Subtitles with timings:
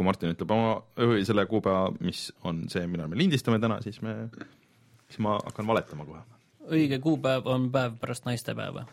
[0.00, 4.00] kui Martin ütleb oma või selle kuupäeva, mis on see, millal me lindistame täna, siis
[4.00, 4.14] me,
[5.10, 6.22] siis ma hakkan valetama kohe.
[6.72, 8.86] õige kuupäev on päev pärast naistepäeva.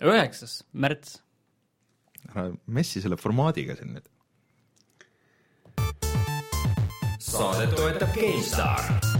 [0.00, 1.20] üheksas märts.
[2.30, 4.08] ära messi selle formaadiga siin nüüd.
[7.18, 9.13] saadet toetab GameStar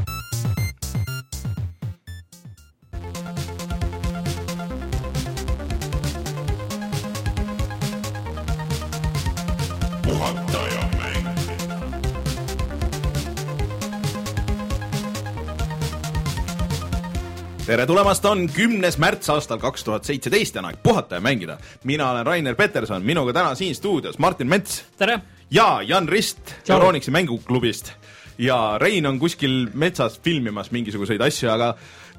[17.75, 21.57] tere tulemast, on kümnes märts aastal kaks tuhat seitseteist ja on aeg puhata ja mängida.
[21.85, 24.85] mina olen Rainer Peterson, minuga täna siin stuudios Martin Mets.
[24.99, 25.19] tere!
[25.51, 27.91] ja Jan Rist Euronixi mänguklubist.
[28.39, 31.73] ja Rein on kuskil metsas filmimas mingisuguseid asju, aga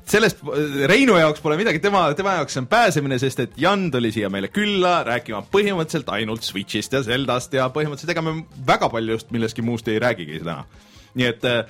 [0.06, 0.44] sellest
[0.92, 4.52] Reinu jaoks pole midagi, tema, tema jaoks on pääsemine, sest et Jan tuli siia meile
[4.52, 9.88] külla rääkima põhimõtteliselt ainult Switch'ist ja Zeldast ja põhimõtteliselt ega me väga paljust millestki muust
[9.88, 10.66] ei räägigi täna.
[11.16, 11.64] nii et äh,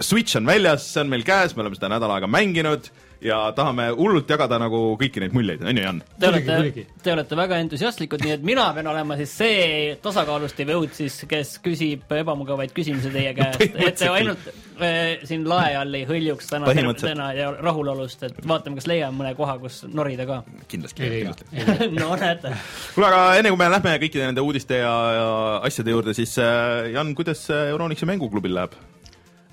[0.00, 2.88] Switch on väljas, see on meil käes, me oleme seda nädal aega mänginud
[3.20, 6.00] ja tahame hullult jagada nagu kõiki neid muljeid, on ju, Jan?
[6.20, 9.64] Te olete, te olete väga entusiastlikud, nii et mina pean olema siis see
[10.02, 14.48] tasakaalustav jõud siis, kes küsib ebamugavaid küsimusi teie käest, et te ainult
[14.80, 19.34] äh, siin lae all ei hõljuks täna, täna ja rahulolust, et vaatame, kas leiame mõne
[19.38, 20.40] koha, kus norida ka.
[20.70, 21.66] kindlasti, kindlasti.
[22.00, 22.54] no näete.
[22.94, 25.28] kuule, aga enne kui me lähme kõikide nende uudiste ja, ja
[25.68, 28.80] asjade juurde, siis äh, Jan, kuidas Euronixi mänguklubil läheb?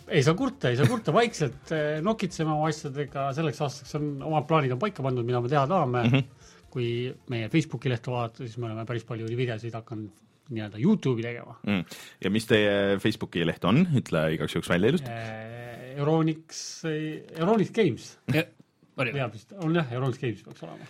[0.07, 4.47] Ei saa kurta, ei saa kurta, vaikselt eh, nokitseme oma asjadega, selleks aastaks on, omad
[4.49, 6.13] plaanid on paika pandud, mida me teha tahame mm.
[6.13, 6.53] -hmm.
[6.73, 6.87] kui
[7.33, 11.97] meie Facebooki lehte vaadata, siis me oleme päris palju videosid hakanud nii-öelda Youtube'i tegema mm..
[12.23, 15.11] ja mis teie Facebooki leht on, ütle igaks juhuks välja ilusti.
[15.11, 18.17] Eh, Euronix, Euronix Games.
[18.31, 20.87] peab vist, on jah, Euronix Games peaks olema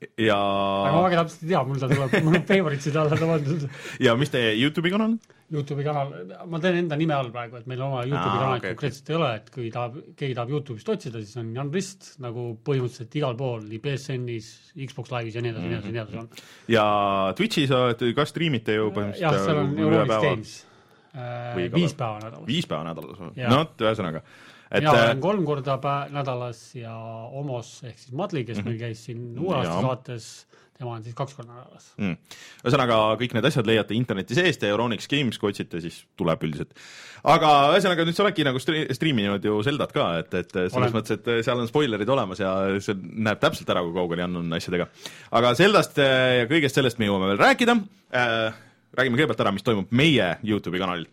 [0.00, 3.26] ja aga ma väga täpselt ei tea, mul ta tuleb, mul on favorites'id alla ta
[3.28, 3.66] pandud.
[4.00, 5.16] ja mis teie Youtube'i kanal?
[5.52, 6.14] Youtube'i kanal,
[6.48, 9.30] ma teen enda nime all praegu, et meil oma Youtube'i kanalit okay, konkreetselt ei ole,
[9.42, 13.66] et kui tahab, keegi tahab Youtube'ist otsida, siis on Jan Rist nagu põhimõtteliselt igal pool,
[13.68, 14.50] nii BSN-is,
[14.86, 15.92] Xbox Live'is ja nii edasi mm, -hmm.
[15.92, 16.72] nii edasi, nii edasi on.
[16.76, 16.86] ja
[17.36, 20.54] Twitch'is olete, ka striimite ju põhimõtteliselt jah, seal on Euronics Games
[21.12, 22.46] äh,, viis päeva nädalas.
[22.48, 24.24] viis päeva nädalas, no vot, ühesõnaga
[24.70, 25.78] et mina olen äh, kolm korda
[26.14, 26.94] nädalas ja
[27.36, 28.68] Omos ehk siis Madli, kes mm -hmm.
[28.68, 30.28] meil käis siin uue aasta saates,
[30.78, 32.16] tema on siis kaks korda nädalas mm..
[32.62, 36.72] ühesõnaga, kõik need asjad leiate interneti seest ja Euronix Games, kui otsite, siis tuleb üldiselt.
[37.24, 40.96] aga ühesõnaga, nüüd sa oledki nagu stri-, striiminud ju Zeldat ka, et, et selles Olen.
[40.96, 44.58] mõttes, et seal on spoilerid olemas ja see näeb täpselt ära, kui kaugel Jan on
[44.58, 44.88] asjadega.
[45.30, 47.80] aga Zeldast äh, ja kõigest sellest me jõuame veel rääkida
[48.14, 51.10] äh,, räägime kõigepealt ära, mis toimub meie Youtube'i kanalil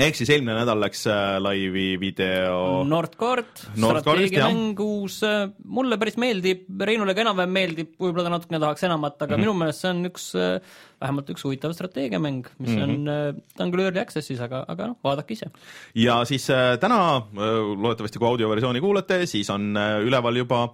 [0.00, 6.64] ehk siis eelmine nädal läks äh, laivi video Nordkord, strateegiamäng uus, äh, mulle päris meeldib,
[6.80, 9.44] Reinule ka enam-vähem meeldib, võib-olla ta natukene tahaks enamat, aga mm -hmm.
[9.44, 13.10] minu meelest see on üks, äh, vähemalt üks huvitav strateegiamäng, mis mm -hmm.
[13.10, 15.50] on, ta on küll early access'is, aga, aga noh, vaadake ise.
[15.94, 16.48] ja siis
[16.80, 20.72] täna, loodetavasti kui audioversiooni kuulate, siis on üleval juba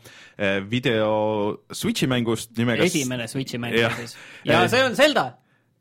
[0.71, 4.17] video Switchi mängust nimega esimene Switchi mäng siis.
[4.45, 5.33] ja see on Zelda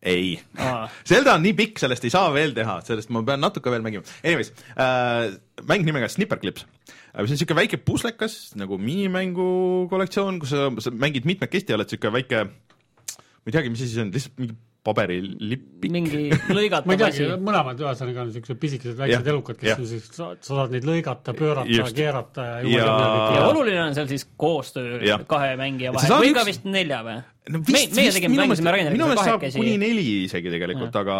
[0.01, 0.35] ei
[1.09, 4.05] Zelda on nii pikk, sellest ei saa veel teha, sellest ma pean natuke veel mängima.
[4.23, 5.33] Anyways äh,,
[5.69, 6.93] mäng nimega Snipperclips äh,.
[6.93, 11.89] see on niisugune väike puslekas nagu minimängu kollektsioon, kus sa, sa mängid mitmekesti ja oled
[11.89, 14.57] niisugune väike ma ei teagi, mis asi see on, lihtsalt mingi
[14.87, 15.91] paberilipik.
[15.91, 20.87] mingi lõigatav teagi, mõlemad ühesõnaga on niisugused pisikesed väiksed elukad, kes siis, sa saad neid
[20.87, 22.91] lõigata, pöörata, keerata ja ja,
[23.37, 25.19] ja oluline on seal siis koostöö ja.
[25.27, 26.39] kahe mängija vahel või üks...
[26.39, 27.17] ka vist nelja või?
[27.51, 29.59] No vist, meie tegime, mängisime Raineriga kahekesi.
[29.59, 31.15] kuni neli isegi tegelikult, aga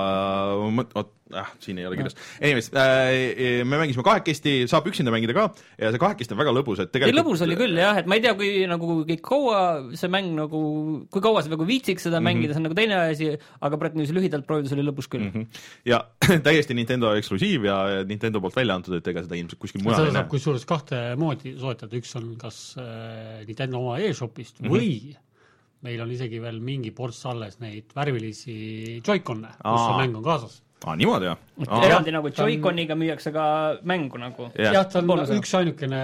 [0.78, 2.18] vot, ah, siin ei ole kirjas.
[2.42, 5.48] Anyways äh,, me mängisime kahekesti, saab üksinda mängida ka
[5.80, 8.24] ja see kahekesti on väga lõbus, et tegelikult lõbus oli küll jah, et ma ei
[8.26, 9.62] tea, kui nagu kui kaua
[10.00, 10.62] see mäng nagu,
[11.14, 12.30] kui kaua sa nagu viitsiks seda mm -hmm.
[12.32, 13.30] mängida, see on nagu teine asi,
[13.62, 15.34] aga praegu niiviisi lühidalt proovides oli lõbus küll mm.
[15.36, 15.62] -hmm.
[15.86, 16.04] ja
[16.48, 17.78] täiesti Nintendo eksklusiiv ja
[18.08, 20.28] Nintendo poolt välja antud, et ega seda ilmselt kuskil mujal ei näe.
[20.32, 24.76] kusjuures kahte moodi soetada, üks on kas äh, Nintendo oma e-shopist mm -hmm.
[24.76, 25.18] või
[25.86, 30.62] meil on isegi veel mingi ports alles neid värvilisi Joy-Con'e, kus see mäng on kaasas
[30.86, 31.40] aa, niimoodi jah?
[31.82, 33.02] eraldi nagu Joy-Coniga on...
[33.02, 33.46] müüakse ka
[33.90, 34.76] mängu nagu yeah..
[34.76, 36.02] jah, ta on üks ainukene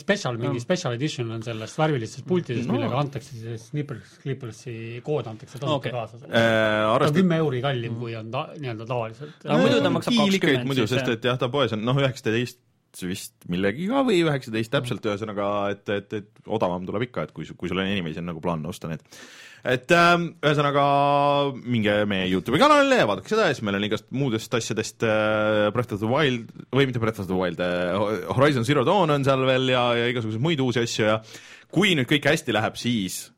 [0.00, 0.64] special, mingi no.
[0.64, 4.74] special edition on sellest värvilisest pultidest no., millega antakse siis Snippers, Clippersi
[5.06, 5.94] kood antakse tasuta okay.
[5.94, 6.32] kaasa äh,.
[6.32, 9.38] Ta on kümme euri kallim, kui on ta nii-öelda tavaliselt.
[9.46, 10.68] aga muidu ta maksab kakskümmend.
[10.72, 12.58] muidu, sest et jah, ta poes on noh, üheksateist
[13.00, 17.70] vist millegiga või üheksateist täpselt, ühesõnaga, et, et, et odavam tuleb ikka, et kui, kui
[17.70, 19.04] sul on inimesi on nagu plaan osta need.
[19.72, 20.84] Et äh, ühesõnaga
[21.62, 25.68] minge meie Youtube'i kanalile ja vaadake seda ja siis meil on igast muudest asjadest äh,
[25.74, 27.94] Breath of the Wild või mitte Breath of the Wild äh,,
[28.34, 31.20] Horizon Zero Dawn on seal veel ja, ja igasuguseid muid uusi asju ja
[31.72, 33.28] kui nüüd kõik hästi läheb, siis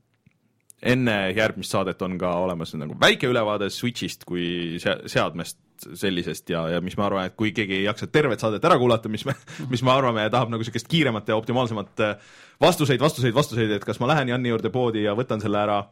[0.84, 6.64] enne järgmist saadet on ka olemas nagu väike ülevaade Switch'ist kui se seadmest sellisest ja,
[6.74, 9.36] ja mis ma arvan, et kui keegi ei jaksa tervet saadet ära kuulata, mis me,
[9.72, 13.86] mis me arvame ja tahab nagu niisugust kiiremat ja optimaalsemat äh, vastuseid, vastuseid, vastuseid, et
[13.86, 15.82] kas ma lähen Janni juurde poodi ja võtan selle ära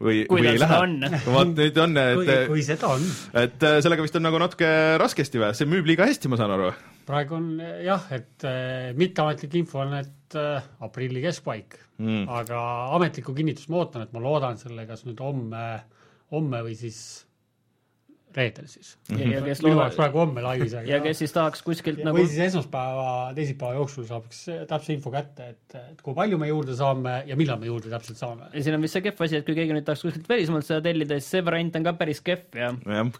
[0.00, 0.78] või, või ei lähe.
[0.84, 0.96] on.
[1.36, 3.04] vot nüüd on, kui, et kui seda on.
[3.42, 4.70] et äh, sellega vist on nagu natuke
[5.00, 6.72] raskesti või, see müüb liiga hästi, ma saan aru.
[7.08, 7.52] praegu on
[7.84, 12.64] jah, et äh, mitteametlik info on, et äh, aprilli keskpaik mm., aga
[12.98, 15.64] ametlikku kinnitust ma ootan, et ma loodan selle kas nüüd homme,
[16.34, 17.00] homme või siis
[18.38, 18.94] reedel siis.
[19.10, 22.20] ja kes minu jaoks praegu homme laivis, aga ja kes siis tahaks kuskilt Ja nagu
[22.20, 26.76] või siis esmaspäeva, teisipäeva jooksul saaks täpse info kätte, et, et kui palju me juurde
[26.78, 28.48] saame ja millal me juurde täpselt saame.
[28.54, 30.80] ja siin on vist see kehv asi, et kui keegi nüüd tahaks kuskilt välismaalt seda
[30.88, 33.12] tellida, siis see variant on ka päris kehv ja jah,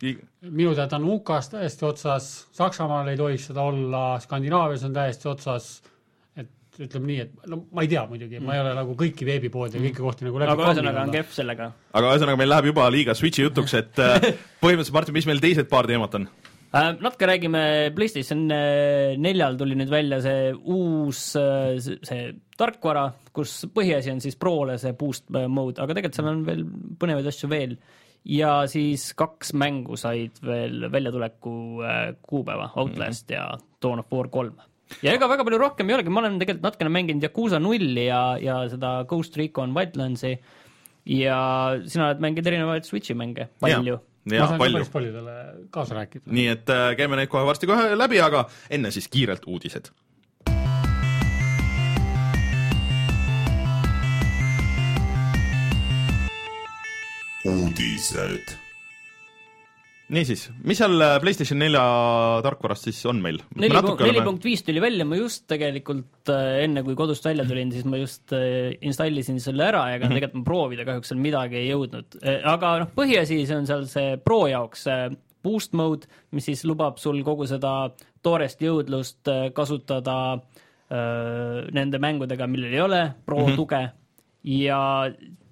[0.49, 5.71] minu teada on UK-s täiesti otsas, Saksamaal ei tohiks seda olla, Skandinaavias on täiesti otsas,
[6.78, 9.78] et ütleme nii, et no ma ei tea muidugi, ma ei ole nagu kõiki veebipoode
[9.78, 11.70] ja kõiki kohti nagu läbi aga ühesõnaga on kehv sellega.
[11.98, 14.28] aga ühesõnaga meil läheb juba liiga Switchi jutuks, et äh,
[14.62, 16.28] põhimõtteliselt Martin, mis meil teised paar teemat on?
[16.69, 17.62] Äh, natuke räägime
[17.96, 24.78] PlayStation äh, neljal tuli nüüd välja see uus see- tarkvara, kus põhiasi on siis Prole
[24.78, 26.64] see boost mode, aga tegelikult seal on veel
[27.00, 27.78] põnevaid asju veel.
[28.28, 31.52] ja siis kaks mängu said veel väljatuleku
[32.22, 33.50] kuupäeva, Outlast ja
[33.82, 34.58] Dawn of War kolm.
[35.02, 38.23] Ja ega väga palju rohkem ei olegi, ma olen tegelikult natukene mänginud Yakuusa nulli ja,
[38.43, 40.35] ja seda Ghost Recon Wildlandsi
[41.08, 41.38] ja
[41.87, 43.99] sina oled mänginud erinevaid Switchi mänge, palju.
[44.29, 44.93] ma jaa, saan ka palju päris.
[44.93, 45.38] paljudele
[45.75, 46.26] kaasa rääkida.
[46.26, 49.93] nii et äh, käime neid kohe varsti kohe läbi, aga enne siis kiirelt uudised.
[57.49, 58.68] uudised.
[60.12, 61.82] niisiis, mis seal äh, PlayStation nelja
[62.44, 63.40] tarkvarast siis on meil?
[63.60, 67.87] neli punkt, viis tuli välja, ma just tegelikult äh, enne, kui kodust välja tulin, siis
[67.88, 71.70] ma just äh, installisin selle ära ja ega tegelikult ma proovida kahjuks seal midagi ei
[71.70, 72.20] jõudnud.
[72.55, 74.87] aga noh, põhiasi, see on seal see Pro jaoks
[75.44, 77.75] boost mode, mis siis lubab sul kogu seda
[78.25, 83.61] toorest jõudlust kasutada äh, nende mängudega, millel ei ole Pro mm -hmm.
[83.61, 83.84] tuge
[84.49, 84.81] ja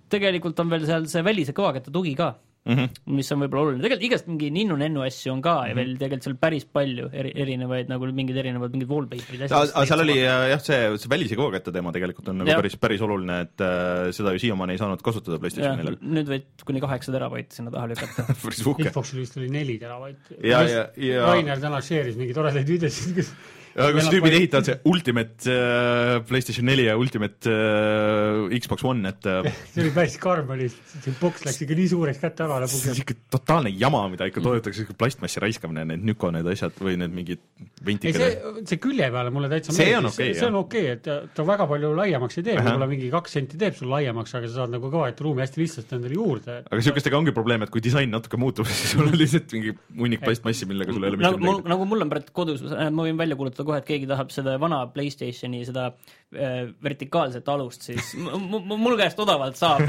[0.08, 2.34] tegelikult on veel seal see välise kõvaketta tugi ka
[2.66, 2.82] mm, Mhm.
[2.82, 3.14] -hmm.
[3.16, 5.68] mis on võib-olla oluline, tegelikult igast mingi ninnu-nennu asju on ka mm -hmm.
[5.68, 10.00] ja veel tegelikult seal päris palju eri, erinevaid nagu mingid erinevad mingid wallpaper'id aga seal
[10.02, 12.58] oli äh, jah, see, see välise kõvaketta teema tegelikult on nagu Jah.
[12.58, 15.98] päris, päris oluline, et äh, seda ju siiamaani ei saanud kasutada PlayStation jah, neljal.
[16.02, 18.26] nüüd võid kuni kaheksa terabaiti sinna taha lükata.
[18.42, 18.90] päris uhke.
[18.90, 20.34] Xboxil vist oli neli teravaiti.
[20.42, 23.30] Ja- ja- ja- Rainer täna share'is mingeid toredaid videosid, kus
[23.76, 29.48] kus tüübid ehitavad see Ultimate äh, PlayStation neli ja Ultimate äh, Xbox One, et äh,
[29.74, 32.86] see oli päris karm oli, see boks läks ikka nii suureks kätte ära see on
[32.86, 33.00] lõpuks.
[33.00, 37.12] siuke totaalne jama, mida ikka toodetakse, siuke plastmassi raiskamine, need Nüko need asjad või need
[37.16, 40.16] mingid ei, ventikad see, see külje peale mulle täitsa See on meeldis.
[40.16, 43.36] okei, see on okei, et ta, ta väga palju laiemaks ei tee, võib-olla mingi kaks
[43.38, 46.58] senti teeb sul laiemaks, aga sa saad nagu kõva ruumi hästi lihtsasti endale juurde.
[46.64, 50.24] aga siukestega ongi probleem, et kui disain natuke muutub, siis sul on lihtsalt mingi hunnik
[50.24, 51.72] plastmassi, millega sul ei ole mitte nagu mul, midagi.
[51.74, 54.82] nagu mul on praegu kodus, ma võin välja kuulutada kohe, et keegi tahab seda vana
[54.92, 59.84] Playstationi seda äh, vertikaalset alust, siis mul käest odavalt saab.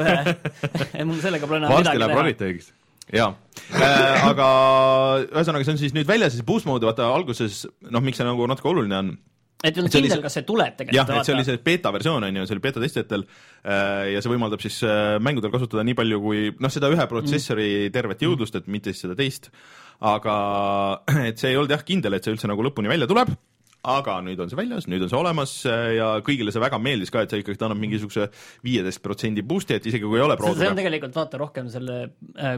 [1.09, 2.19] mul sellega pole enam midagi teha.
[2.21, 2.75] Raritegist.
[3.13, 3.29] jaa
[3.71, 4.47] äh,, aga
[5.29, 8.50] ühesõnaga, see on siis nüüd väljas, siis boost mode, vaata alguses noh, miks see nagu
[8.51, 9.15] natuke oluline on
[9.65, 11.15] et ei olnud kindel, kas see tuleb jah, tegelikult.
[11.18, 14.31] et see oli see beeta versioon on ju, see oli beeta testijatel äh, ja see
[14.31, 18.69] võimaldab siis äh, mängudel kasutada nii palju kui noh, seda ühe protsessori tervet jõudlust, et
[18.69, 19.50] mitte siis seda teist,
[20.06, 20.35] aga
[21.30, 23.33] et see ei olnud jah kindel, et see üldse nagu lõpuni välja tuleb,
[23.87, 27.13] aga nüüd on see väljas, nüüd on see olemas äh, ja kõigile see väga meeldis
[27.13, 28.27] ka, et see ikkagi annab mingisuguse
[28.65, 31.97] viieteist protsendi boost'i, et isegi kui ei ole see, see on tegelikult vaata rohkem selle,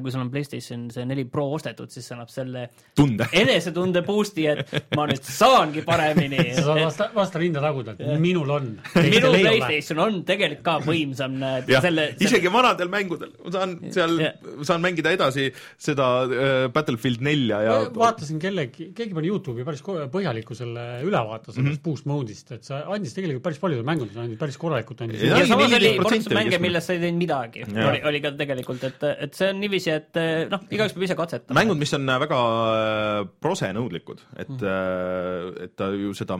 [0.01, 2.65] kui sul on Playstation see neli Pro ostetud, siis see annab selle
[2.98, 3.29] tunde.
[3.43, 6.50] enesetunde boost'i, et ma nüüd saangi paremini.
[6.57, 8.71] sa saad vasta, vasta rinda taguda, et minul on.
[8.98, 14.17] minu Playstation on tegelikult ka võimsam, näed, jah selle, isegi vanadel mängudel, ma saan seal
[14.67, 20.57] saan mängida edasi seda äh, Battlefield nelja ja vaatasin kellegi, keegi pani Youtube'i päris põhjaliku
[20.57, 20.86] selle
[21.19, 21.83] ülevaate sellest mm -hmm.
[21.83, 25.47] boost mode'ist, et see andis tegelikult päris paljudele mängudele andis päris korralikult andis Ja ja
[25.47, 26.59] samas oli 14% polnud mänge, keskmine.
[26.67, 30.21] milles sa ei teinud midagi, oli, oli ka tegelikult, et, et see on niiviisi, et
[30.51, 31.59] noh, igaüks peab ise katsetama.
[31.59, 36.39] mängud, mis on väga äh, prosenõudlikud, et mm., et ta ju seda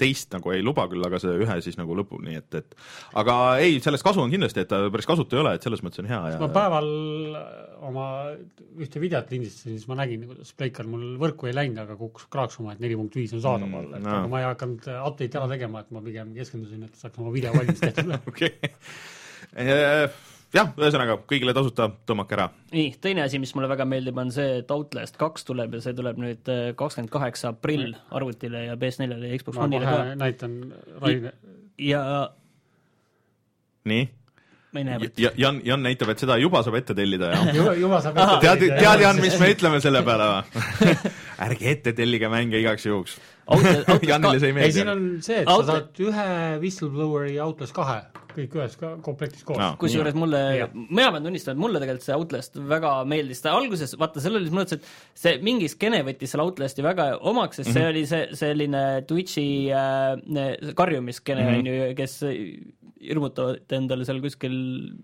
[0.00, 2.76] teist nagu ei luba küll, aga see ühe siis nagu lõpuni, et, et
[3.20, 6.02] aga ei, sellest kasu on kindlasti, et ta päris kasutu ei ole, et selles mõttes
[6.02, 6.90] on hea ja ma päeval
[7.84, 8.08] oma
[8.80, 12.74] ühte videot lindistasin, siis ma nägin, kuidas Pleikar mul võrku ei läinud, aga kukkus kraaksuma,
[12.74, 14.18] et neli punkt viis on saadaval Mm, et jaa.
[14.20, 17.54] aga ma ei hakanud update'i ära tegema, et ma pigem keskendusin, et saaks oma video
[17.54, 18.14] valmis tehtud.
[18.30, 20.08] okei okay..
[20.54, 22.48] jah, ühesõnaga kõigile tasuta, tõmmake ära.
[22.74, 25.96] nii, teine asi, mis mulle väga meeldib, on see, et Outlast kaks tuleb ja see
[25.96, 30.02] tuleb nüüd äh, kakskümmend kaheksa aprill arvutile ja PS4-le ja Xbox One'ile ka.
[30.20, 30.58] näitan
[31.02, 31.34] Rainer,
[31.78, 32.04] ja
[33.90, 34.06] nii,
[34.74, 35.22] ma ei näe võtta.
[35.22, 38.66] ja Jan, Jan näitab, et seda juba saab ette tellida ja juba, juba saab tead,
[38.78, 40.96] tead Jan, mis me ütleme selle peale või?
[41.48, 43.16] ärge ette tellige mänge igaks juhuks.
[44.10, 44.92] Janile see ei ei, siin meeldi.
[44.92, 46.28] on see, et Out- sa saad ühe
[46.62, 47.98] Whistlebloweri Outlast kahe,
[48.36, 49.76] kõik ühes ka- komplektis koos Aa.
[49.80, 50.40] kusjuures mulle
[50.74, 54.50] mina pean tunnistama, et mulle tegelikult see Outlast väga meeldis, ta alguses, vaata, seal oli
[54.50, 57.74] mõttes, et see mingi skeene võttis selle Outlasti väga omaks, sest Mhm.
[57.78, 61.58] see oli see selline Twitch'i äh, karjumiskeene Mhm.
[61.58, 62.22] on ju, kes
[63.04, 64.54] hirmutavad endale seal kuskil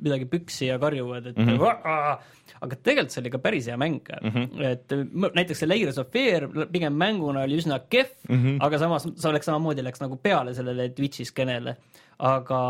[0.01, 1.59] midagi püksi ja karjuvad, et mm Mhm.
[1.61, 2.19] -hmm.
[2.63, 4.31] aga tegelikult see oli ka päris hea mäng mm.
[4.31, 4.65] -hmm.
[4.65, 4.89] et
[5.37, 8.47] näiteks see Layers of Fear pigem mänguna oli üsna kehv mm, Mhm.
[8.47, 8.59] -hmm.
[8.67, 11.77] aga samas see oleks samamoodi, läks nagu peale sellele Twitch'i skeenele
[12.21, 12.61] aga,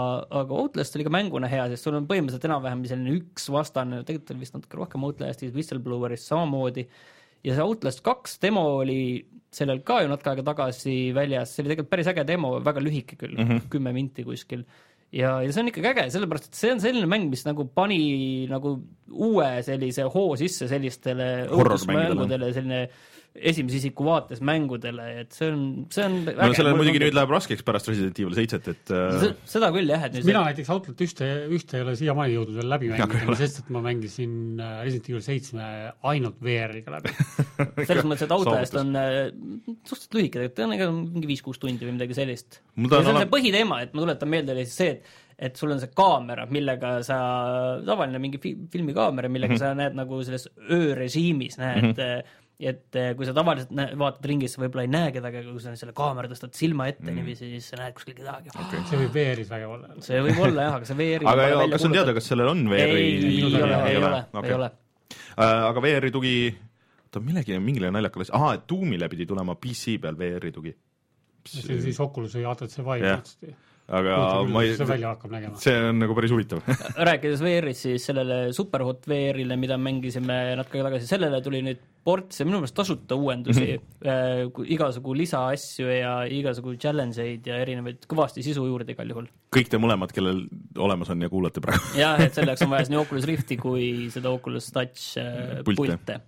[0.41, 4.35] aga Outlast oli ka mänguna hea, sest sul on põhimõtteliselt enam-vähem selline üks vastane, tegelikult
[4.35, 6.87] oli vist natuke rohkem Outlastis, Whistlebloweris samamoodi,
[7.47, 9.01] ja see Outlast kaks demo oli
[9.51, 13.19] sellel ka ju natuke aega tagasi väljas, see oli tegelikult päris äge demo, väga lühike
[13.19, 13.67] küll mm, -hmm.
[13.73, 14.65] kümme minti kuskil.
[15.11, 18.47] ja, ja see on ikkagi äge, sellepärast et see on selline mäng, mis nagu pani
[18.51, 18.77] nagu
[19.11, 22.85] uue sellise hoo sisse sellistele õudusmängudele, selline
[23.35, 25.61] esimese isiku vaates mängudele, et see on,
[25.95, 29.31] see on no sellel muidugi nüüd läheb raskeks pärast Resident Evil seitset, et äh, Se-
[29.53, 32.73] seda küll jah, et nüüd mina näiteks Outlet ühte, ühte ei ole siiamaani jõudnud veel
[32.75, 35.71] läbi mängida, sest et ma mängisin äh, Resident Evil seitsme
[36.11, 37.15] ainult VR-iga läbi.
[37.89, 39.23] selles mõttes, et Outlast on äh,
[39.87, 42.61] suhteliselt lühike, tegelikult ta on ega mingi viis-kuus tundi või midagi sellist.
[42.75, 45.73] See on ole- see põhiteema, et ma tuletan meelde oli siis see, et et sul
[45.73, 47.17] on see kaamera, millega sa,
[47.87, 49.71] tavaline mingi fi- filmikaamera, millega mm -hmm.
[49.73, 52.23] sa näed nagu selles öörežiimis näed mm, -hmm.
[52.61, 55.55] Et eh, kui sa tavaliselt näe, vaatad ringi, siis sa võib-olla ei näe kedagi, aga
[55.55, 58.83] kui sa selle kaamera tõstad silma ette mm niiviisi, siis sa näed kuskil kedagi okay..
[58.89, 59.97] see võib VR-is vägev olla.
[60.05, 62.63] see võib olla jah, aga see VR-i aga ja, kas on teada, kas sellel on
[62.71, 63.01] VR-i?
[63.01, 64.71] ei, ei ole, ei ole, ei ole.
[65.11, 66.35] Äh, aga VR-i tugi,
[67.09, 70.77] oota millegi, mingile naljakale ahaa, et Doomile pidi tulema PC peal VR-i tugi.
[71.49, 73.17] see on siis Oculus või HTC Vive
[73.91, 74.17] Aga
[74.47, 75.59] ma ei, see välja hakkab nägema.
[75.59, 76.61] see on nagu päris huvitav.
[77.11, 82.41] rääkides VR-ist, siis sellele Superhot VR-ile, mida mängisime natuke aega tagasi, sellele tuli nüüd ports
[82.41, 84.69] ja minu meelest tasuta uuendusi mm, -hmm.
[84.77, 89.29] igasugu lisaasju ja igasugu challenge eid ja erinevaid kõvasti sisu juurde igal juhul.
[89.57, 90.47] kõik te mõlemad, kellel
[90.79, 91.99] olemas on ja kuulate praegu.
[91.99, 95.99] jah, et selleks on vaja siis nii Oculus Rifti kui seda Oculus Touch äh, Pilte.
[95.99, 96.21] pilte.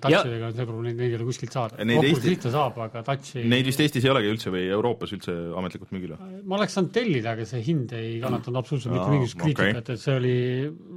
[0.00, 1.76] Touchidega on see probleem, neid ei ole kuskilt saada.
[1.80, 5.34] Oculus Eesti- Rifte saab, aga Touchi Neid vist Eestis ei olegi üldse või Euroopas üldse
[5.56, 6.40] ametlikult müügil või?
[6.50, 10.16] ma oleks saanud tellida, aga see hind ei kannatanud absoluutselt mitte mingisugust kriitikat, et see
[10.18, 10.34] oli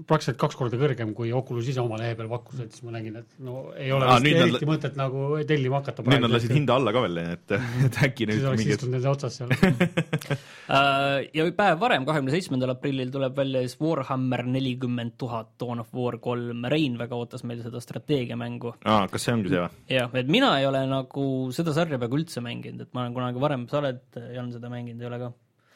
[0.10, 3.18] praktiliselt kaks korda kõrgem, kui Oculus ise oma lehe peal pakkus, et siis ma nägin,
[3.24, 6.04] et no ei ole Aa, vist nüüd nad- eriti mõtet nagu tellima hakata.
[6.10, 7.56] nüüd nad lasid hinda alla ka veel, et,
[7.88, 9.50] et äkki siis nüüd oleks mingid istunud nende otsas seal.
[10.74, 15.90] Äh, ja päev varem, kahekümne seitsmendal aprillil tuleb välja siis Warhammer nelikümmend tuhat Dawn of
[15.94, 16.64] War kolm.
[16.72, 19.70] Rein väga ootas meil seda strateegiamängu aa, kas see ongi see või?
[19.96, 23.40] jah, et mina ei ole nagu seda sarja peaaegu üldse mänginud, et ma olen kunagi
[23.44, 24.02] varem, sa oled,
[24.36, 25.32] Jan, seda mänginud, ei ole ka?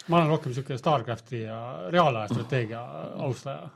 [0.08, 1.62] ma olen rohkem niisugune StarCrafti ja
[1.92, 2.80] reaalaja strateegia
[3.28, 3.70] austaja.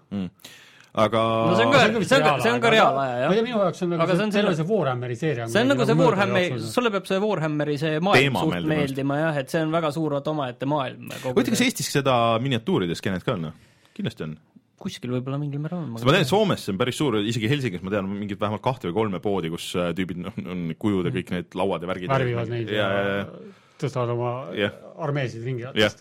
[0.93, 3.31] aga No see on ka- see on- see on ka reaalaja, jah.
[3.35, 5.61] ei minu jaoks on Aga nagu see on see, terve selle- see Warhammeri seeria see
[5.61, 8.75] on nagu see Warhammeri, Warhammer sulle peab see Warhammeri see maailm Teema suht meeldima.
[8.75, 11.07] meeldima jah, et see on väga suur vaata omaette maailm.
[11.23, 13.51] huvitav, kas Eestis seda miniatuuride skeenet ka on?
[13.95, 14.37] kindlasti on.
[14.81, 15.93] Kuskil võib-olla mingil määral on.
[15.93, 18.89] ma tean, et Soomes see on päris suur, isegi Helsingis ma tean mingit vähemalt kahte
[18.89, 22.11] või kolme poodi, kus äh, tüübid noh, on kujud ja kõik need lauad ja värgid.
[22.11, 24.75] värvivad neid ja, ja, ja, tõstavad oma Jah.
[25.01, 25.97] armeesid ringi jah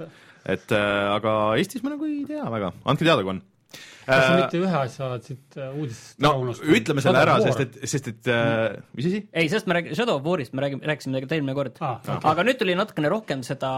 [0.49, 3.43] et äh, aga Eestis ma nagu ei tea väga, andke teada, kui on.
[4.07, 6.77] Kas sa mitte ühe asja oled siit äh, uudisest no ära unustanud?
[6.81, 9.23] ütleme selle ära, sest et, sest et äh, mis asi?
[9.31, 12.21] ei, sest me räägime Shadow of War'ist, me räägime, rääkisime tegelikult eelmine kord Aa, okei.
[12.33, 13.73] aga nüüd tuli natukene rohkem seda,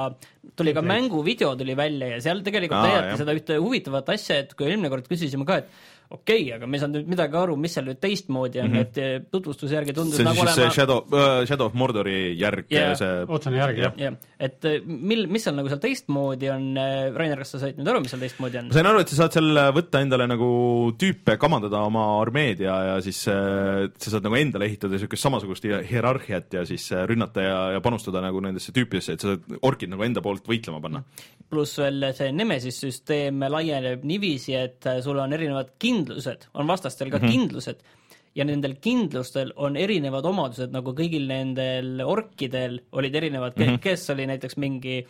[0.58, 3.22] tuli ka mänguvideo tuli välja ja seal tegelikult näidati jah.
[3.24, 6.78] seda ühte huvitavat asja, et kui eelmine kord küsisime ka, et okei okay,, aga me
[6.78, 8.86] ei saanud nüüd midagi aru, mis seal nüüd teistmoodi on mm, -hmm.
[8.86, 11.78] et eh, tutvustuse järgi tundus see on nagu siis see olema Shadow uh,, Shadow of
[11.78, 13.98] Mordori järg yeah., see otsene järgi, jah.
[14.06, 16.68] jah, et eh, mil, mis seal nagu seal teistmoodi on,
[17.16, 18.76] Rainer, kas sa said nüüd aru, mis seal teistmoodi on ma?
[18.76, 20.50] sain aru, et sa saad seal võtta endale nagu
[20.98, 25.66] tüüpe, kamandada oma armeed ja, ja siis äh, sa saad nagu endale ehitada niisugust samasugust
[25.68, 29.58] hi- hierarhiat ja siis äh, rünnata ja, ja panustada nagu nendesse tüüpidesse, et sa saad
[29.68, 31.02] orkid nagu enda poolt võitlema panna.
[31.52, 37.18] pluss veel see Nemesis süsteem laieneb niiviisi, et sul on erinevad kindlused, on vastastel ka
[37.18, 37.30] mm -hmm.
[37.30, 37.82] kindlused
[38.34, 43.82] ja nendel kindlustel on erinevad omadused, nagu kõigil nendel orkidel olid erinevad mm, -hmm.
[43.82, 45.02] kes oli näiteks mingi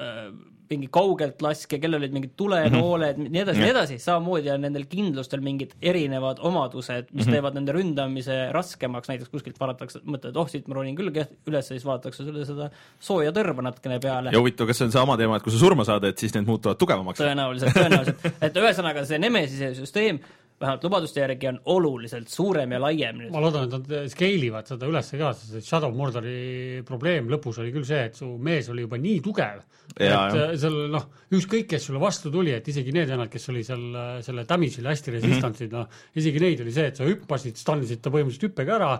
[0.00, 0.30] äh,
[0.70, 3.32] mingi kaugelt laskja, kellel olid mingid tulenooled mm, -hmm.
[3.34, 7.36] nii edasi, nii edasi, samamoodi on nendel kindlustel mingid erinevad omadused, mis mm -hmm.
[7.36, 11.84] teevad nende ründamise raskemaks, näiteks kuskilt vaadatakse, mõtled, oh siit ma ronin küll üles, siis
[11.84, 12.70] vaadatakse sulle seda
[13.00, 15.84] sooja tõrva natukene peale ja huvitav, kas see on sama teema, et kui sa surma
[15.84, 17.20] saad, et siis need muutuvad tugevamaks?
[17.20, 20.20] tõenäoliselt, tõenäoliselt, et ühesõnaga see Nemesise süsteem
[20.60, 23.32] vähemalt lubaduste järgi on oluliselt suurem ja laiem nüüd.
[23.32, 27.60] ma loodan, et nad scale ivad seda üles ka, sest et Shadow Mordori probleem lõpus
[27.60, 29.60] oli küll see, et su mees oli juba nii tugev,
[29.92, 30.32] et jah.
[30.56, 34.10] seal noh, ükskõik, kes sulle vastu tuli, et isegi need vennad, kes oli seal äh,
[34.24, 35.84] selle damage'ile hästi resistantsid mm, -hmm.
[35.84, 38.90] noh, isegi neid oli see, et sa hüppasid, stannisid ta põhimõtteliselt hüppega ära,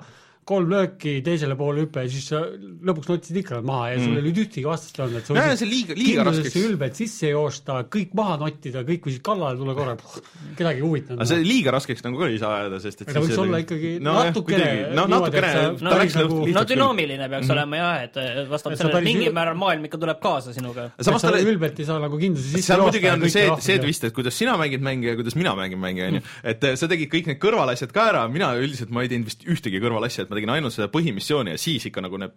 [0.47, 2.39] kolm lööki teisele poole hüpe ja siis sa
[2.87, 5.67] lõpuks notsid ikka maha ja sul ei olnud ühtegi vastast olnud, et sa Nojah, see
[5.67, 10.23] liiga- liiga raskeks- ülbelt sisse joosta, kõik maha nottida, kõik võisid kallale tulla korraga,
[10.57, 11.19] kedagi ei huvitanud.
[11.19, 13.91] aga see liiga raskeks nagu ka ei saa ajada, sest et ta võiks olla ikkagi
[14.07, 14.69] No natukene.
[14.95, 19.33] No natukene- ta läks nagu- no dünaamiline peaks olema jah, et eh, vastavalt sellele mingil
[19.35, 20.93] määral maailm ikka tuleb kaasa sinuga.
[21.01, 24.05] samas sa ta ülbelt ei saa nagu kindluse sisse seal muidugi on see see twist,
[24.05, 26.23] et kuidas sina mängid mänge ja kuidas mina mängin mänge, onju.
[26.45, 29.43] et eh, sa tegid kõik need kõrvalasjad ka ära, mina üldiselt ma ei teinud vist
[29.43, 32.37] ühtegi kõrvalasja, et ma tegin ainult seda põhimissiooni ja siis ikka nagu need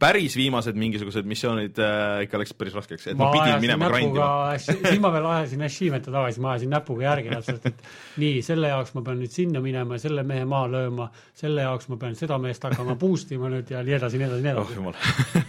[0.00, 4.28] päris viimased mingisugused missioonid äh, ikka läksid päris raskeks, et ma, ma pidin minema grindima.
[4.58, 7.82] siis ma veel ajasin Ashimeta tagasi, ma ajasin näpuga järgi täpselt, et
[8.22, 11.90] nii, selle jaoks ma pean nüüd sinna minema ja selle mehe maha lööma, selle jaoks
[11.92, 14.64] ma pean seda meest hakkama boost ima nüüd ja nii edasi, nii edasi, nii oh
[14.64, 14.80] edasi.
[14.80, 14.98] jumal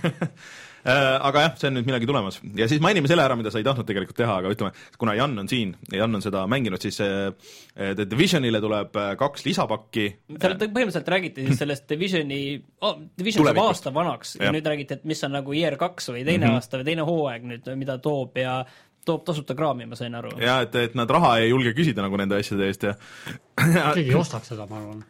[0.01, 0.21] Äh,
[0.85, 3.65] aga jah, see on nüüd millalgi tulemas ja siis mainime selle ära, mida sa ei
[3.67, 4.71] tahtnud tegelikult teha, aga ütleme,
[5.01, 7.31] kuna Jan on siin ja Jan on seda mänginud, siis äh,
[7.75, 10.07] The Divisionile tuleb äh, kaks lisapakki.
[10.37, 12.41] seal te- põhimõtteliselt räägiti siis sellest Divisioni
[12.81, 16.11] oh,, Division saab aasta vanaks ja, ja nüüd räägiti, et mis on nagu year kaks
[16.13, 16.61] või teine mm -hmm.
[16.61, 18.61] aasta või teine hooaeg nüüd, mida toob ja
[19.05, 20.35] toob tasuta kraami, ma sain aru.
[20.41, 22.95] ja et, et nad raha ei julge küsida nagu nende asjade eest ja
[23.61, 25.01] keegi ei ostaks seda, ma arvan.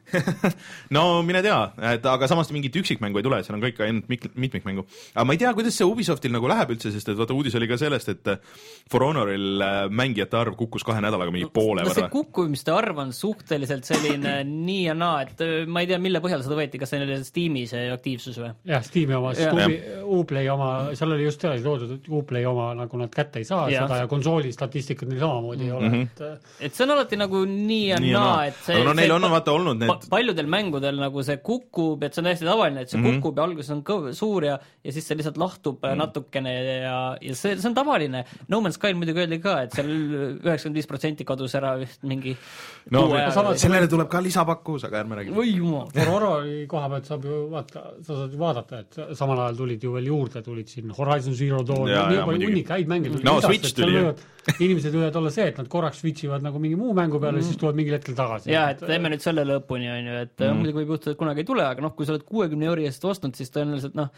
[0.96, 1.58] no mine tea,
[1.94, 4.86] et aga samas mingit üksikmängu ei tule, seal on kõik ainult mik- mitmikmängu.
[5.14, 7.70] aga ma ei tea, kuidas see Ubisoftil nagu läheb üldse, sest et vaata uudis oli
[7.70, 8.32] ka sellest, et
[8.92, 12.12] For Honoril äh, mängijate arv kukkus kahe nädalaga mingi poole no see võrra.
[12.14, 16.44] kukkumiste arv on suhteliselt selline nii ja naa, et öö, ma ei tea, mille põhjal
[16.46, 18.52] seda võeti, kas see oli Steam'i see aktiivsus või?
[18.72, 19.36] jah, Steam'i oma.
[20.22, 23.68] Uplay oma, seal oli just see toodud, et Uplay oma nagu nad kätte ei saa.
[23.88, 25.96] Seda ja konsooli statistikat neil samamoodi ei ole Mhm.
[25.96, 26.34] mm, -hmm.
[26.62, 28.94] et et see on alati nagu nii ja Nii ja naa, et see Aga no
[28.94, 32.26] neil see on vaata olnud need- pa- paljudel mängudel nagu see kukub, et see on
[32.30, 33.06] täiesti tavaline, et see mm.
[33.06, 33.22] -hmm.
[33.22, 35.96] kukub ja alguses on kõv-, suur ja ja siis see lihtsalt lahtub mm -hmm.
[35.98, 38.26] natukene ja, ja see, see on tavaline.
[38.48, 42.36] No Man's Skyl muidugi öeldi ka, et seal üheksakümmend viis protsenti kadus ära vist mingi
[42.92, 43.10] no
[43.56, 45.38] sellele tuleb ka lisapakkus, aga ärme räägi.
[45.38, 45.88] oi jumal.
[46.08, 49.92] Horrori koha pealt saab ju vaata, sa saad ju vaadata, et samal ajal tulid ju
[49.94, 52.46] veel juurde, tulid siin Horizon Zero Dawn ja nii jaa, palju muidugi.
[52.46, 54.60] hunnik häid mänge tuli No lisaks, Switch seal tuli, jah.
[54.68, 57.42] inimesed võivad olla see, et nad korraks switch ivad nagu mingi muu mängu peale mm,
[57.42, 57.48] -hmm.
[57.50, 58.52] siis tulevad mingil hetkel tagasi.
[58.52, 60.62] jah, et teeme nüüd selle lõpuni, on ju, et mm.
[60.62, 63.06] muidugi võib juhtuda, et kunagi ei tule, aga noh, kui sa oled kuuekümne euri eest
[63.06, 64.12] ostnud, siis tõenäoliselt noh,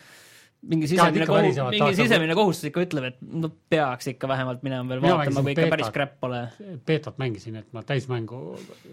[0.64, 4.88] mingi sisemine kohus, mingi nagu- sisemine kohustus ikka ütleb, et no peaks ikka vähemalt minema
[4.90, 6.42] veel Mina vaatama, kui ikka päris crap pole.
[6.88, 8.40] beetat mängisin, et ma täismängu,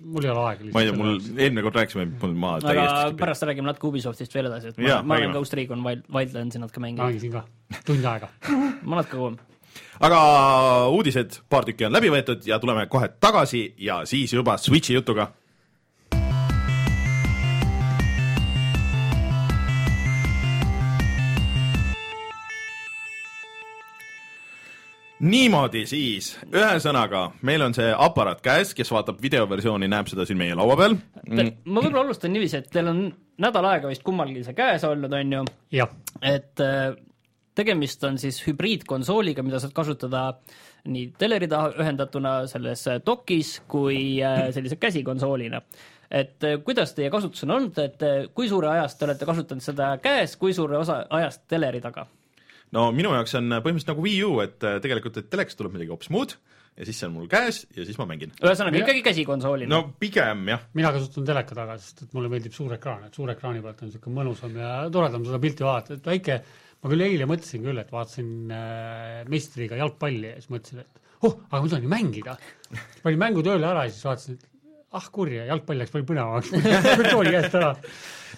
[0.02, 3.20] mul ei ole aega ma ei tea, mul eelmine kord rääkisime, mul ma aga täiesti
[3.22, 5.36] pärast räägime natuke Ubisoftist veel edasi, et ma, ma olen.
[5.36, 7.44] Ghost Recon Wild, Wildlandsi natuke mänginud, mängisin ka,
[7.86, 8.32] tund aega.
[8.88, 9.38] ma natuke kauem.
[10.00, 10.20] Aga
[10.88, 15.32] uudised, paar tükki on läbi võetud ja tuleme kohe tagasi ja siis juba Switchi jutuga.
[25.20, 30.54] niimoodi siis, ühesõnaga, meil on see aparaat käes, kes vaatab videoversiooni, näeb seda siin meie
[30.56, 30.96] laua peal.
[31.28, 33.02] Ma võib-olla alustan niiviisi, et teil on
[33.44, 35.36] nädal aega vist kummalgi see käes olnud, on
[35.76, 35.88] ju,
[36.24, 36.94] et äh,
[37.60, 40.24] tegemist on siis hübriidkonsooliga, mida saad kasutada
[40.90, 45.60] nii teleri taha ühendatuna selles dokis kui äh, sellise käsikonsoolina.
[46.10, 49.64] et äh, kuidas teie kasutus on olnud, et äh, kui suure ajast te olete kasutanud
[49.64, 52.06] seda käes, kui suure osa ajast teleri taga?
[52.72, 56.10] no minu jaoks on põhimõtteliselt nagu Wii U, et tegelikult, et telekast tuleb midagi hoopis
[56.14, 56.38] muud
[56.80, 58.32] ja siis see on mul käes ja siis ma mängin.
[58.40, 62.54] ühesõnaga Mina- ikkagi käsikonsoolina no pigem jah, mina kasutan teleka taga, sest et mulle meeldib
[62.56, 66.10] suur ekraan, et suure ekraani pealt on niisugune mõnusam ja toredam seda pilti vaadata, et
[66.12, 66.40] väike,
[66.80, 71.36] ma küll eile mõtlesin küll, et vaatasin äh, meistriga jalgpalli ja siis mõtlesin, et oh,
[71.50, 72.36] aga ma tahan ju mängida.
[73.04, 74.48] panin mängu tööle ära ja siis vaatasin, et
[74.96, 76.54] ah kurja, jalgpall läks palju põnevamaks,
[77.02, 77.70] kontrolli käest ära.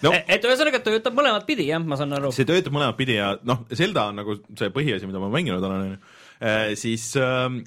[0.05, 2.33] no E- et ühesõnaga töötab mõlemat pidi, jah, ma saan aru.
[2.35, 5.87] see töötab mõlemat pidi ja noh, Zelda on nagu see põhiasi, mida ma mänginud olen,
[5.87, 7.61] on ju, siis ähm,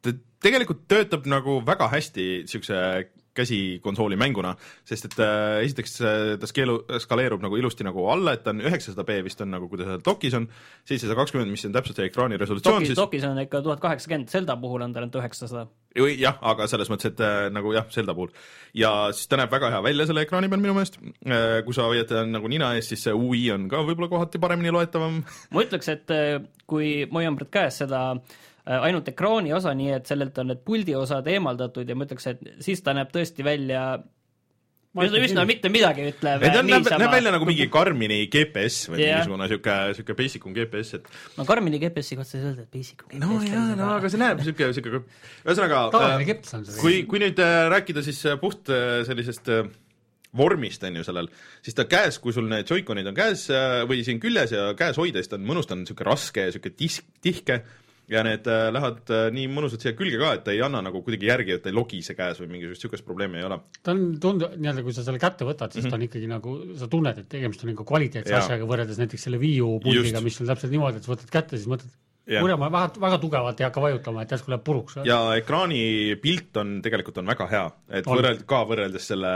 [0.00, 0.14] ta
[0.46, 2.78] tegelikult töötab nagu väga hästi niisuguse
[3.36, 4.54] käsikonsooli mänguna,
[4.86, 8.62] sest et äh, esiteks äh, ta skeelu-, skaleerub nagu ilusti nagu alla, et ta on
[8.64, 10.48] üheksasada B vist on nagu, kui ta seal dokis on,
[10.88, 14.32] seitsesada kakskümmend, mis on täpselt see ekraani resolutsioon dokis, siis, dokis on ikka tuhat kaheksakümmend,
[14.32, 15.66] Zelda puhul on ta ainult üheksasada.
[16.18, 18.34] jah, aga selles mõttes, et äh, nagu jah, Zelda puhul.
[18.74, 21.00] ja siis ta näeb väga hea välja selle ekraani peal minu meelest,
[21.66, 24.74] kui sa hoiad teda nagu nina ees, siis see UI on ka võib-olla kohati paremini
[24.74, 25.22] loetavam
[25.54, 26.38] ma ütleks, et äh,
[26.70, 28.38] kui hoian praegu käes seda äh,
[28.78, 32.64] ainult ekraani osa, nii et sellelt on need puldi osad eemaldatud ja ma ütleks, et
[32.64, 33.84] siis ta näeb tõesti välja
[34.90, 39.04] Ma üsna, üsna mitte midagi ütlev ta näeb, näeb välja nagu mingi Karmini GPS või
[39.04, 39.20] Jah.
[39.20, 43.04] mingisugune sihuke, sihuke basic um GPS, et no Karmini GPS-i kohta ei öelda, et basic
[43.12, 45.04] no GPS, jaa, päris no aga see näeb sihuke, sihuke,
[45.44, 46.24] ühesõnaga äh,
[46.80, 49.70] kui, kui nüüd äh, rääkida siis äh, puht äh, sellisest äh,
[50.42, 51.30] vormist, on ju, sellel,
[51.62, 54.98] siis ta käes, kui sul need Joy-Conid on käes äh, või siin küljes ja käes
[54.98, 57.62] hoida, siis ta on mõnus, ta on niisugune raske ja niisugune tis-, tihke
[58.10, 61.02] ja need äh, lähevad äh, nii mõnusalt siia külge ka, et ta ei anna nagu
[61.06, 63.60] kuidagi järgi, et ta ei logise käes või mingisugust niisugust probleemi ei ole.
[63.82, 66.90] ta on tunda, nii-öelda kui sa selle kätte võtad, siis ta on ikkagi nagu, sa
[66.90, 68.40] tunned, et tegemist on nagu kvaliteetse Mhm.
[68.40, 71.58] Asjaga võrreldes näiteks selle Wii U puldiga mis on täpselt niimoodi, et sa võtad kätte,
[71.58, 71.92] siis mõtled,
[72.30, 74.98] Ma väga, väga tugevalt ei hakka vajutama, et järsku läheb puruks.
[75.08, 75.80] ja ekraani
[76.22, 78.18] pilt on tegelikult on väga hea, et On.
[78.18, 79.30] võrreld-, ka võrreldes selle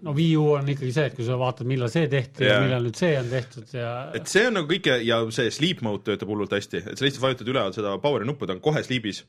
[0.00, 2.62] no Wii U on ikkagi see, et kui sa vaatad, millal see tehti ja Jaa.
[2.64, 6.06] millal nüüd see on tehtud ja et see on nagu kõike ja see sleep mode
[6.06, 9.24] töötab hullult hästi, et sa lihtsalt vajutad üleval seda power'i nuppu, ta on kohe sleep'is,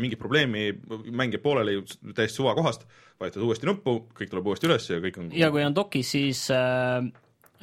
[0.00, 0.70] mingit probleemi,
[1.10, 1.76] mäng jääb pooleli
[2.14, 2.86] täiesti suva kohast,
[3.20, 6.46] vajutad uuesti nuppu, kõik tuleb uuesti üles ja kõik on ja kui on dokis, siis
[6.54, 7.10] äh,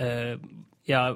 [0.04, 0.38] äh,
[0.88, 1.08] ja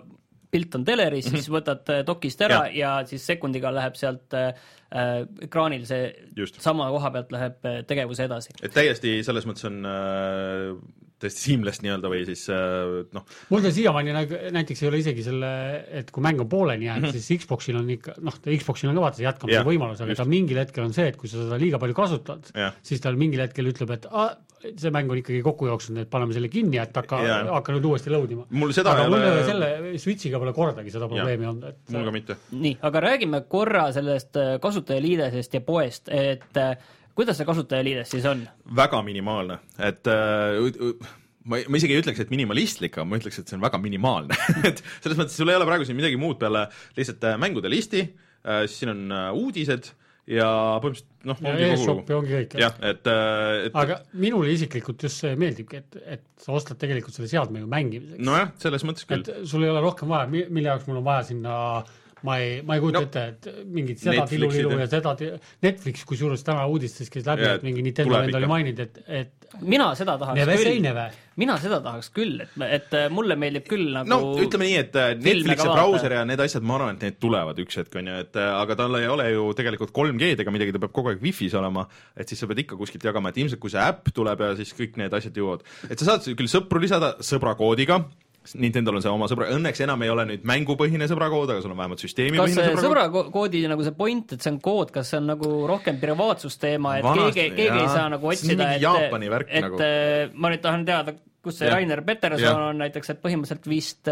[0.52, 2.98] pilt on teleris siis võtad äh, dokist ära ja.
[3.02, 4.52] ja siis sekundiga läheb sealt äh,
[4.92, 5.14] äh,
[5.48, 6.62] ekraanil see Just.
[6.64, 8.56] sama koha pealt läheb äh, tegevus edasi.
[8.62, 10.76] et täiesti selles mõttes on äh,
[11.22, 15.26] täiesti seamless nii-öelda või siis äh, noh, mul ta siiamaani nagu näiteks ei ole isegi
[15.26, 15.52] selle,
[16.02, 17.26] et kui mäng on pooleli jäänud mm, -hmm.
[17.32, 20.24] siis Xboxil on ikka, noh, Xboxil on ka vaata see jätkamise Jah, võimalus, aga just.
[20.24, 23.20] ta mingil hetkel on see, et kui sa seda liiga palju kasutad Jah., siis tal
[23.20, 24.32] mingil hetkel ütleb, et aa,
[24.62, 27.90] see mäng on ikkagi kokku jooksnud, et paneme selle kinni, et hakka Jah., hakka nüüd
[27.92, 28.48] uuesti load ima.
[28.50, 31.94] mul seda aga ei mul ei ole selle Switchiga pole kordagi seda probleemi olnud, et
[31.96, 32.40] mul ka mitte.
[32.52, 36.76] nii, aga räägime korra sellest äh, kasutajaliidesest ja poest, et äh,
[37.18, 38.46] kuidas see kasutajaliides siis on?
[38.78, 40.60] väga minimaalne, et äh,
[41.46, 44.38] ma, ma isegi ei ütleks, et minimalistlik, aga ma ütleks, et see on väga minimaalne
[44.70, 46.68] et selles mõttes sul ei ole praegu siin midagi muud peale
[47.00, 49.94] lihtsalt äh, mängude listi äh,, siis siin on äh, uudised
[50.30, 50.48] ja
[50.82, 52.04] põhimõtteliselt noh, ja ongi kogu lugu.
[52.08, 52.54] ja ongi kõik.
[52.62, 53.08] jah, et,
[53.68, 57.70] et aga minule isiklikult just see meeldibki, et, et sa ostad tegelikult selle seadme ju
[57.72, 58.22] mängimiseks.
[58.22, 59.42] nojah, selles mõttes küll et.
[59.50, 61.56] sul ei ole rohkem vaja, mille jaoks mul on vaja sinna
[62.28, 65.16] ma ei, ma ei kujuta No, ette, et mingit seda tilulilu ja- seda
[65.64, 69.90] Netflix kusjuures täna uudistes käis läbi, et mingi Nintendo vend oli maininud, et, et mina
[69.98, 71.18] seda tahaks neve küll.
[71.42, 74.96] mina seda tahaks küll, et, et äh, mulle meeldib küll nagu no ütleme nii, et
[75.02, 78.12] äh, Netflix ja brauser ja need asjad, ma arvan, et need tulevad üks hetk, on
[78.12, 81.14] ju, et äh, aga tal ei ole ju tegelikult 3G-d ega midagi, ta peab kogu
[81.14, 84.14] aeg wifi's olema, et siis sa pead ikka kuskilt jagama, et ilmselt kui see äpp
[84.16, 85.66] tuleb ja siis kõik need asjad jõuavad.
[85.90, 88.04] et sa saad küll sõpru lisada sõbrakoodiga,
[88.42, 91.78] Nintendo'l on see oma sõbra, õnneks enam ei ole nüüd mängupõhine sõbrakood, aga sul on
[91.78, 93.28] vähemalt süsteemipõhine see sõbrakood.
[93.30, 97.06] sõbrakoodi nagu see point, et see on kood, kas see on nagu rohkem privaatsusteema, et
[97.06, 97.94] Vanasti, keegi, keegi ei jaa.
[97.94, 99.82] saa nagu otsida, et värk et nagu.
[99.86, 101.14] äh, ma nüüd tahan teada,
[101.46, 101.78] kus see Jah.
[101.78, 102.64] Rainer Peterson Jah.
[102.72, 104.12] on näiteks, et põhimõtteliselt vist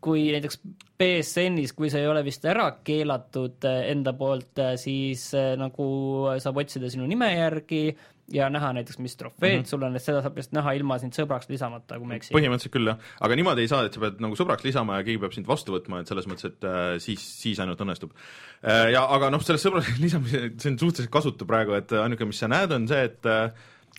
[0.00, 0.62] kui näiteks
[1.00, 5.90] BSN-is, kui see ei ole vist ära keelatud äh, enda poolt, siis äh, nagu
[6.38, 7.88] saab otsida sinu nime järgi
[8.32, 9.70] ja näha näiteks, mis trofeed mm -hmm.
[9.70, 12.34] sul on, et seda saab vist näha ilma sind sõbraks lisamata, kui ma ei eksi.
[12.34, 15.22] põhimõtteliselt küll jah, aga niimoodi ei saa, et sa pead nagu sõbraks lisama ja keegi
[15.24, 18.14] peab sind vastu võtma, et selles mõttes, et äh, siis, siis ainult õnnestub
[18.62, 18.92] äh,.
[18.92, 22.48] ja aga noh, sellest sõbraks lisamise, see on suhteliselt kasutu praegu, et ainuke, mis sa
[22.48, 23.50] näed, on see, et äh,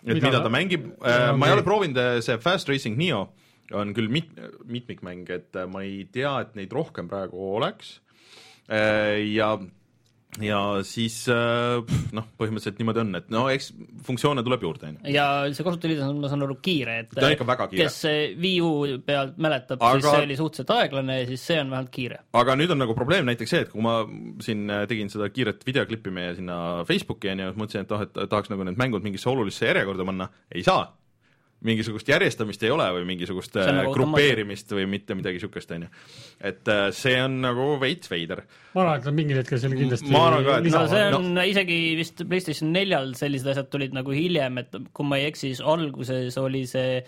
[0.01, 3.27] et mida, Mida ta- ta mängib äh,, ma ei ole proovinud, see Fast Racing Neo
[3.71, 4.33] on küll mit-,
[4.67, 7.99] mitmikmäng, et äh, ma ei tea, et neid rohkem praegu oleks
[8.69, 9.57] äh, ja
[10.39, 11.81] ja siis äh,
[12.15, 13.71] noh, põhimõtteliselt niimoodi on, et no eks
[14.07, 15.11] funktsioone tuleb juurde, on ju.
[15.17, 17.89] ja see kasutajaliides on, ma saan aru, kiire, et Ta on ikka väga kiire.
[17.89, 18.71] kes Wii U
[19.05, 22.21] pealt mäletab Aga- siis see oli suhteliselt aeglane ja siis see on vähemalt kiire.
[22.43, 23.97] aga nüüd on nagu probleem näiteks see, et kui ma
[24.45, 28.23] siin äh, tegin seda kiiret videoklippi meie sinna Facebooki on ju, mõtlesin, et noh, et
[28.23, 30.87] tahaks nagu need mängud mingisse olulisse järjekorda panna, ei saa.
[31.65, 35.89] Mingisugust järjestamist ei ole või mingisugust äh, nagu grupeerimist või mitte midagi niisugust, on ju.
[36.51, 38.43] et äh, see on nagu veits veider.
[38.73, 41.33] ma arvan, et nad mingil hetkel selle kindlasti Ma arvan ka, et- no see on
[41.37, 41.47] no.
[41.53, 45.61] isegi vist PlayStation neljal sellised asjad tulid nagu hiljem, et kui ma ei eksi, siis
[45.61, 47.01] alguses oli see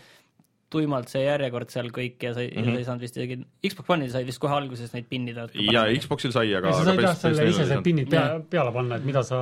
[0.73, 2.67] tuimalt see järjekord seal kõik ja sa ei mm, Mhm.
[2.67, 2.73] -hmm.
[2.73, 3.37] sa ei saanud vist isegi,
[3.69, 5.47] Xbox One'il sai vist kohe alguses neid pinnida.
[5.71, 8.71] ja Xboxil sai, aga sa said jah selle PS4-l ise ei need pinnid pea, peale
[8.75, 9.39] panna, et mida sa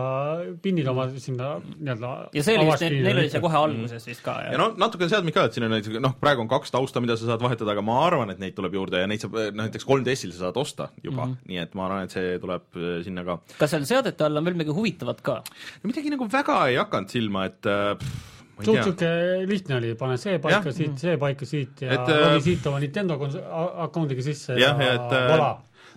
[0.62, 4.38] pinnid oma sinna nii-öelda ja see oli vist, neil oli see kohe alguses vist ka,
[4.52, 7.04] ja no natuke on seadmeid ka, et siin on näiteks noh, praegu on kaks tausta,
[7.04, 9.63] mida sa saad vahetada, aga ma arvan, et neid tuleb juurde ja neid saab noh,
[9.63, 11.48] näiteks 3DS-il sa saad osta juba mm, -hmm.
[11.54, 13.39] nii et ma arvan, et see tuleb äh, sinna ka.
[13.60, 15.41] kas seal seadete all on veel midagi huvitavat ka?
[15.84, 18.31] no midagi nagu väga ei hakanud silma, et äh, pff,
[18.65, 18.84] suht tea.
[18.88, 19.10] siuke
[19.50, 20.76] lihtne oli, pane see paika Jah.
[20.78, 24.58] siit, see paika siit ja Et, et, äh, logi siit oma Nintendo a- account'iga sisse
[24.60, 25.52] jah, ja et äh, voilà.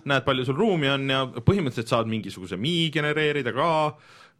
[0.05, 3.69] näed, palju sul ruumi on ja põhimõtteliselt saad mingisuguse Mii genereerida ka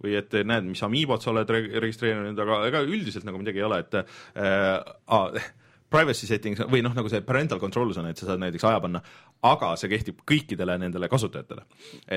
[0.03, 3.67] või et näed, mis Amiibot sa oled re- registreerinud, aga ega üldiselt nagu midagi ei
[3.69, 5.29] ole, et äh, ah,
[5.95, 9.01] privacy settings või noh, nagu see parental controls on, et sa saad näiteks aja panna,
[9.45, 11.63] aga see kehtib kõikidele nendele kasutajatele.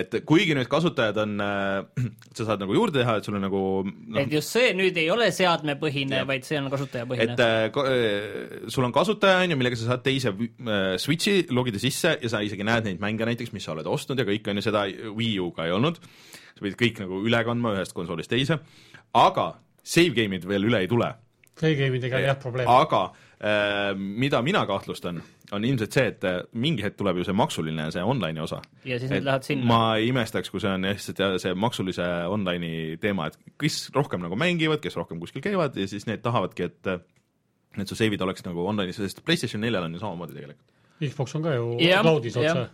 [0.00, 3.62] et kuigi nüüd kasutajad on äh,, sa saad nagu juurde teha, et sul on nagu
[3.86, 7.36] no, et just see nüüd ei ole seadmepõhine, vaid see on kasutajapõhine.
[7.36, 12.16] et äh, sul on kasutaja, on ju, millega sa saad teise äh, switch'i logida sisse
[12.22, 14.68] ja sa isegi näed neid mänge näiteks, mis sa oled ostnud ja kõik, on ju,
[14.68, 16.02] seda Wii U-ga ei olnud.
[16.58, 18.58] sa pidid kõik nagu üle kandma ühest konsoolist teise,
[19.14, 19.52] aga
[19.84, 21.12] save game'id veel üle ei tule.
[21.58, 22.70] Save game idega on jah probleem.
[22.70, 23.27] aga äh,
[23.94, 25.20] mida mina kahtlustan,
[25.54, 28.58] on ilmselt see, et äh, mingi hetk tuleb ju see maksuline, see online'i osa.
[28.84, 29.68] ja siis need lähevad sinna.
[29.68, 34.38] ma ei imestaks, kui see on lihtsalt see maksulise online'i teema, et kes rohkem nagu
[34.38, 36.90] mängivad, kes rohkem kuskil käivad ja siis need tahavadki, et
[37.78, 40.74] et su save'id oleks nagu online'is, sest PlayStation neljal on ju samamoodi tegelikult.
[40.98, 42.66] Xbox on ka ju ja, cloud'is otse.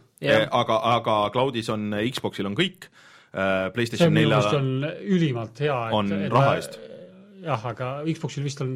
[0.48, 2.88] aga, aga cloud'is on, Xboxil on kõik,
[3.36, 6.80] äh, PlayStation neljal on ülimalt hea, et on raha eest
[7.44, 8.72] jah, aga Xboxil vist on,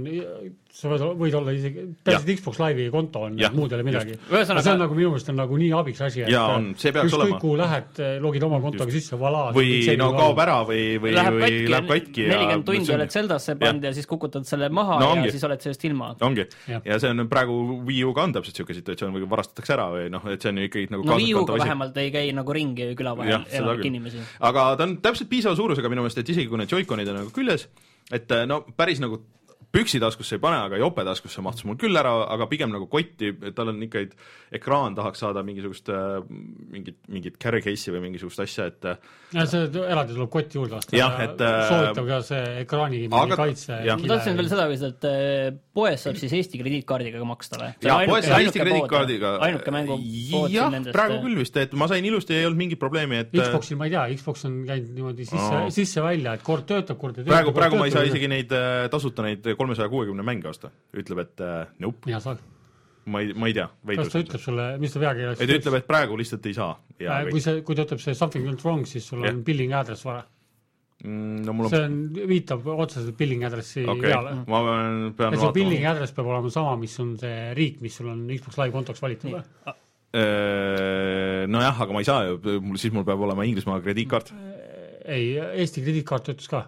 [0.72, 4.16] sa võid, võid olla isegi, täiesti Xbox Live'i konto on, muud ei ole midagi.
[4.28, 4.64] Ühesõnaga...
[4.64, 7.16] see on nagu minu meelest on nagu nii abiks asi, et jaa, on, see peaks
[7.16, 7.38] olema.
[7.42, 9.08] kuhu lähed, logid oma kontoga Just.
[9.08, 9.48] sisse, voilà.
[9.56, 13.88] või no kaob ära või, või katki, läheb katki ja nelikümmend tundi oled Zeldasse pannud
[13.88, 16.12] ja siis kukutad selle maha no, ja siis oled sellest ilma.
[16.28, 20.08] ongi, ja see on praegu Wii U-ga on täpselt niisugune situatsioon, või varastatakse ära või
[20.12, 22.92] noh, et see on ju ikkagi nagu no Wii U-ga vähemalt ei käi nagu ringi
[22.98, 24.24] küla vahel enamik inimesi.
[24.50, 27.32] aga ta on täpselt piisava suurusega minu meelest, et isegi kui need Joy-Conid on nagu
[27.34, 27.68] küljes,
[28.12, 29.20] et no päris nagu
[29.74, 33.82] püksitaskusse ei pane, aga jopetaskusse mahtus mul küll ära, aga pigem nagu kotti, tal on
[33.84, 34.04] ikka,
[34.56, 36.22] ekraan tahaks saada mingisugust äh,
[36.72, 40.78] mingit, mingit carry case'i või mingisugust asja, et äh, ja see eraldi tuleb kotti juurde
[40.78, 40.96] osta.
[40.96, 43.80] jah, et äh, soovitav ka see ekraani aga, kaitse.
[43.84, 47.70] ma tahtsin veel seda küsida, et poes saab siis Eesti krediitkaardiga ka maksta või?
[47.84, 49.34] jah, poes saab Eesti krediitkaardiga.
[49.50, 50.96] ainuke mängupood siin nendest.
[50.96, 53.92] praegu küll vist, et ma sain ilusti, ei olnud mingit probleemi, et Xboxil ma ei
[53.98, 57.34] tea, Xbox on käinud niimoodi sisse, sisse-välja, et kord töötab, kord ei tööta.
[57.34, 58.56] praegu, praegu ma ei saa isegi neid
[58.88, 62.06] tasuta neid kolmesaja kuuekümne mänge osta, ütleb, et uh, nope.
[62.08, 62.40] mina saan.
[63.08, 63.68] ma ei, ma ei tea.
[63.90, 66.74] kas ta ütleb sulle, mis ta peakeeles ei, ta ütleb, et praegu lihtsalt ei saa.
[66.98, 69.34] Äh, kui see, kui ta ütleb see something went wrong, siis sul yeah.
[69.34, 70.22] on billing address vara
[71.04, 71.98] mm, no mul on see on,
[72.30, 74.10] viitab otseselt billing addressi okay.
[74.10, 74.38] peale.
[74.50, 78.00] ma pean, pean ja see billing address peab olema sama, mis on see riik, mis
[78.00, 79.44] sul on Xbox Live kontoks valitud või?
[80.18, 84.32] Äh, nojah, aga ma ei saa ju, mul, siis mul peab olema Inglismaa krediitkaart.
[85.04, 86.66] ei, Eesti krediitkaart töötas ka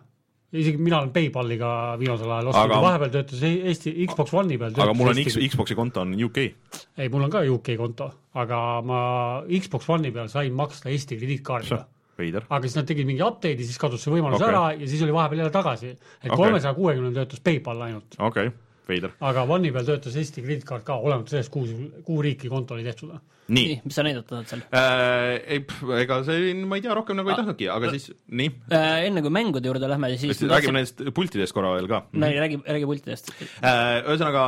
[0.51, 2.81] isegi mina olen PayPaliga viimasel ajal ostnud aga...
[2.85, 6.41] vahepeal töötas e- Eesti Xbox One'i peal aga mul on X, Xbox'i konto on UK.
[6.99, 8.11] ei, mul on ka UK konto,
[8.43, 9.03] aga ma
[9.47, 11.85] Xbox One'i peal sain maksta Eesti krediitkaardiga.
[12.49, 14.51] aga siis nad tegid mingi update'i, siis kadus see võimalus okay.
[14.51, 15.95] ära ja siis oli vahepeal jälle tagasi.
[15.95, 16.81] et kolmesaja okay.
[16.83, 18.19] kuuekümnel töötas PayPal ainult.
[18.19, 18.59] okei okay.,
[18.90, 19.16] veider.
[19.33, 23.14] aga One'i peal töötas Eesti krediitkaart ka, olenemata sellest, kuhu, kuhu riiki konto oli tehtud
[23.50, 25.40] nii, nii, mis sa näidata tahad seal äh,?
[25.57, 25.62] ei,
[26.03, 27.40] ega see, ma ei tea, rohkem nagu ei ah.
[27.40, 29.09] tahtnudki, aga siis nii äh,.
[29.09, 32.05] enne kui mängude juurde lähme, siis räägime nendest pultidest korra veel ka.
[32.12, 34.00] no räägi, räägi pultidest äh,.
[34.05, 34.44] ühesõnaga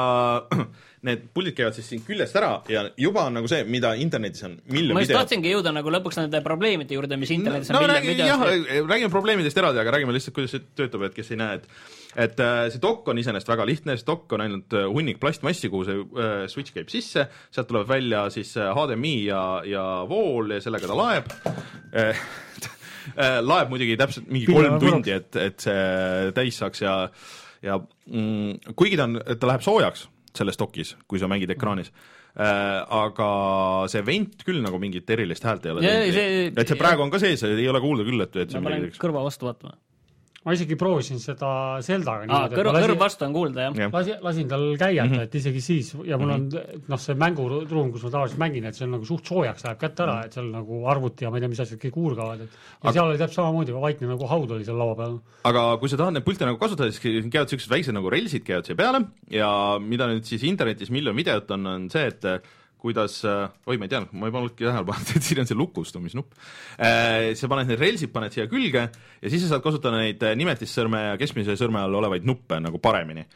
[1.06, 4.52] need puldid käivad siis siin küljest ära ja juba on nagu see, mida internetis on
[4.70, 5.24] miljon ma just videot.
[5.24, 8.30] tahtsingi jõuda nagu lõpuks nende probleemide juurde, mis internetis no, on no, miljon videot.
[8.30, 8.38] jah,
[8.86, 11.66] räägime probleemidest eraldi, aga räägime lihtsalt, kuidas see töötab, et kes ei näe, et
[12.12, 15.70] et äh, see dokk on iseenesest väga lihtne, see dokk on ainult äh, hunnik plastmassi,
[15.72, 20.60] kuhu see äh, switch käib sisse, sealt tuleb välja siis HDMI ja, ja vool ja
[20.62, 21.26] sellega ta laeb
[23.50, 26.94] laeb muidugi täpselt mingi kolm tundi, et, et see täis saaks ja
[27.62, 32.80] ja mm, kuigi ta on, ta läheb soojaks selles dokis, kui sa mängid ekraanis äh,,
[32.82, 33.30] aga
[33.92, 36.58] see vent küll nagu mingit erilist häält ei ole teinud.
[36.58, 39.24] et see praegu on ka sees, ei ole kuulda küll, et, et ma panen kõrva
[39.28, 39.76] vastu vaatama
[40.42, 41.48] ma isegi proovisin seda
[41.86, 42.56] Zeldaga niimoodi.
[42.58, 43.88] kõrv, kõrv vastu on kuulda, jah ja.?
[43.94, 45.28] lasin, lasin tal käiata mm, -hmm.
[45.28, 46.84] et isegi siis ja mul on mhm.
[46.90, 50.02] noh, see mänguruum, kus ma tavaliselt mängin, et see on nagu suht soojaks läheb kätte
[50.02, 50.26] ära -hmm.
[50.26, 52.94] et seal nagu arvuti ja ma ei tea, mis asjad kõik huurgavad, et ja aga...
[52.96, 55.20] seal oli täpselt samamoodi, vaikne nagu haud oli seal laua peal.
[55.52, 58.66] aga kui sa tahad neid pilte nagu kasutada, siis käivad niisugused väiksed nagu relsid käivad
[58.66, 62.50] siia peale ja mida nüüd siis internetis miljon videot on, on see, et
[62.82, 65.58] kuidas, äh, oi, ma ei tea, ma ei pannudki tähele pannud, et siin on see
[65.58, 66.34] lukustumisnupp.
[66.82, 70.34] Äh, sa paned need relsid, paned siia külge ja siis sa saad kasutada neid äh,
[70.38, 73.26] nimetissõrme ja keskmise sõrme all olevaid nuppe nagu paremini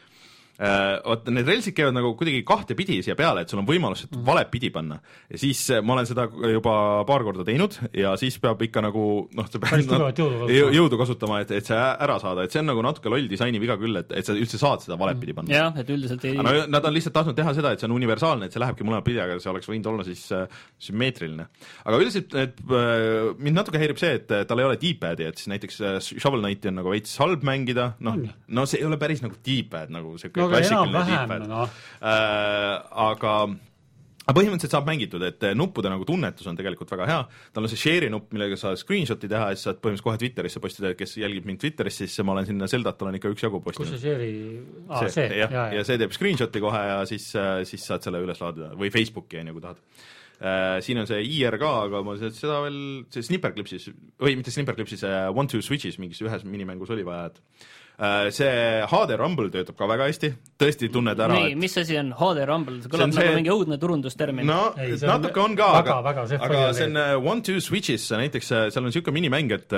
[0.56, 4.20] Äh, vot need relsid käivad nagu kuidagi kahtepidi siia peale, et sul on võimalus seda
[4.24, 4.96] valet pidi panna.
[5.28, 9.02] ja siis äh, ma olen seda juba paar korda teinud ja siis peab ikka nagu
[9.36, 9.84] noh, sa pead
[10.16, 13.60] jõudu, jõudu kasutama, et, et see ära saada, et see on nagu natuke loll disaini
[13.60, 15.52] viga küll, et, et sa üldse saad seda valet pidi panna.
[15.52, 18.48] jah, et üldiselt ei no nad on lihtsalt tahtnud teha seda, et see on universaalne,
[18.48, 20.48] et see lähebki mõlemat pidi, aga see oleks võinud olla siis äh,
[20.88, 21.50] sümmeetriline.
[21.84, 25.52] aga üldiselt et, äh, mind natuke häirib see, et tal ei ole D-pad'i, et siis
[25.52, 28.16] näiteks äh, Shovel Knighti on nagu veits halb mängida, noh,
[28.48, 31.62] no see ei ole päris nagu D-pad nagu see no, klassikaline tippad no..
[32.00, 32.74] Äh,
[33.06, 33.38] aga
[34.26, 37.18] aga põhimõtteliselt saab mängitud, et nuppude nagu tunnetus on tegelikult väga hea,
[37.54, 40.62] tal on see share'i nupp, millega sa screenshot'i teha ja siis saad põhimõtteliselt kohe Twitterisse
[40.64, 43.78] postitada, et kes jälgib mind Twitteris, siis ma olen sinna Zeldat olen ikka üksjagu kus
[43.78, 44.34] postinud see share'i
[44.88, 45.86] ah,, see, see., jah, ja jaa.
[45.86, 47.30] see teeb screenshot'i kohe ja siis,
[47.70, 48.72] siis saad selle üles laadida.
[48.74, 49.80] Või Facebooki on ju, kui tahad.
[50.36, 52.82] Äh, siin on see IR ka, aga ma seda- veel,
[53.14, 53.88] see Snipperclipsis
[54.20, 59.16] või mitte Snipperclipsis, One Two Switch'is mingis ühes minimängus oli vaja, et äh, see HD
[59.16, 62.88] Rumble töötab ka väga hästi, tõesti tunned ära, nii, mis asi on HD Rumble, see
[62.88, 64.44] See kõlab on nagu see- mingi õudne turundustermin.
[64.46, 67.14] No Ei, see on natuke on ka, väga- aga see, aga faial see on äh,
[67.32, 69.72] One Two Switch'is näiteks, seal on niisugune minimäng, et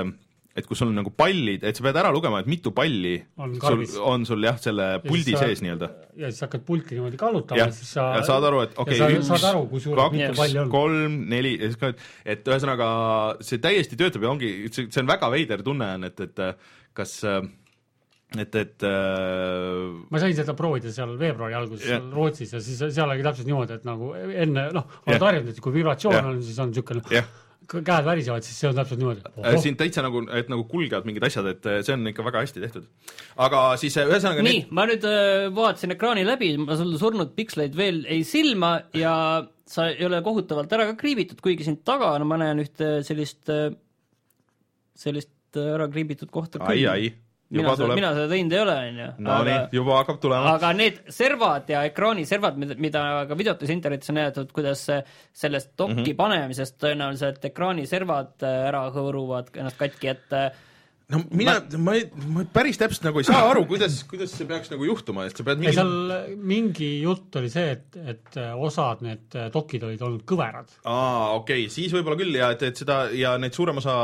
[0.59, 3.53] et kus sul on nagu pallid, et sa pead ära lugema, et mitu palli On
[3.55, 3.93] sul karbis.
[4.03, 5.89] on sul jah, selle puldi sa- sees nii-öelda.
[6.19, 9.05] ja siis hakkad pulti niimoodi kallutama ja siis sa ja saad aru, et okei ja
[9.07, 11.93] okay,, sa saad aru, kui suured mitu kaks palli on., kolm, neli ja siis ka,
[12.27, 12.89] et ühesõnaga
[13.47, 16.43] see täiesti töötab ja ongi, see see on väga veider tunne on, et, et
[16.93, 17.15] kas
[18.37, 23.09] et, et äh, ma sain seda proovida seal veebruari alguses seal Rootsis ja siis seal
[23.09, 26.27] oli täpselt niimoodi, et nagu enne noh, oled harjunud, et kui vibratsioon Jah.
[26.29, 27.31] on, siis on niisugune jah,
[27.69, 29.23] käed värisevad, siis see on täpselt niimoodi.
[29.41, 32.43] äh, siin täitsa nagu, et nagu kulgevad mingid asjad, et äh, see on ikka väga
[32.45, 32.91] hästi tehtud.
[33.47, 37.79] aga siis äh, ühesõnaga nii, ma nüüd äh, vaatasin ekraani läbi, ma sul surnud piksleid
[37.79, 39.15] veel ei silma ja
[39.69, 43.49] sa ei ole kohutavalt ära ka kriibitud, kuigi sind taga on, ma näen ühte sellist,
[44.97, 47.09] sellist ära kriibitud kohta ai, ai,
[47.55, 49.09] mina seda, mina seda teinud ei ole, onju.
[49.25, 50.55] no nii, juba hakkab tulema.
[50.59, 54.85] aga need servad ja ekraaniservad, mida, mida ka videotes internetis on näidatud, kuidas
[55.33, 56.05] sellest dokki mm.
[56.05, 56.19] -hmm.
[56.23, 60.39] panemisest tõenäoliselt ekraaniservad äh, ära hõõruvad ennast katki, et
[61.09, 64.69] no mina, ma ei, ma päris täpselt nagu ei saa aru, kuidas, kuidas see peaks
[64.69, 69.01] nagu juhtuma, et sa pead ei, mingi seal mingi jutt oli see, et, et osad
[69.07, 70.75] need dokid olid olnud kõverad.
[70.85, 73.95] aa, okei okay,, siis võib-olla küll ja et, et seda ja neid suurem osa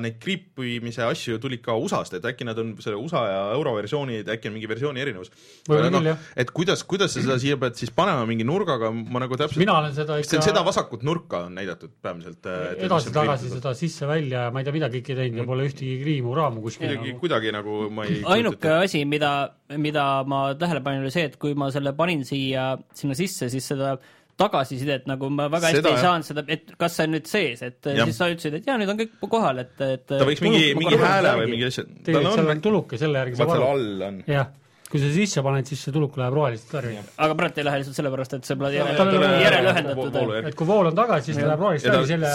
[0.00, 4.32] neid kriipimise asju tulid ka USA-st, et äkki nad on selle USA ja euro versioonid,
[4.32, 5.28] äkki on mingi versiooni erinevus.
[5.68, 6.24] Võib-olla küll, jah.
[6.46, 9.76] et kuidas, kuidas sa seda siia pead siis panema mingi nurgaga, ma nagu täpselt mina
[9.82, 12.48] olen seda ikka seda vasakut nurka on näidatud peamiselt?
[12.88, 16.62] edasi-tagasi seda sisse-välja ja ma ei tea, mida kõike teinud ja pole ühtegi kriimu raamu
[16.64, 17.22] kuskil kuidagi, nagu.
[17.22, 19.32] kuidagi nagu ma ei ainuke asi, mida,
[19.76, 23.66] mida ma tähele panin, oli see, et kui ma selle panin siia, sinna sisse, siis
[23.74, 23.96] seda
[24.38, 27.62] tagasisidet nagu ma väga hästi Seda, ei saanud seda, et kas see on nüüd sees,
[27.66, 27.98] et Jah.
[27.98, 28.06] ja.
[28.06, 31.00] siis sa ütlesid, et jaa, nüüd on kõik kohal, et, et ta võiks mingi, mingi
[31.00, 34.20] hääle või mingi asja, tal tegelikult seal on tuluke, selle järgi vaat seal all on.
[34.30, 34.52] jah,
[34.88, 36.94] kui sa sisse paned, siis see tuluk läheb rohelist värvi.
[37.24, 40.48] aga praegu ei lähe lihtsalt sellepärast, et see pole Tal järele, ei ole- järele ühendatud.
[40.48, 42.30] et kui vool on tagasi, siis ta läheb rohelist värvi, selle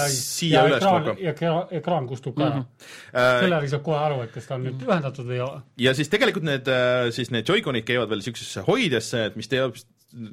[0.53, 2.61] ja üles ekraan ekraan, ekraan kustub ka ära.
[3.13, 5.63] Äh, selle järgi saab kohe aru, et kas ta on nüüd ühendatud või ei ole.
[5.87, 6.69] ja siis tegelikult need,
[7.17, 9.81] siis need Joy-Conid käivad veel niisugusesse hoidjasse, et mis teevad,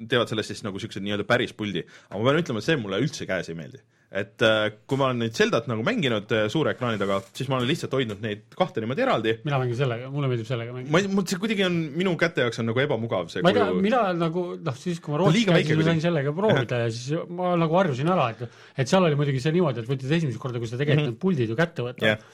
[0.08, 1.86] teevad sellest siis nagu niisuguse nii-öelda päris puldi.
[2.10, 3.80] aga ma pean ütlema, et see mulle üldse käes ei meeldi.
[4.10, 7.60] Et äh, kui ma olen nüüd Zeldat nagu mänginud äh, suure ekraani taga, siis ma
[7.60, 9.34] olen lihtsalt hoidnud neid kahte niimoodi eraldi.
[9.46, 10.90] mina mängin sellega, mulle meeldib sellega mängida.
[10.90, 13.60] ma ei, mul see kuidagi on, minu käte jaoks on nagu ebamugav see ma ei
[13.60, 17.22] tea, mina nagu noh, siis kui ma Rootsis käisin, ma sain sellega proovida ja siis
[17.38, 20.58] ma nagu harjusin ära, et et seal oli muidugi see niimoodi, et võtsid esimest korda,
[20.58, 22.24] kui sa tegelikult need puldid ju kätte võtad Jah.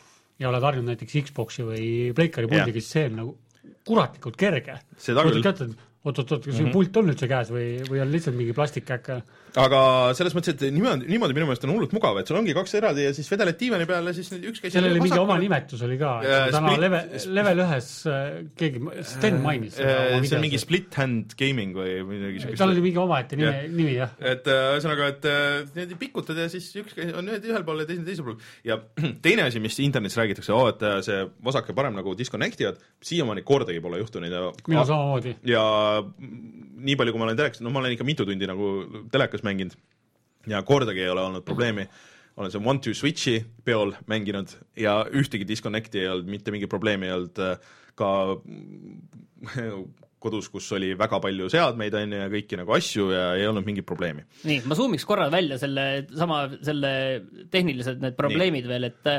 [0.40, 2.32] ja oled harjunud näiteks Xbox'i või Jah.
[2.48, 3.36] puldiga, siis see on nagu
[3.86, 4.80] kuratlikult kerge.
[4.96, 5.76] Mhm.
[6.06, 9.20] oot-oot-oot, kas see pult on üldse käes või, või on lihtsalt mingi plastikkäkk?
[9.56, 9.80] Aga
[10.18, 13.06] selles mõttes, et niimoodi, niimoodi minu meelest on hullult mugav, et sul ongi kaks eraldi
[13.06, 15.96] ja siis vedeled diivani peale, siis nüüd üks käis sellel oli mingi oma nimetus oli
[16.00, 18.20] ka Äh,, täna split- level, level ühes äh,
[18.58, 22.60] keegi, Sten mainis seda oma see on mingi split hand gaming või midagi siukest.
[22.60, 24.12] tal oli mingi omaette nimi Jah., nimi jah.
[24.20, 27.80] et äh, ühesõnaga, et äh, niimoodi pikutad ja siis üks käis- on ühed ühel pool
[27.84, 28.78] ja teine teisel pool ja
[29.26, 33.44] teine asi, mis internetis räägitakse oh,, et see vasak ja parem nagu disconnect ivad, siiamaani
[33.46, 35.36] kordagi pole juhtunud ja mina samamoodi.
[35.48, 35.64] ja
[36.86, 38.70] nii palju, kui ma olen telekas, no ma olen ikka mitu tundi nagu
[39.12, 39.76] telekas mänginud
[40.50, 41.86] ja kordagi ei ole olnud probleemi,
[42.36, 47.08] olen seal One Two Switchi peol mänginud ja ühtegi disconnect'i ei olnud, mitte mingi probleemi
[47.08, 47.56] ei olnud äh,
[47.98, 48.10] ka
[50.26, 53.66] kodus, kus oli väga palju seadmeid on ju ja kõiki nagu asju ja ei olnud
[53.66, 54.24] mingit probleemi.
[54.48, 56.92] nii, ma zoom iks korra välja selle sama, selle
[57.52, 58.72] tehnilised need probleemid nii.
[58.72, 59.12] veel, et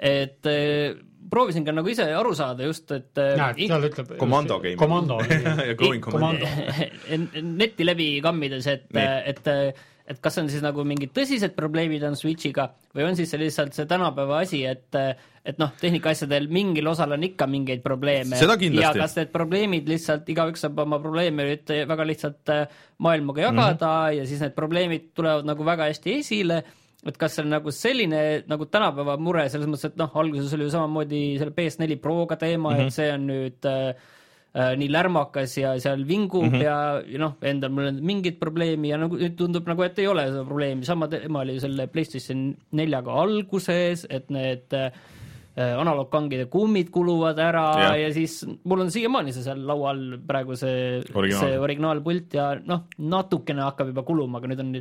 [0.00, 0.96] et eh,
[1.30, 4.76] proovisin ka nagu ise aru saada just, et näed, seal ütleb Komando game.
[4.78, 5.20] komando.
[7.62, 9.48] netti läbi kammides, et et
[10.10, 13.76] et kas on siis nagu mingid tõsised probleemid on Switchiga või on siis see lihtsalt
[13.76, 14.96] see tänapäeva asi, et
[15.40, 18.36] et noh, tehnikaasjadel mingil osal on ikka mingeid probleeme.
[18.82, 23.72] Ja kas need probleemid lihtsalt, igaüks saab oma probleeme nüüd väga lihtsalt äh, maailmaga jagada
[23.72, 24.18] mm -hmm.
[24.18, 26.62] ja siis need probleemid tulevad nagu väga hästi esile
[27.06, 30.66] et kas see on nagu selline nagu tänapäeva mure selles mõttes, et noh, alguses oli
[30.66, 32.86] ju samamoodi selle PS4 Proga teema mm, -hmm.
[32.86, 33.94] et see on nüüd äh,
[34.54, 36.64] äh, nii lärmakas ja seal vingub mm -hmm.
[36.64, 40.06] ja, ja noh, endal mul on mingit probleemi ja nagu nüüd tundub nagu, et ei
[40.06, 44.92] ole seda probleemi, sama teema oli selle PlayStation neljaga alguses, et need äh,
[45.80, 50.56] analoogkangide kummid kuluvad ära ja, ja siis mul on siiamaani see seal laua all praegu
[50.58, 51.42] see, Originaal.
[51.42, 54.72] see originaalpult ja noh, natukene hakkab juba kuluma, aga nüüd on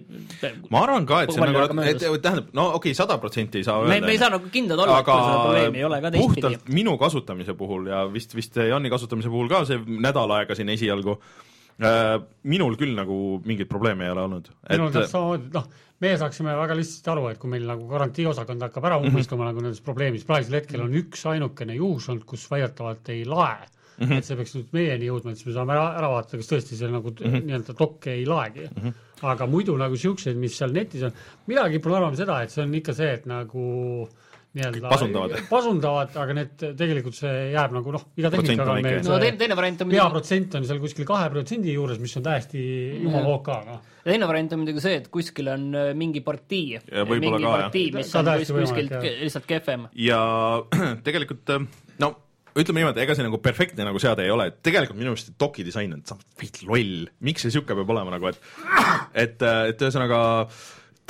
[0.73, 3.83] ma arvan ka, et see nagu, et tähendab, no okei okay,, sada protsenti ei saa
[3.83, 3.99] öelda.
[4.05, 6.41] me ei saa nagu kindlad olla, et seda probleemi ei ole ka teistpidi.
[6.47, 10.71] puhtalt minu kasutamise puhul ja vist, vist Janni kasutamise puhul ka see nädal aega siin
[10.75, 11.48] esialgu äh,
[11.79, 14.49] minul küll nagu mingeid probleeme ei ole olnud.
[14.69, 15.67] minul täpselt samamoodi, noh,
[16.03, 19.53] meie saaksime väga lihtsasti aru, et kui meil nagu garantiiosakond hakkab ära ummistuma mm -hmm.
[19.53, 23.57] nagu nendes probleemides, praegusel hetkel on üks ainukene juhus olnud, kus väidetavalt ei lae
[23.99, 24.07] mm.
[24.07, 24.17] -hmm.
[24.17, 26.79] et see peaks nüüd meieni jõudma, et siis me saame ära, ära vaadata, kas tõesti
[26.79, 27.45] see nagu mm -hmm.
[27.47, 28.81] nii-öelda dokk ei laegi mm.
[28.81, 28.93] -hmm.
[29.33, 31.13] aga muidu nagu siukseid, mis seal netis on,
[31.47, 34.09] mina kipun arvama seda, et see on ikka see, et nagu
[34.57, 35.33] nii-öelda pasundavad.
[35.49, 39.57] pasundavad, aga need tegelikult see jääb nagu noh, iga tehnikaga on meil no teine, teine
[39.59, 42.63] variant on hea muidugi, protsent on seal kuskil kahe protsendi juures, mis on täiesti
[43.03, 43.83] jumala OK, noh.
[44.07, 47.91] teine variant on muidugi see, et kuskil on äh, mingi partii, Ja mingi ka, partii,
[47.99, 49.85] mis Ka on kuskilt lihtsalt kehvem.
[50.01, 50.23] ja
[51.07, 51.69] tegelikult äh,
[52.01, 52.11] no
[52.57, 55.63] ütleme niimoodi, ega see nagu perfektne nagu seade ei ole, et tegelikult minu meelest doki
[55.67, 56.01] disain on
[56.41, 58.41] veits loll, miks see niisugune peab olema nagu, et
[59.27, 60.21] et, et ühesõnaga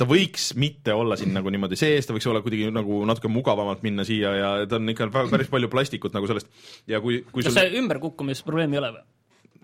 [0.00, 3.84] ta võiks mitte olla siin nagu niimoodi sees, ta võiks olla kuidagi nagu natuke mugavamalt
[3.86, 6.50] minna siia ja ta on ikka päris palju plastikut nagu sellest
[6.90, 9.08] ja kui, kui kas sul see ümberkukkumisprobleem ei ole või?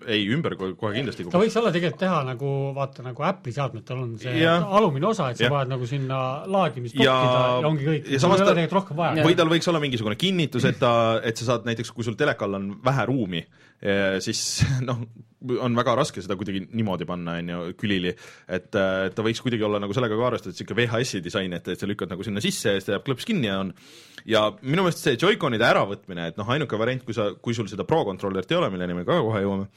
[0.04, 4.10] ei, ümber kohe kindlasti ta võiks olla tegelikult teha nagu vaata, nagu Apple'i seadmetel on
[4.20, 4.66] see Jah.
[4.78, 6.18] alumine osa, et sa paned nagu sinna
[6.52, 7.14] laadimist ja,
[7.62, 8.10] ja ongi kõik.
[8.12, 9.24] ja samas sul ei ta, ole tegelikult rohkem vaja.
[9.26, 10.92] või tal võiks olla mingisugune kinnitus, et ta,
[11.24, 13.42] et sa saad näiteks, kui sul telekal on vähe ruumi,
[14.24, 14.40] siis
[14.88, 15.02] noh,
[15.62, 18.12] on väga raske seda kuidagi niimoodi panna, on ju, külili,
[18.48, 21.80] et äh, ta võiks kuidagi olla nagu sellega ka arvestatud, niisugune VHS-i disain, et, et
[21.80, 23.74] sa lükkad nagu sinna sisse ja siis ta jääb klõps kinni ja on.
[24.26, 27.86] Ja minu meelest see Joy-Conide äravõtmine, et noh, ainuke variant, kui sa, kui sul seda
[27.88, 29.68] Pro controller'it ei ole, milleni me ka kohe jõuame,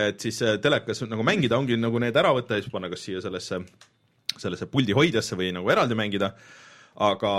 [0.00, 3.04] et siis äh, telekas nagu mängida ongi nagu need ära võtta ja siis panna kas
[3.06, 3.60] siia sellesse,
[4.34, 6.32] sellesse puldi hoidjasse või nagu eraldi mängida,
[7.04, 7.34] aga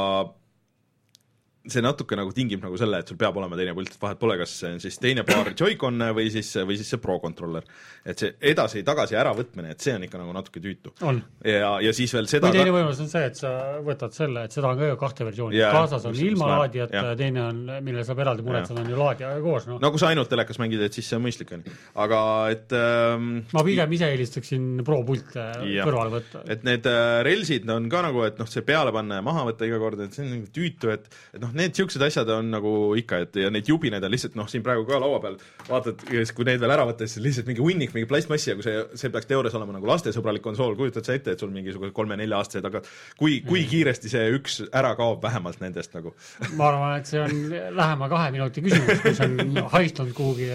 [1.71, 4.37] see natuke nagu tingib nagu selle, et sul peab olema teine pult, et vahet pole,
[4.39, 7.65] kas see on siis teine paar Joy-Con'e või siis, või siis see Pro controller.
[8.05, 10.93] et see edasi-tagasi äravõtmine, et see on ikka nagu natuke tüütu.
[11.07, 11.21] on.
[11.45, 13.51] ja, ja siis veel seda või teine võimalus on see, et sa
[13.85, 17.15] võtad selle, et seda on ka ju kahte versiooni Jaa, kaasas on ilma laadijata ja
[17.19, 19.81] teine on, millele saab eraldi muretseda, on ju laadija koos, noh.
[19.81, 21.75] no kui sa ainult telekas mängid, et siis see on mõistlik, on ju.
[22.05, 22.21] aga
[22.53, 25.49] et ähm, ma pigem ise eelistaksin Pro pilte
[25.81, 26.45] kõrvale võtta.
[26.51, 29.67] et need äh, relsid on ka nagu, et noh, see peale panna ja maha võtta
[29.67, 32.71] iga kord, et see on nagu tüütu, et et noh, need niisugused asjad on nagu
[32.99, 35.37] ikka, et ja neid jubinaid on lihtsalt noh, siin praegu ka laua peal,
[35.69, 38.83] vaatad, kui neid veel ära võtta, siis lihtsalt mingi hunnik, mingi plastmassi ja kui see,
[38.99, 42.81] see peaks teoorias olema nagu lastesõbralik konsool, kujutad sa ette, et sul mingisugused kolme-nelja-aastased, aga
[43.19, 46.13] kui, kui kiiresti see üks ära kaob vähemalt nendest nagu
[46.59, 47.35] ma arvan, et see on
[47.75, 50.49] lähema kahe minuti küsimus, kui see on haistunud kuhugi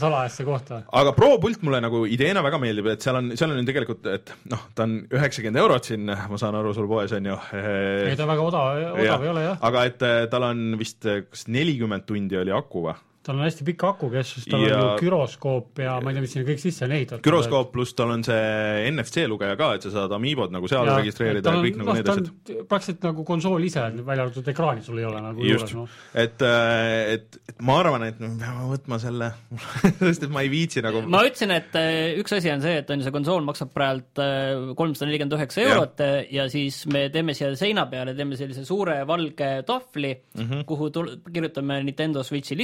[0.00, 0.82] salajasse kohta.
[1.02, 4.34] aga Pro pult mulle nagu ideena väga meeldib, et seal on, seal on tegelikult, et
[4.52, 7.38] noh, ta on üheksakümmend eurot siin, ma saan aru, sul poes on ju.
[7.58, 9.60] ei, ta väga odav, odav ei ole jah.
[9.70, 12.96] aga et eh, tal on vist eh, kas nelikümmend tundi oli aku või?
[13.22, 16.32] Tal on hästi pikk akukestus, tal Ja- on ju gyroskoop ja ma ei tea, mis
[16.34, 17.24] sinna kõik sisse on ehitatud.
[17.26, 20.96] güroskoop pluss tal on see NFC lugeja ka, et sa saad Amiibod nagu seal ja,
[20.98, 22.30] registreerida ja kõik nagu need asjad.
[22.68, 26.42] praktiliselt nagu konsool ise, välja arvatud ekraani sul ei ole nagu just juures, noh., et,
[26.42, 29.30] et, et ma arvan, et me peame võtma selle
[30.02, 32.90] sest et ma ei viitsi nagu ma ütlesin, et äh, üks asi on see, et
[32.90, 37.36] on ju see konsool maksab praegu kolmsada nelikümmend üheksa eurot äh, ja siis me teeme
[37.38, 40.66] siia seina peale, teeme sellise suure valge tahvli mm, -hmm.
[40.66, 42.58] kuhu tul-, kirjutame Nintendo Switchi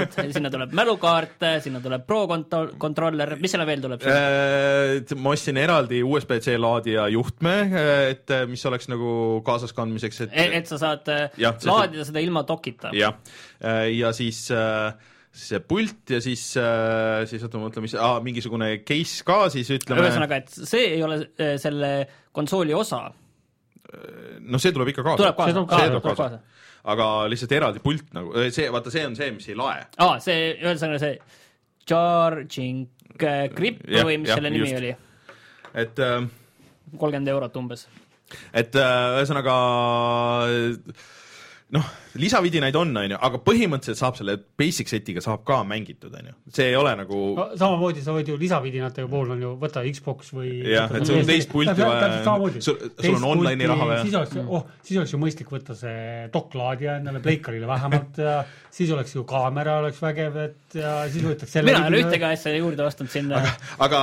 [0.00, 4.04] lisakulud sinna tuleb mälukaart, sinna tuleb Pro kontro-, controller, mis sinna veel tuleb?
[4.06, 7.56] Äh, ma ostsin eraldi USB-C laadija juhtme,
[8.12, 9.10] et mis oleks nagu
[9.46, 12.92] kaasas kandmiseks, et et, et sa saad äh, see- laadida seda ilma dokita.
[12.96, 13.18] jah,
[13.92, 14.94] ja siis äh,
[15.36, 16.42] see pult ja siis,
[17.28, 21.02] siis oota, ma mõtlen, mis ah,, mingisugune case ka siis ütleme, ühesõnaga, et see ei
[21.04, 21.92] ole äh, selle
[22.36, 23.04] konsooli osa,
[24.40, 25.32] noh, see tuleb ikka kaasa.
[25.36, 26.55] kaasa, tuleb aa, kaasa, tuleb tuleb kaasa.
[26.86, 29.84] Aga lihtsalt eraldi pult nagu, see, vaata, see on see, mis ei lae.
[30.02, 31.18] aa, see, ühesõnaga see
[31.86, 32.86] charging
[33.20, 34.80] äh, grip Jah, või mis jah, selle nimi just.
[34.80, 34.92] oli,
[35.84, 36.18] et äh,
[36.96, 37.86] kolmkümmend eurot umbes
[38.56, 39.56] et äh, ühesõnaga
[41.74, 41.86] noh,
[42.22, 46.34] lisavidinaid on, on ju, aga põhimõtteliselt saab selle basic setiga saab ka mängitud, on ju,
[46.54, 50.30] see ei ole nagu no samamoodi sa võid ju lisavidinate puhul on ju, võta Xbox
[50.36, 52.12] või Jah, et sul on teist pulti vaja,
[52.62, 54.06] sul- sul on online'i raha vaja.
[54.06, 56.06] siis oleks, oh, siis oleks ju mõistlik võtta see
[56.36, 58.38] dokklaadija endale Pleikarile vähemalt ja
[58.70, 62.30] siis oleks ju kaamera oleks vägev, et ja siis võtaks selle mina ei ole ühtegi
[62.30, 63.42] asja juurde ostnud sinna.
[63.82, 64.00] Aga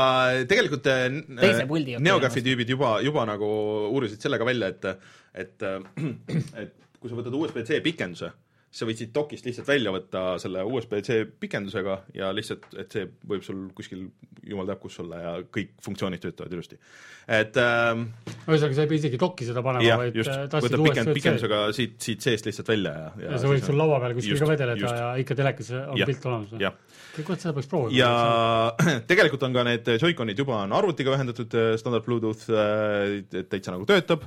[0.51, 1.07] tegelikult äh,
[1.39, 3.47] Teise puldi, Neografi tüübid juba, juba nagu
[3.93, 4.89] uurisid selle ka välja, et
[5.33, 5.63] et,
[6.61, 8.29] et kui sa võtad USB-C pikenduse,
[8.73, 13.43] sa võid siit dokist lihtsalt välja võtta selle USB-C pikendusega ja lihtsalt, et see võib
[13.45, 14.05] sul kuskil
[14.47, 16.79] jumal teab kus olla ja kõik funktsioonid töötavad ilusti.
[17.27, 18.05] et ähm,
[18.47, 21.13] ühesõnaga, sa ei pea isegi dokki seda panema, vaid just, äh, pikend, USB-C.
[21.19, 24.41] pikendusega siit, siit seest lihtsalt välja ja, ja sa võid siis sul laua peal kuskil
[24.41, 25.01] ka vedeleda just.
[25.03, 26.55] ja ikka telekas on Jah, pilt olemas.
[26.63, 26.79] jah.
[27.19, 27.99] kuule, seda peaks proovima.
[27.99, 33.75] ja tegelikult on ka need Joy-Conid juba on arvutiga ühendatud äh, standard Bluetooth, et täitsa
[33.75, 34.25] nagu töötab.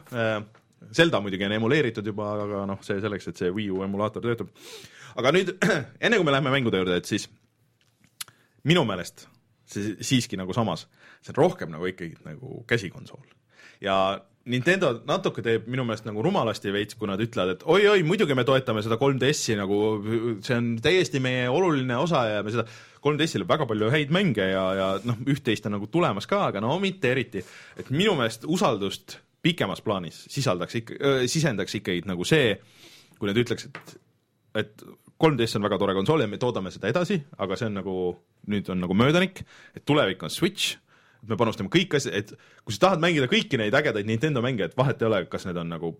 [0.94, 4.52] Zelda muidugi on emuleeritud juba, aga noh, see selleks, et see Wii U emulaator töötab.
[5.16, 5.56] aga nüüd,
[6.04, 7.28] enne kui me läheme mängude juurde, et siis
[8.66, 9.28] minu meelest
[9.66, 10.86] see siiski nagu samas,
[11.24, 13.26] see on rohkem nagu ikkagi nagu käsikonsool.
[13.82, 13.96] ja
[14.46, 18.44] Nintendo natuke teeb minu meelest nagu rumalasti veits, kui nad ütlevad, et oi-oi, muidugi me
[18.46, 19.78] toetame seda 3DS-i nagu,
[20.46, 22.62] see on täiesti meie oluline osa ja me seda
[23.02, 26.62] 3DS-il on väga palju häid mänge ja, ja noh, üht-teist on nagu tulemas ka, aga
[26.62, 27.42] no mitte eriti.
[27.74, 32.56] et minu meelest usaldust pikemas plaanis sisaldaks ikka, sisendaks ikkagi nagu see,
[33.16, 33.96] kui nad ütleks, et
[34.56, 34.86] et
[35.20, 37.94] 3DS on väga tore konsool ja me toodame seda edasi, aga see on nagu,
[38.52, 39.42] nüüd on nagu möödanik,
[39.76, 40.76] et tulevik on Switch,
[41.22, 42.32] et me panustame kõik asjad, et
[42.64, 45.60] kui sa tahad mängida kõiki neid ägedaid Nintendo mänge, et vahet ei ole, kas need
[45.60, 45.92] on nagu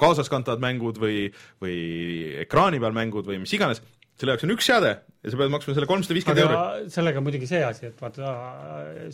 [0.00, 1.28] kaasaskantavad mängud või,
[1.64, 1.78] või
[2.44, 3.80] ekraani peal mängud või mis iganes,
[4.18, 7.26] selle jaoks on üks seade ja sa pead maksma selle kolmsada viiskümmend aga sellega on
[7.28, 8.32] muidugi see asi, et vaata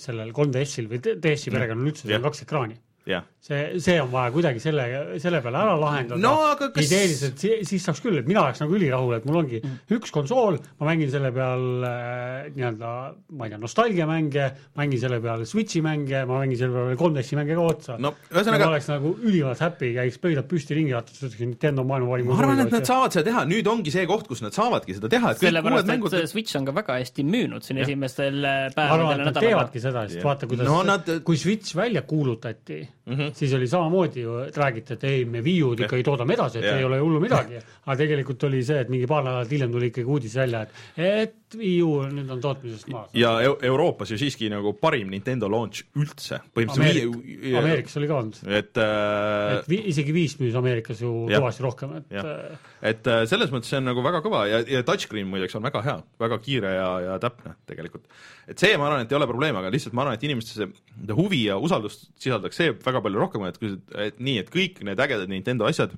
[0.00, 2.78] sellel 3DS-il või DS-i perekonnal on üldse, seal on kaks ekraani.
[3.04, 4.84] Jah, see, see on vaja kuidagi selle,
[5.20, 6.16] selle peale ära lahendada.
[6.20, 9.42] No aga kas- ideeliselt si- siis saaks küll, et mina oleks nagu ülirahul, et mul
[9.42, 9.74] ongi mm.
[9.98, 12.92] üks konsool, ma mängin selle peal äh, nii-öelda,
[13.36, 14.46] ma ei tea, nostalgiamänge,
[14.80, 17.98] mängin selle peal Switchi mänge, ma mängin selle peal veel 3DS-i mänge ka otsa.
[18.00, 21.92] No ma ühesõnaga oleks nagu ülimalt happy, käiks pöidlad püsti ringi rattates, ütleksin Nintendo on
[21.92, 24.56] maailma parim ma arvan, et nad saavad seda teha, nüüd ongi see koht, kus nad
[24.56, 28.40] saavadki seda teha, et sellepärast, mängud et Switch on ka väga hästi müünud siin esimestel
[28.40, 29.48] äh, ma päevadel ja nädalatel.
[29.50, 31.08] teevadki seda, sest vaata, kuidas No nad...
[31.28, 33.14] kui Switch välja kuulutati mm.
[33.14, 33.32] -hmm.
[33.34, 36.64] siis oli samamoodi ju, et räägiti, et ei, me Wii U-d ikkagi toodame edasi, et
[36.64, 36.78] Jah.
[36.78, 37.60] ei ole hullu midagi.
[37.86, 41.58] aga tegelikult oli see, et mingi paar nädalat hiljem tuli ikkagi uudis välja, et, et
[41.58, 43.10] Wii U nüüd on tootmisest maas.
[43.14, 48.20] ja Eu Euroopas ju siiski nagu parim Nintendo launch üldse, Ameerik, põhimõtteliselt Ameerikas oli ka
[48.22, 48.40] olnud.
[48.46, 52.70] et äh, et vi, isegi viis müüs Ameerikas ju kõvasti rohkem, et Jah.
[52.84, 55.80] Et äh, selles mõttes see on nagu väga kõva ja, ja touchscreen muideks on väga
[55.86, 58.08] hea, väga kiire ja, ja täpne tegelikult.
[58.50, 61.16] et see, ma arvan, et ei ole probleem, aga lihtsalt ma arvan, et inimestes see
[61.16, 63.72] huvi ja usaldust sisaldaks see väga palju rohkem, et kui,
[64.04, 65.94] et nii, et kõik need ägedad Nintendo asjad,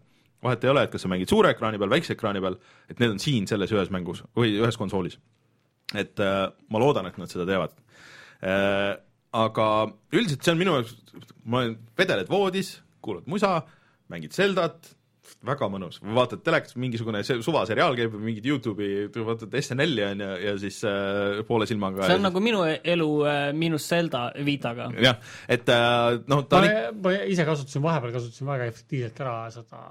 [0.47, 2.59] vahet ei ole, et kas sa mängid suure ekraani peal, väikse ekraani peal,
[2.93, 5.19] et need on siin selles ühes mängus või ühes konsoolis.
[5.95, 7.75] et äh, ma loodan, et nad seda teevad
[8.43, 8.95] äh,.
[9.37, 9.67] aga
[10.15, 10.95] üldiselt see on minu jaoks,
[11.45, 13.59] ma olen, vedeled voodis, kuulad musa,
[14.13, 14.96] mängid Zeldat,
[15.47, 20.57] väga mõnus, vaatad telekat, mingisugune suvaseriaal käib või mingit Youtube'i, vaatad SNL-i on ju, ja
[20.63, 24.91] siis äh, poole silmaga see on nagu minu elu äh, miinus Zelda Vitaga.
[25.03, 25.19] jah,
[25.49, 29.83] et äh, noh, ta ma on, ma ise kasutasin, vahepeal kasutasin väga efektiivselt ära seda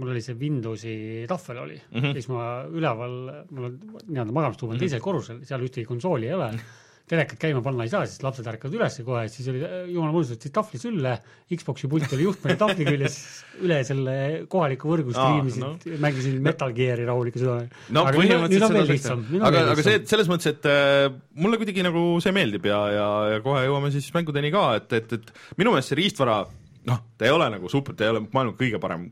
[0.00, 0.94] mul oli see Windowsi
[1.28, 2.00] tahvel oli mm.
[2.00, 2.12] -hmm.
[2.16, 3.18] siis ma üleval,
[3.50, 3.74] mul on
[4.08, 6.52] nii-öelda magamistuba on teisel korrusel, seal ühtegi konsooli ei ole.
[7.10, 10.44] telekat käima panna ei saa, sest lapsed ärkavad üles kohe, siis oli jumala mõnus, et
[10.44, 11.16] siis tahvli sülle,
[11.52, 13.18] Xbox'i pult oli juhtmeni tahvli küljes,
[13.64, 14.14] üle selle
[14.52, 15.72] kohaliku võrgu striimisid no.
[16.02, 17.68] mängisin Metal Gear'i rahuliku südame.
[17.92, 20.08] no aga põhimõtteliselt seda on aga, aga see lihtsam.
[20.14, 21.10] selles mõttes, et äh,
[21.42, 25.16] mulle kuidagi nagu see meeldib ja, ja, ja kohe jõuame siis mängudeni ka, et, et,
[25.18, 26.42] et minu meelest see riistvara
[26.88, 29.08] noh, ta ei ole nagu super, ta ei ole maailma kõige parem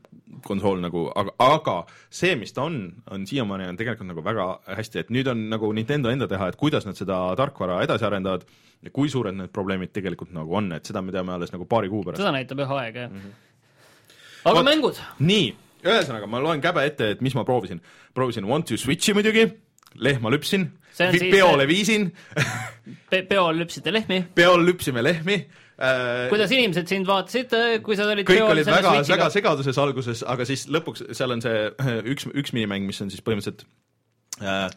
[0.47, 1.75] konsool nagu, aga, aga
[2.09, 2.81] see, mis ta on,
[3.13, 4.47] on siiamaani on tegelikult nagu väga
[4.79, 8.47] hästi, et nüüd on nagu Nintendo enda teha, et kuidas nad seda tarkvara edasi arendavad
[8.81, 11.93] ja kui suured need probleemid tegelikult nagu on, et seda me teame alles nagu paari
[11.93, 12.23] kuu pärast.
[12.23, 13.17] seda näitab jah aeg, jah.
[14.45, 14.67] aga Vot.
[14.67, 15.51] mängud, nii,
[15.85, 17.83] ühesõnaga ma loen käbe ette, et mis ma proovisin.
[18.17, 19.47] proovisin Want to Switch'i muidugi,
[20.01, 22.11] lehma lüpsin See peole viisin,
[23.11, 24.25] Pe- peol lüpsite lehmi.
[24.35, 25.37] peol lüpsime lehmi.
[26.31, 27.55] Kuidas inimesed sind vaatasid,
[27.85, 31.71] kui sa olid kõik olid väga, väga segaduses alguses, aga siis lõpuks seal on see
[32.13, 33.65] üks, üks minimäng, mis on siis põhimõtteliselt
[34.45, 34.69] äh,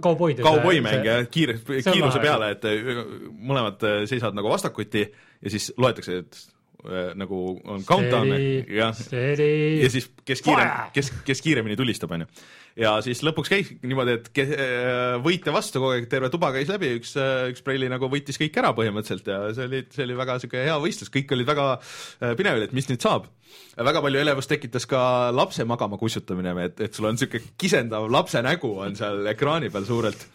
[0.00, 0.40] kauboid.
[0.44, 3.00] kauboimäng ja kiire, on kiiruse peale, et äh,
[3.36, 6.40] mõlemad äh, seisavad nagu vastakuti ja siis loetakse, et
[6.86, 12.28] äh, nagu on countdown jah, ja siis kes kiirem, kes, kes kiiremini tulistab, onju.
[12.76, 16.68] Ja siis lõpuks käis niimoodi, et ke- äh, võitja vastu kogu aeg, terve tuba käis
[16.70, 17.14] läbi, üks,
[17.52, 20.76] üks preili nagu võitis kõik ära põhimõtteliselt ja see oli, see oli väga siuke hea
[20.82, 23.30] võistlus, kõik olid väga äh, pinevil, et mis nüüd saab.
[23.76, 25.00] väga palju elevust tekitas ka
[25.32, 29.88] lapse magama kussutamine, et, et sul on siuke kisendav lapse nägu on seal ekraani peal
[29.88, 30.26] suurelt.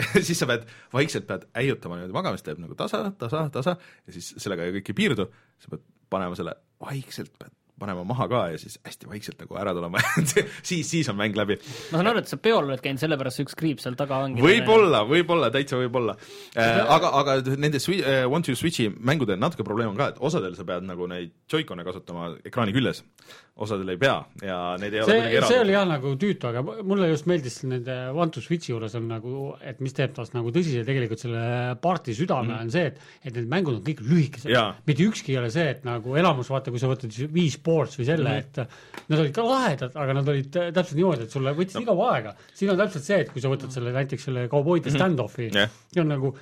[0.26, 4.30] Siis sa pead, vaikselt pead äiutama niimoodi magamist, teeb nagu tasa, tasa, tasa ja siis
[4.38, 5.26] sellega kõik ei piirdu,
[5.60, 9.74] sa pead panema selle vaikselt, pead panema maha ka ja siis hästi vaikselt nagu ära
[9.76, 10.02] tulema
[10.68, 11.58] siis, siis on mäng läbi.
[11.90, 14.42] ma saan aru, et sa peol oled käinud, sellepärast üks kriips seal taga ongi.
[14.44, 16.16] võib-olla, võib-olla, täitsa võib-olla
[16.54, 16.80] äh,.
[16.96, 20.56] aga, aga nende Swi- äh,, One to Switch'i mängudel natuke probleem on ka, et osadel
[20.58, 23.02] sa pead nagu neid Joy-Con'e kasutama ekraani küljes,
[23.60, 26.64] osadel ei pea ja neid ei see, ole kuidagi see oli jah nagu tüütu, aga
[26.64, 30.52] mulle just meeldis nende One to Switch'i juures on nagu, et mis teeb tast nagu
[30.54, 32.66] tõsise tegelikult selle party südame mm.
[32.66, 34.52] on see, et, et need mängud on kõik lühikesed.
[34.86, 38.06] mitte ükski ei ole see, et nagu elamus, vaata, kui sa võtad Wii Sports või
[38.10, 38.68] selle mm, -hmm.
[39.00, 41.82] et nad olid ka lahedad, aga nad olid täpselt niimoodi, et sulle võttis no.
[41.82, 42.36] nii kaua aega.
[42.54, 45.00] siin on täpselt see, et kui sa võtad selle näiteks selle kauboide mm -hmm.
[45.00, 46.34] stand-off'i yeah., see on nagu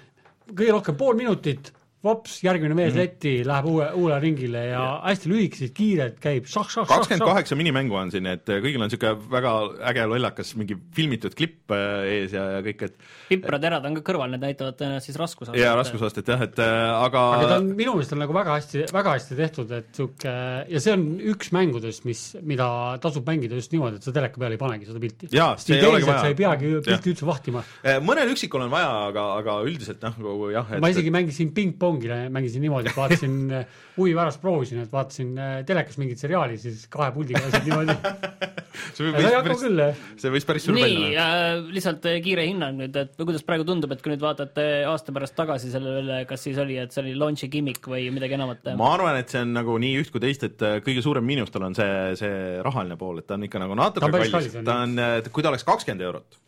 [0.49, 1.73] kõige rohkem pool minutit
[2.07, 3.03] vops, järgmine mees mm -hmm.
[3.03, 4.99] letti, läheb uue, uuele ringile ja yeah.
[5.09, 6.87] hästi lühikesed, kiired, käib šah-šah-šah.
[6.93, 9.55] kakskümmend kaheksa minimängu on siin, et kõigil on niisugune väga
[9.91, 12.95] äge lollakas mingi filmitud klipp äh, ees ja, ja kõik, et
[13.33, 15.59] pipraterad on ka kõrval, need näitavad tõenäoliselt siis raskusastet.
[15.59, 18.85] jaa, raskusastet jah, et äh, aga aga ta on, minu meelest on nagu väga hästi,
[18.95, 20.37] väga hästi tehtud, et niisugune,
[20.71, 22.71] ja see on üks mängudest, mis, mida
[23.03, 25.33] tasub mängida just niimoodi, et sa teleka peale ei panegi seda pilti.
[25.35, 26.23] jaa, see ei olegi vaja.
[26.23, 27.67] sa ei peagi pilti üldse vahtima.
[27.83, 30.83] Äh, mõnel üksikul on vaja, aga, aga üldiselt noh, nagu jah et...
[30.85, 31.51] ma isegi mängisin
[31.89, 33.37] pingpongi, mängisin niimoodi, et vaatasin
[33.99, 35.35] huvipärast proovisin, et vaatasin
[35.67, 37.99] telekas mingit seriaali, siis kahe puldiga asjad niimoodi.
[38.95, 39.81] See võis päris, küll,
[40.19, 41.33] see võis päris suur välja näha.
[41.59, 45.35] nii, lihtsalt kiire hinnang nüüd, et kuidas praegu tundub, et kui nüüd vaatate aasta pärast
[45.39, 48.71] tagasi selle üle, kas siis oli, et see oli launch'i gimmick või midagi enamat?
[48.79, 51.53] ma arvan, et see on nagu nii üht kui teist, et äh, kõige suurem miinus
[51.55, 52.33] tal on see, see
[52.65, 54.97] rahaline pool, et ta on ikka nagu natuke kallis, ta on,
[55.35, 56.41] kui ta oleks kakskümmend eurot,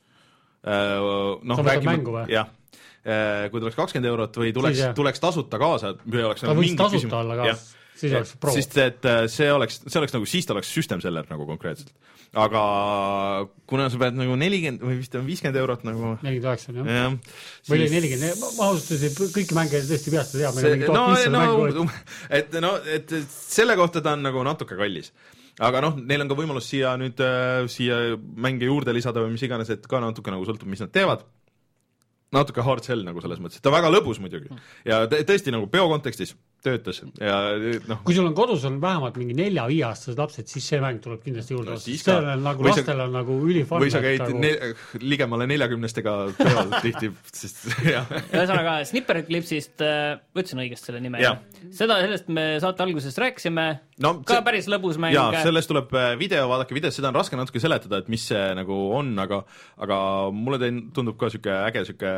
[0.66, 0.96] äh,
[1.50, 1.98] noh, räägime,
[2.30, 2.46] jah.
[2.46, 2.59] äh,
[3.00, 6.96] kui tuleks kakskümmend eurot või tuleks, tuleks tasuta kaasa, või oleks ta nagu võiks tasuta
[6.98, 8.54] küsimus, olla kaasa siis oleks pro.
[8.54, 11.92] sest et äh, see oleks, see oleks nagu, siis ta oleks system seller nagu konkreetselt.
[12.40, 12.62] aga
[13.70, 17.08] kuna sa pead nagu nelikümmend või vist on viiskümmend eurot nagu nelikümmend üheksa jah ja,.
[17.70, 20.88] või oli nelikümmend, ma ausalt öeldes kõiki mänge tõesti peast ei tea, meil on mingi
[20.92, 21.88] tuhat viissada mängu.
[22.40, 25.12] et no, et selle kohta ta on nagu natuke kallis
[25.60, 29.44] aga noh, neil on ka võimalus siia nüüd äh,, siia mänge juurde lisada või mis
[29.44, 31.26] iganes, et ka natuke nagu sõltub, mis nad teevad
[32.34, 34.52] natuke hard sell nagu selles mõttes, et ta on väga lõbus muidugi
[34.86, 37.36] ja tõesti nagu peo kontekstis töötas ja
[37.88, 38.02] noh.
[38.04, 41.74] kui sul on kodus on vähemalt mingi nelja-viieaastased lapsed, siis see mäng tuleb kindlasti juurde
[41.74, 43.82] no,, sest sellel on nagu lastel on nagu ülifun.
[43.82, 44.42] või sa käid nagu...
[44.44, 44.52] ne,
[45.02, 48.06] ligemale neljakümnestega peol tihti, sest jah.
[48.28, 51.24] ühesõnaga Snipperclipsist äh,, ütlesin õigesti selle nime?
[51.72, 53.66] seda, sellest me saate alguses rääkisime
[54.04, 55.14] no,, ka see, päris lõbus mäng.
[55.14, 58.44] jaa, sellest tuleb äh, video, vaadake videost, seda on raske natuke seletada, et mis see
[58.58, 59.42] nagu on, aga
[59.86, 59.98] aga
[60.34, 62.14] mulle tundub ka niisugune äge niisugune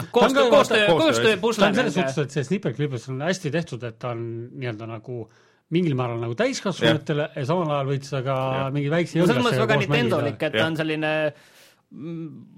[0.00, 1.64] noh, koostöö, koostöö, koostöö pusle.
[1.64, 5.24] ta on selles suhtes, et see Snipperclipis on hästi tehtud, et ta on nii-öelda nagu
[5.72, 8.68] mingil määral nagu täiskasvanutele ja samal ajal võid sa ka ja.
[8.74, 11.12] mingi väikse selles mõttes väga Nintendolik, et ta on selline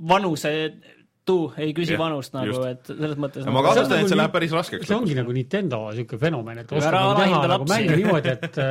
[0.09, 0.51] vanuse
[1.25, 4.35] tuu ei küsi ja, vanust nagu, et selles mõttes no, ma kahtlustan, et see läheb
[4.35, 4.87] päris raskeks.
[4.89, 8.62] see ongi nagu Nintendo niisugune fenomen, et oskab nagu teha nagu mänge niimoodi, et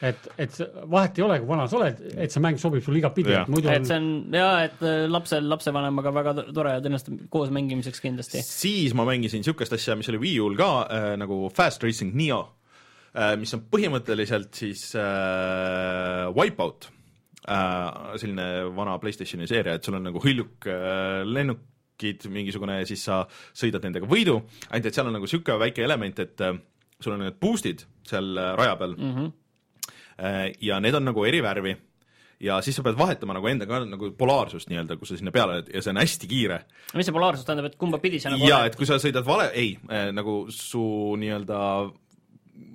[0.00, 0.54] et, et
[0.90, 3.70] vahet ei ole, kui vana sa oled, et see mäng sobib sulle igatpidi, et muidu
[3.72, 8.44] et see on jaa, et äh, lapsel, lapsevanemaga väga tore ja tõenäoliselt koos mängimiseks kindlasti.
[8.46, 12.40] siis ma mängisin niisugust asja, mis oli Wii U-l ka äh, nagu Fast Racing Neo
[13.12, 16.88] äh,, mis on põhimõtteliselt siis äh, Wipeout
[17.44, 21.20] äh,, selline vana PlayStationi seeria, et sul on nagu hõljuk äh,
[22.00, 24.40] lennukid, mingisugune, siis sa sõidad nendega võidu,
[24.70, 26.56] ainult et seal on nagu niisugune väike element, et äh,
[27.00, 28.96] sul on need boost'id seal äh, raja peal.
[28.96, 29.36] Mm, -hmm
[30.60, 31.70] ja need on nagu eri värvi
[32.44, 35.54] ja siis sa pead vahetama nagu enda ka nagu polaarsust nii-öelda, kus sa sinna peale
[35.54, 36.58] oled ja see on hästi kiire.
[36.94, 39.48] mis see polaarsus tähendab, et kumba pidi sa nagu jaa, et kui sa sõidad vale,
[39.54, 41.60] ei äh,, nagu su nii-öelda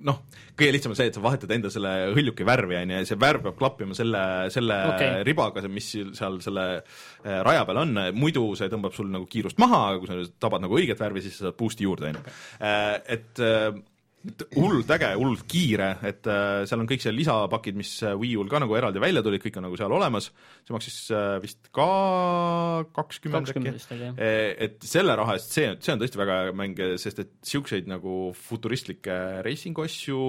[0.06, 0.20] noh,
[0.56, 3.20] kõige lihtsam on see, et sa vahetad enda selle hõljuki värvi, on ju, ja see
[3.20, 4.22] värv peab klappima selle,
[4.54, 5.24] selle okay.
[5.26, 9.82] ribaga, mis seal selle äh, raja peal on, muidu see tõmbab sul nagu kiirust maha,
[9.90, 12.38] aga kui sa tabad nagu õiget värvi, siis sa saad boost'i juurde, on ju.
[12.60, 13.44] Äh, et
[14.56, 18.50] hullult äge, hullult kiire, et äh, seal on kõik see lisapakid, mis äh, Wii U-l
[18.50, 20.28] ka nagu eraldi välja tulid, kõik on nagu seal olemas,
[20.66, 21.86] see maksis äh, vist ka
[22.96, 23.74] kakskümmend äkki,
[24.66, 28.16] et selle raha eest, see, see on tõesti väga äge mäng, sest et niisuguseid nagu
[28.36, 30.20] futuristlikke reisingu asju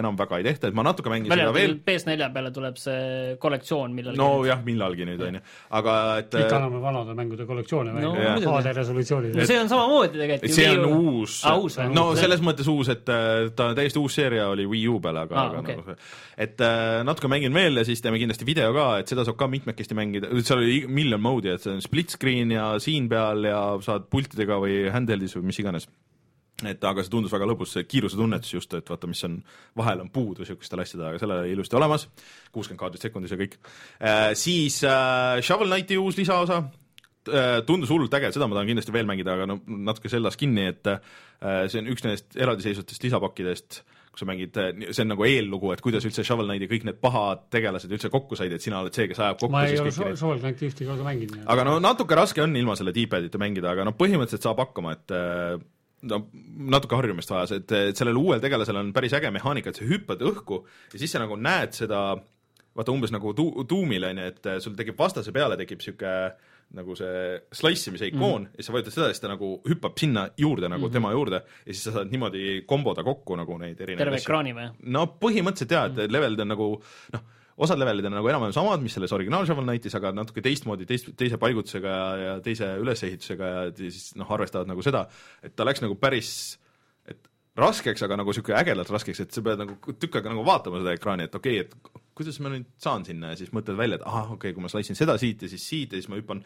[0.00, 3.36] enam väga ei tehta, et ma natuke mängin Välja, seda veel PS4 peale tuleb see
[3.42, 4.20] kollektsioon millalgi.
[4.20, 5.44] nojah, millalgi nüüd, on ju,
[5.80, 8.36] aga et ikka anname vanade mängude kollektsioone välja.
[8.36, 9.40] No,, HD resolutsioonid.
[9.48, 11.40] see on samamoodi tegelikult see on uus,
[11.94, 13.16] no selles mõttes uus, et
[13.56, 15.76] ta täiesti uus seeria oli Wii U peal, aga ah,, aga okay.
[15.76, 15.96] nagu
[16.46, 19.50] et äh, natuke mängin veel ja siis teeme kindlasti video ka, et seda saab ka
[19.52, 23.60] mitmekesti mängida, seal oli miljon mode'i, et see on split screen ja siin peal ja
[23.84, 25.88] saad pultidega või handheld'is või mis iganes
[26.64, 29.36] et aga see tundus väga lõbus, see kiirusetunnetus just, et vaata, mis on,
[29.76, 32.06] vahel on puudu niisugustel asjadel, aga sellel oli ilusti olemas,
[32.54, 34.32] kuuskümmend kaadrit sekundis ja kõik äh,.
[34.36, 36.62] Siis äh, Shovel Knighti uus lisaosa,
[37.66, 40.88] tundus hullult äge, seda ma tahan kindlasti veel mängida, aga no natuke seljas kinni, et
[40.92, 43.78] äh, see on üks nendest eraldiseisvatest lisapakkidest,
[44.16, 44.56] kus sa mängid,
[44.88, 48.10] see on nagu eellugu, et kuidas üldse Shovel Knight ja kõik need pahad tegelased üldse
[48.12, 50.70] kokku said, et sina oled see, kes ajab kokku ma ei ole Shovel neid Knighti
[50.70, 51.42] ühtegi korda mänginud.
[51.52, 55.16] aga no natuke raske on ilma selle D-padita mängida, aga noh, põhimõtteliselt saab hakkama, et
[55.16, 55.58] äh,
[56.10, 56.22] no
[56.76, 60.24] natuke harjumist vajas, et, et sellel uuel tegelasel on päris äge mehaanika, et sa hüppad
[60.30, 60.62] õhku
[60.94, 62.08] ja siis sa nagu näed seda
[62.76, 66.16] vaata umbes nagu tu-, tuumil on ju, et sul tekib vastase peale tekib niisugune
[66.74, 68.56] nagu see slice imise ikoon mm -hmm.
[68.56, 70.92] ja siis sa vajutad seda ja siis ta nagu hüppab sinna juurde nagu mm -hmm.
[70.92, 74.68] tema juurde ja siis sa saad niimoodi komboda kokku nagu neid erinevaid terve ekraani või?
[74.82, 77.22] no põhimõtteliselt jaa, et levelid on nagu noh,
[77.56, 81.08] osad levelid on nagu enam-vähem samad, mis selles originaal Shovel Knightis, aga natuke teistmoodi, teist,
[81.16, 85.06] teise paigutusega ja, ja teise ülesehitusega ja siis noh, arvestavad nagu seda,
[85.42, 86.58] et ta läks nagu päris
[87.08, 90.82] et raskeks, aga nagu niisugune ägedalt raskeks, et sa pead nagu tükk aega nagu vaatama
[90.82, 94.00] seda ekraani, et okei okay,, et kuidas ma nüüd saan sinna ja siis mõtled välja,
[94.00, 96.18] et ahah, okei okay,, kui ma slice'in seda siit ja siis siit ja siis ma
[96.20, 96.42] hüppan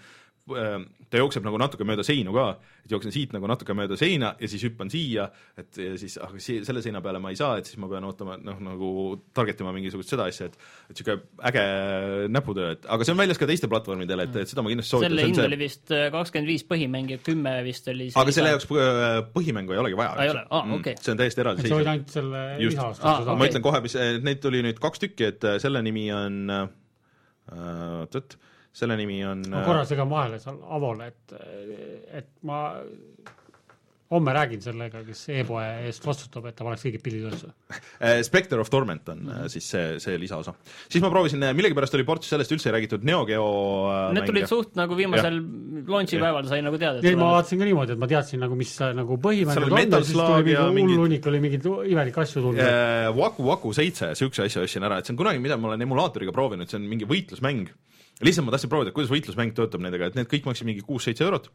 [1.10, 2.46] ta jookseb nagu natuke mööda seinu ka,
[2.84, 5.26] et jooksen siit nagu natuke mööda seina ja siis hüppan siia,
[5.58, 8.06] et ja siis ah, si-, selle seina peale ma ei saa, et siis ma pean
[8.06, 8.90] ootama, noh, nagu
[9.36, 11.64] target ima mingisugust seda asja, et et niisugune äge
[12.30, 15.16] näputöö, et aga see on väljas ka teiste platvormidel, et, et seda ma kindlasti soovitan.
[15.16, 15.48] selle hind see...
[15.50, 19.82] oli vist äh, kakskümmend viis põhimängi, kümme vist oli aga selle jaoks äh, põhimängu ei
[19.82, 20.14] olegi vaja.
[20.26, 20.98] ei ole, aa, okei.
[21.00, 23.40] see on täiesti eraldi see oli ainult selle lisaosta ah, okay.
[23.40, 26.54] ma ütlen kohe, mis, neid tuli nüüd kaks tükki, et äh, selle nimi on
[27.50, 31.36] oot-oot äh,, selle nimi on ma korra segan vahele seal Avole, et,
[32.20, 32.62] et ma
[34.10, 37.44] homme räägin sellega, kes e-poe eest vastutab, et ta paneks kõigid pildid üles.
[38.28, 39.50] Spectre of Torment on mm -hmm.
[39.52, 40.54] siis see, see lisaosa.
[40.88, 43.44] siis ma proovisin, millegipärast oli ports sellest üldse ei räägitud, Neo Geo
[44.12, 45.38] Need tulid suht nagu viimasel
[45.86, 46.98] launch'i päeval sai nagu teada.
[47.02, 50.74] ei, ma vaatasin ka niimoodi, et ma teadsin nagu, mis nagu põhimängud on siis tuli
[50.74, 53.14] mingi hull hunnik oli mingeid imelikke asju tulnud äh,.
[53.14, 56.32] Waku Waku seitse, niisuguse asja ostsin ära, et see on kunagi, mida ma olen emulaatoriga
[56.32, 57.70] proovinud, see on mingi võitlusmäng
[58.24, 61.50] lihtsalt ma tahtsin proovida, kuidas võitlusmäng töötab nendega, et need kõik maksid mingi kuus-seitse eurot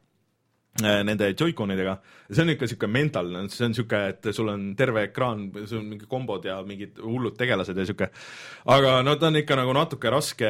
[0.84, 1.94] nende Joy-Conidega,
[2.28, 5.86] see on ikka niisugune mental, see on niisugune, et sul on terve ekraan, sul on
[5.88, 8.10] mingi kombod ja mingid hullud tegelased ja niisugune,
[8.76, 10.50] aga no ta on ikka nagu natuke raske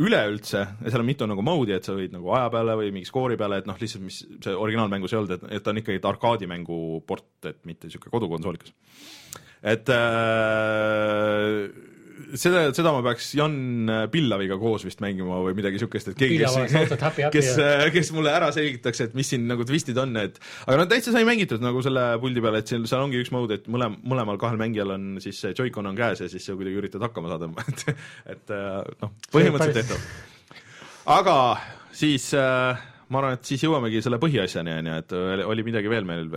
[0.00, 3.10] üleüldse ja seal on mitu nagu mode'i, et sa võid nagu aja peale või mingi
[3.10, 6.00] skoori peale, et noh, lihtsalt mis see originaalmängus ei olnud, et, et ta on ikkagi
[6.14, 8.72] arkaadimängu port, et mitte niisugune kodukonsoolikas.
[9.68, 11.68] et äh,
[12.38, 13.54] seda, seda ma peaks Jan
[14.12, 16.90] Pillaviga koos vist mängima või midagi niisugust, et keegi, kes,
[17.34, 17.50] kes,
[17.94, 21.26] kes mulle ära selgitaks, et mis siin nagu twistid on, et aga no täitsa sai
[21.28, 24.60] mängitud nagu selle puldi peal, et seal, seal ongi üks mode, et mõlem-, mõlemal kahel
[24.60, 27.84] mängijal on siis see Joy-Con on käes ja siis sa kuidagi üritad hakkama saada, et
[28.36, 28.54] et
[29.02, 30.08] noh, põhimõtteliselt tehtav.
[31.18, 31.36] aga
[31.96, 35.16] siis äh, ma arvan, et siis jõuamegi selle põhiasjani, on ju, et
[35.48, 36.28] oli midagi veel meil,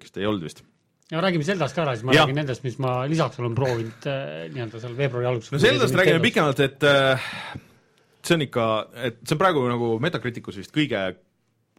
[0.00, 0.64] kes ei olnud vist
[1.10, 2.26] ja räägime Zeldast ka ära, siis ma ja.
[2.26, 5.54] räägin nendest, mis ma lisaks olen proovinud äh, nii-öelda seal veebruari alguses.
[5.54, 7.32] no Zeldast räägime pikemalt, et äh,
[8.22, 8.68] see on ikka,
[9.08, 11.02] et see on praegu nagu Metacriticus vist kõige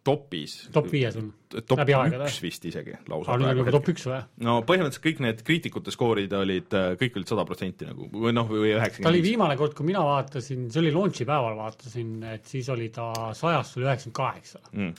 [0.03, 0.55] topis.
[0.73, 1.29] top viies on?
[1.67, 3.35] top üks vist isegi lausa.
[3.35, 4.21] on nagu top üks või?
[4.45, 8.49] no põhimõtteliselt kõik need kriitikute skoorid olid, äh, kõik olid sada protsenti nagu või noh,
[8.49, 9.07] või üheksakümmend.
[9.07, 12.89] ta oli viimane kord, kui mina vaatasin, see oli launch'i päeval vaatasin, et siis oli
[12.93, 14.63] ta sajast oli üheksakümmend kaheksa.
[14.73, 14.95] Mm.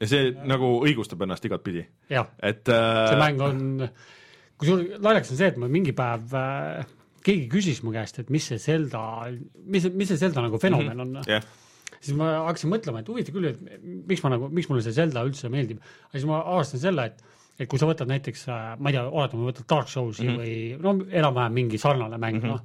[0.00, 1.84] Ja see nagu õigustab ennast igatpidi.
[2.10, 3.02] et äh...
[3.10, 3.60] see mäng on,
[4.60, 6.88] kusjuures naljakas on see, et ma mingi päev äh,
[7.26, 9.02] keegi küsis mu käest, et mis see Zelda,
[9.64, 11.22] mis, mis see Zelda nagu fenomen mm -hmm.
[11.22, 11.46] on yeah.
[12.00, 15.24] siis ma hakkasin mõtlema, et huvitav küll, et miks ma nagu, miks mulle see Zelda
[15.26, 15.80] üldse meeldib.
[15.80, 17.24] aga siis ma avastasin selle, et
[17.56, 20.40] et kui sa võtad näiteks, äh, ma ei tea, oletame, võtad Dark Soulsi mm -hmm.
[20.40, 22.48] või no enam-vähem mingi sarnane mäng mm, -hmm.
[22.52, 22.60] noh,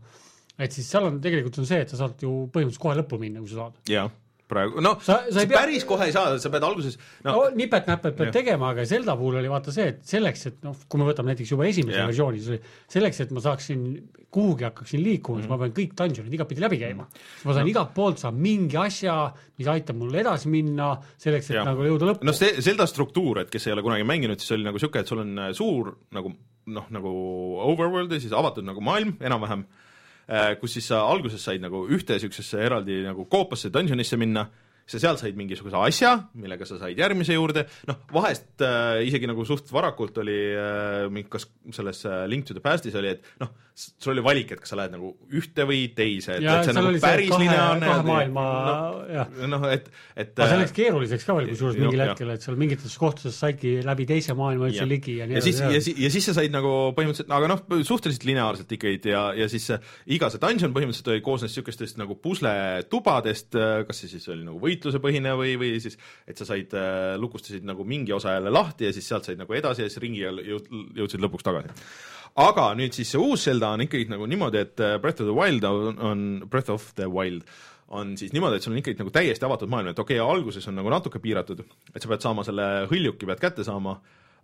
[0.59, 3.39] et siis seal on, tegelikult on see, et sa saad ju põhimõtteliselt kohe lõppu minna,
[3.39, 3.79] kui sa saad.
[3.87, 4.11] jah
[4.51, 5.57] praegu, noh, sa, sa pea...
[5.57, 9.39] päris kohe ei saa, sa pead alguses no, no nipet-näpet pead tegema, aga Zelda puhul
[9.41, 12.55] oli vaata see, et selleks, et noh, kui me võtame näiteks juba esimese versiooni, siis
[12.55, 12.61] oli
[12.95, 13.85] selleks, et ma saaksin
[14.31, 15.47] kuhugi hakkaksin liikuma mm, -hmm.
[15.47, 17.09] siis ma pean kõik dungeonid igatpidi läbi käima mm.
[17.09, 17.47] -hmm.
[17.47, 17.73] ma saan no.
[17.73, 19.17] igalt poolt saan mingi asja,
[19.59, 21.65] mis aitab mul edasi minna, selleks, et ja.
[21.67, 22.27] nagu jõuda lõppu.
[22.27, 25.13] noh, see Zelda struktuur, et kes ei ole kunagi mänginud, siis oli nagu niisugune, et
[25.13, 26.33] sul on äh, suur nagu
[26.71, 27.11] noh, nagu
[27.71, 29.87] overworld ja siis avatud nagu maailm enam-vähem Äh,
[30.61, 34.45] kus siis sa alguses said nagu ühte niisugusesse eraldi nagu koopasse dungeonisse minna.
[34.91, 39.45] Sa sealt said mingisuguse asja, millega sa said järgmise juurde, noh, vahest äh, isegi nagu
[39.47, 44.11] suht varakult oli äh, kas selles äh, Link to the Past'is oli, et noh, sul
[44.13, 46.99] oli valik, et kas sa lähed nagu ühte või teise, et, et see on nagu
[47.01, 47.87] päris lineaarne.
[47.87, 48.73] kahe maailma no,
[49.15, 49.31] jah.
[49.49, 52.97] noh, et, et aga see läks keeruliseks ka veel kusjuures mingil hetkel, et seal mingites
[53.01, 55.53] kohtades saidki läbi teise maailma üldse ligi ja nii edasi.
[55.55, 59.23] ja siis, ja, ja siis sa said nagu põhimõtteliselt, aga noh, suhteliselt lineaarselt ikkagi ja,
[59.39, 59.69] ja siis
[60.11, 65.35] iga see dungeon põhimõtteliselt oli, koosnes niisugustest nagu pusletubadest, kas see siis oli nagu võitlusepõhine
[65.39, 65.97] või, või siis
[66.27, 66.75] et sa said,
[67.21, 70.25] lukustasid nagu mingi osa jälle lahti ja siis sealt said nagu edasi ja siis ringi
[70.25, 71.71] jõud, jõudsid lõpuks tagasi
[72.39, 75.35] aga nüüd siis see uus Zelda on ikkagi nagu niimoodi, et äh, Breath of the
[75.35, 77.43] Wild on, on, Breath of the Wild
[77.91, 80.67] on siis niimoodi, et sul on ikkagi nagu täiesti avatud maailm, et okei okay,, alguses
[80.71, 83.97] on nagu natuke piiratud, et sa pead saama selle hõljuki, pead kätte saama,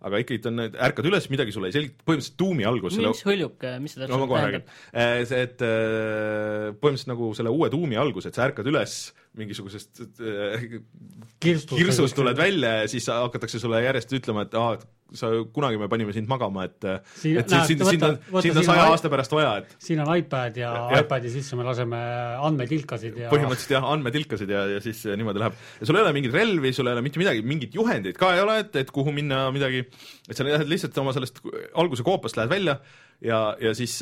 [0.04, 3.30] aga ikkagi on, ärkad üles, midagi sulle ei selgita, põhimõtteliselt tuumi algus mis selle...
[3.32, 4.74] hõljuk, mis see täpselt no, tähendab?
[5.32, 9.00] see, et äh, põhimõtteliselt nagu selle uue tuumi algus, et sa ärkad üles
[9.38, 10.68] mingisugusest äh,
[11.40, 14.76] kirsust tuled välja ja siis hakatakse sulle järjest ütlema, et aa,
[15.16, 16.86] sa, kunagi me panime sind magama, et
[17.16, 20.58] siin, et sind, sind on, sind on saja aasta pärast vaja, et siin on iPad
[20.60, 22.00] ja, ja iPadi sisse me laseme
[22.48, 25.58] andmetilkasid ja põhimõtteliselt jah, andmetilkasid ja, ja siis niimoodi läheb.
[25.80, 28.44] ja sul ei ole mingeid relvi, sul ei ole mitte midagi, mingit juhendit ka ei
[28.44, 29.84] ole, et, et kuhu minna midagi,
[30.28, 31.40] et sa lähed lihtsalt oma sellest
[31.78, 32.78] alguse koopast lähed välja
[33.24, 34.00] ja, ja siis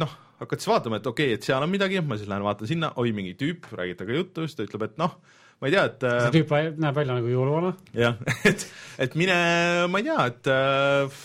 [0.00, 2.70] noh, hakkad siis vaatama, et okei okay,, et seal on midagi, ma siis lähen vaatan
[2.70, 5.16] sinna, oi, mingi tüüp, räägib temaga juttu, siis ta ütleb, et noh,
[5.60, 7.72] ma ei tea, et see tüüp näeb välja nagu jõuluvana?
[7.96, 8.20] jah,
[8.50, 8.66] et,
[9.06, 9.38] et mine,
[9.92, 11.24] ma ei tea, et äh,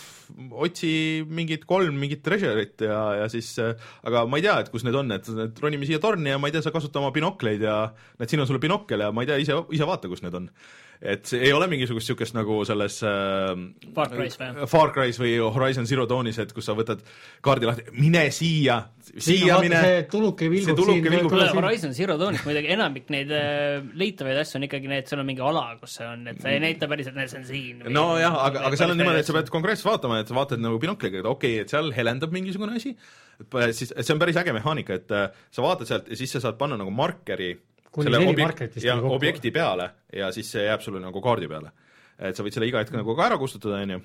[0.64, 0.92] otsi
[1.28, 3.74] mingit kolm mingit treasure'it ja, ja siis äh,
[4.08, 6.48] aga ma ei tea, et kus need on, et, et ronime siia torni ja ma
[6.48, 7.76] ei tea, sa kasuta oma binokleid ja
[8.18, 10.48] näed, siin on sulle binokkel ja ma ei tea, ise, ise vaata, kus need on
[11.02, 13.50] et see ei ole mingisugust niisugust nagu selles äh,
[13.96, 14.66] Far Cry's või?
[14.70, 17.02] Far Cry's või Horizon Zero Dawnis, et kus sa võtad
[17.42, 19.80] kaardi lahti, mine siia, siia mine.
[19.82, 21.26] see tuluke vilgub siin.
[21.26, 25.28] kuule, Horizon Zero Dawnis muidugi enamik neid äh, leitavaid asju on ikkagi need, seal on
[25.32, 27.82] mingi ala, kus see on, et sa ei näita päriselt, et see on siin.
[27.98, 30.78] nojah, aga, aga seal on niimoodi, et sa pead konkreetselt vaatama, et sa vaatad nagu
[30.82, 32.94] binokliga, et okei okay,, et seal helendab mingisugune asi,
[33.74, 36.60] siis see on päris äge mehaanika, et äh, sa vaatad sealt ja siis sa saad
[36.60, 37.56] panna nagu markeri
[37.92, 41.72] kuni neli markerit vist ja objekti peale ja siis see jääb sulle nagu kaardi peale.
[42.18, 44.00] et sa võid selle iga hetk nagu ka ära kustutada, on ju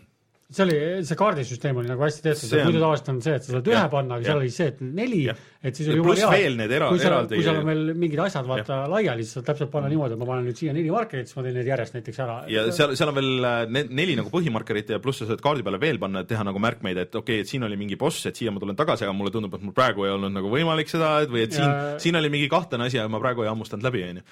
[0.47, 3.65] see oli, see kaardisüsteem oli nagu hästi tehtud, muidu tavaliselt on see, et sa saad
[3.67, 6.77] ühe panna, aga seal oli see, et neli, et siis oli jumala hea.
[6.87, 10.15] kui seal, kui seal on veel mingid asjad vaata laiali, siis saad täpselt panna niimoodi,
[10.15, 12.37] et ma panen nüüd siia neli markerit, siis ma teen need järjest näiteks ära.
[12.53, 15.67] ja seal, seal on veel äh, ne, neli nagu põhimarkerit ja pluss sa saad kaardi
[15.67, 18.23] peale veel panna, et teha nagu märkmeid, et okei okay,, et siin oli mingi boss,
[18.31, 20.87] et siia ma tulen tagasi, aga mulle tundub, et mul praegu ei olnud nagu võimalik
[20.93, 23.51] seda, et või et siin ja..., siin oli mingi kahtlane asi ja ma praegu ei
[23.51, 24.29] hammustanud läbi, on ju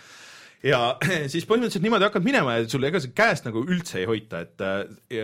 [0.66, 0.80] ja
[1.32, 4.63] siis põhimõtteliselt niimoodi hakkad minema ja sul ega see käest nagu üldse ei hoita, et
[4.66, 5.22] äh,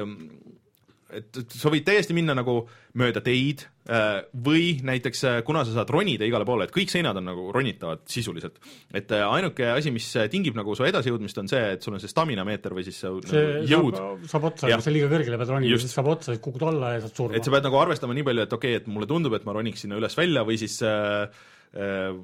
[1.18, 2.56] et, sa võid täiesti minna nagu
[3.00, 7.18] mööda teid äh, või näiteks äh, kuna sa saad ronida igale poole, et kõik seinad
[7.20, 8.60] on nagu ronitavad sisuliselt.
[8.94, 12.12] et äh, ainuke asi, mis tingib nagu su edasijõudmist, on see, et sul on see
[12.12, 14.02] stamina meeter või siis see, see nagu jõud.
[14.32, 17.24] saab otsa, kui sa liiga kõrgele pead ronima, siis saab otsa, kukud alla ja saad
[17.24, 17.40] surma.
[17.40, 19.58] et sa pead nagu arvestama nii palju, et okei okay,, et mulle tundub, et ma
[19.58, 21.44] roniks sinna üles-välja või siis äh,
[21.76, 22.16] äh,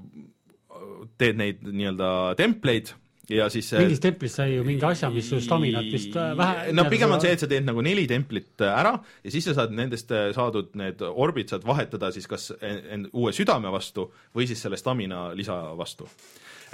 [1.18, 2.10] teed neid nii-öelda
[2.40, 2.94] templeid
[3.30, 6.88] ja siis mingist templist sai ju mingi asja, mis su staminat vist äh, vähe no
[6.92, 9.76] pigem on see, et sa teed nagu neli templit äh, ära ja siis sa saad
[9.76, 14.62] nendest äh, saadud need orbid saad vahetada siis kas end uue südame vastu või siis
[14.64, 16.08] selle stamina lisa vastu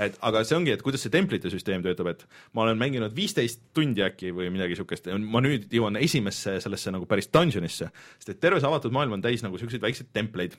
[0.01, 2.23] et aga see ongi, et kuidas see templite süsteem töötab, et
[2.57, 7.05] ma olen mänginud viisteist tundi äkki või midagi ja ma nüüd jõuan esimesse sellesse nagu
[7.09, 10.57] päris dungeonisse, sest et terve see avatud maailm on täis nagu niisuguseid väikseid templeid.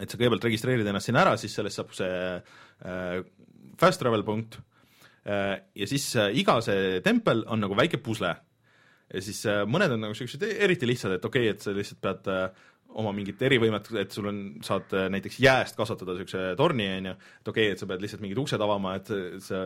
[0.00, 2.12] et sa kõigepealt registreerid ennast sinna ära, siis sellest saab see
[2.88, 3.24] äh,
[3.80, 4.60] fast travel punkt
[5.24, 8.34] ja siis äh, iga see tempel on nagu väike pusle.
[9.12, 12.00] ja siis äh, mõned on nagu siuksed eriti lihtsad, et okei okay,, et sa lihtsalt
[12.02, 12.30] pead
[12.92, 17.52] oma mingit erivõimet, et sul on, saad näiteks jääst kasvatada niisuguse torni, on ju, et
[17.52, 19.12] okei okay,, et sa pead lihtsalt mingid uksed avama, et
[19.44, 19.62] sa,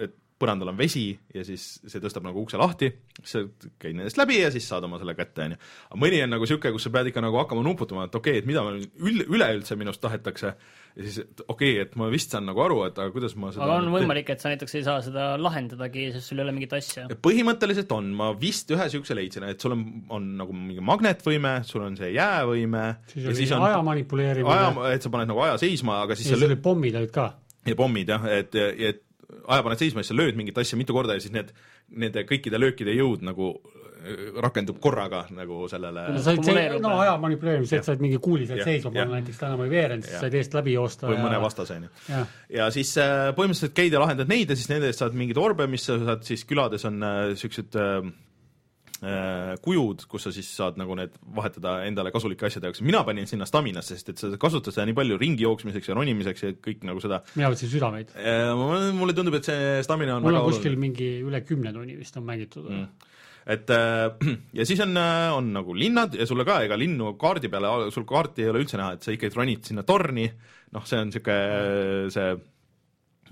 [0.00, 0.14] et
[0.44, 2.90] põrandal on vesi ja siis see tõstab nagu ukse lahti,
[3.24, 3.42] sa
[3.80, 5.60] käid nendest läbi ja siis saad oma selle kätte, on ju.
[5.88, 8.42] aga mõni on nagu niisugune, kus sa pead ikka nagu hakkama nuputama, et okei okay,,
[8.44, 10.54] et mida üle, üleüldse minust tahetakse,
[10.94, 13.52] ja siis et okei okay,, et ma vist saan nagu aru, et aga kuidas ma
[13.54, 16.56] seda aga on võimalik, et sa näiteks ei saa seda lahendadagi, sest sul ei ole
[16.56, 17.06] mingit asja?
[17.24, 21.86] põhimõtteliselt on, ma vist ühe niisuguse leidsin, et sul on, on nagu mingi magnetvõime, sul
[21.88, 25.58] on see jäävõime siis oli siis on, aja manipuleerimine aja, et sa paned nagu aja
[25.64, 27.32] seisma, aga siis ja siis olid pommid olid ka?
[27.64, 29.02] ja pommid jah, et, et
[29.48, 31.54] aja paned seisma ja siis sa lööd mingit asja mitu korda ja siis need,
[31.94, 37.14] nende kõikide löökide jõud nagu äh, rakendub korraga nagu sellele no, said see, no aja
[37.22, 40.36] manipuleerimise, et said mingi kuuli sealt seisma panna, näiteks täna ma ei veerenud, siis said
[40.40, 41.24] eest läbi joosta või ja...
[41.28, 42.26] mõne vastase, on ju.
[42.58, 45.68] ja siis äh, põhimõtteliselt käid ja lahendad neid ja siis nende eest saad mingeid orbe,
[45.70, 48.12] mis sa saad siis külades on niisugused äh, Äh,
[49.64, 53.46] kujud, kus sa siis saad nagu need vahetada endale kasulike asjade jaoks, mina panin sinna
[53.48, 57.02] staminasse, sest et sa kasutad seda nii palju ringi jooksmiseks ja ronimiseks ja kõik nagu
[57.04, 57.20] seda.
[57.34, 58.14] Mina võtsin südameid.
[58.16, 58.52] Äh,
[58.96, 60.84] mulle tundub, et see stamina on mul on kuskil oluline.
[60.86, 62.70] mingi üle kümne tunni vist on mängitud.
[62.70, 63.12] Mm.
[63.54, 64.08] Et äh,
[64.58, 64.96] ja siis on,
[65.36, 68.80] on nagu linnad ja sulle ka, ega linnu kaardi peale, sul kaarti ei ole üldse
[68.80, 70.30] näha, et sa ikkagi ronid sinna torni,
[70.74, 72.53] noh, see on niisugune see Äh,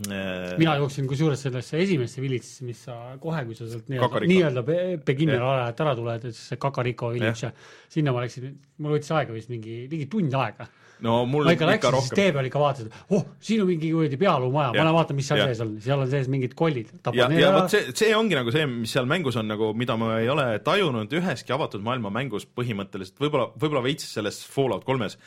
[0.01, 4.63] mina jooksin kusjuures sellesse esimesse villitsesse, mis sa kohe, kui sa sealt nii-öelda nii-öelda
[5.05, 7.51] beginner alajalt ära tuled, et see Kakariko villits ja
[7.93, 10.67] sinna ma läksin, mul võttis aega vist mingi, ligi tund aega.
[11.05, 14.19] no mul ma ikka läksin, siis tee peal ikka vaatasin, oh, siin on mingi kuradi
[14.25, 15.51] pealuumaja, ma lähen vaatan, mis seal ja.
[15.51, 16.97] sees on, seal on sees mingid kollid.
[17.13, 20.17] ja, ja vot see, see ongi nagu see, mis seal mängus on nagu, mida ma
[20.23, 25.21] ei ole tajunud üheski avatud maailma mängus põhimõtteliselt, võib-olla, võib-olla veits selles Fallout kolmes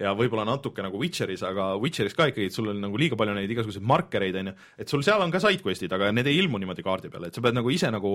[0.00, 3.34] ja võib-olla natuke nagu Witcheris, aga Witcheris ka ikkagi, et sul on nagu liiga palju
[3.36, 6.60] neid igasuguseid markereid, on ju, et sul seal on ka sidequest'id, aga need ei ilmu
[6.62, 8.14] niimoodi kaardi peale, et sa pead nagu ise nagu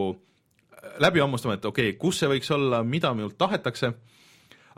[1.02, 3.94] läbi hammustama, et okei okay,, kus see võiks olla, mida minult tahetakse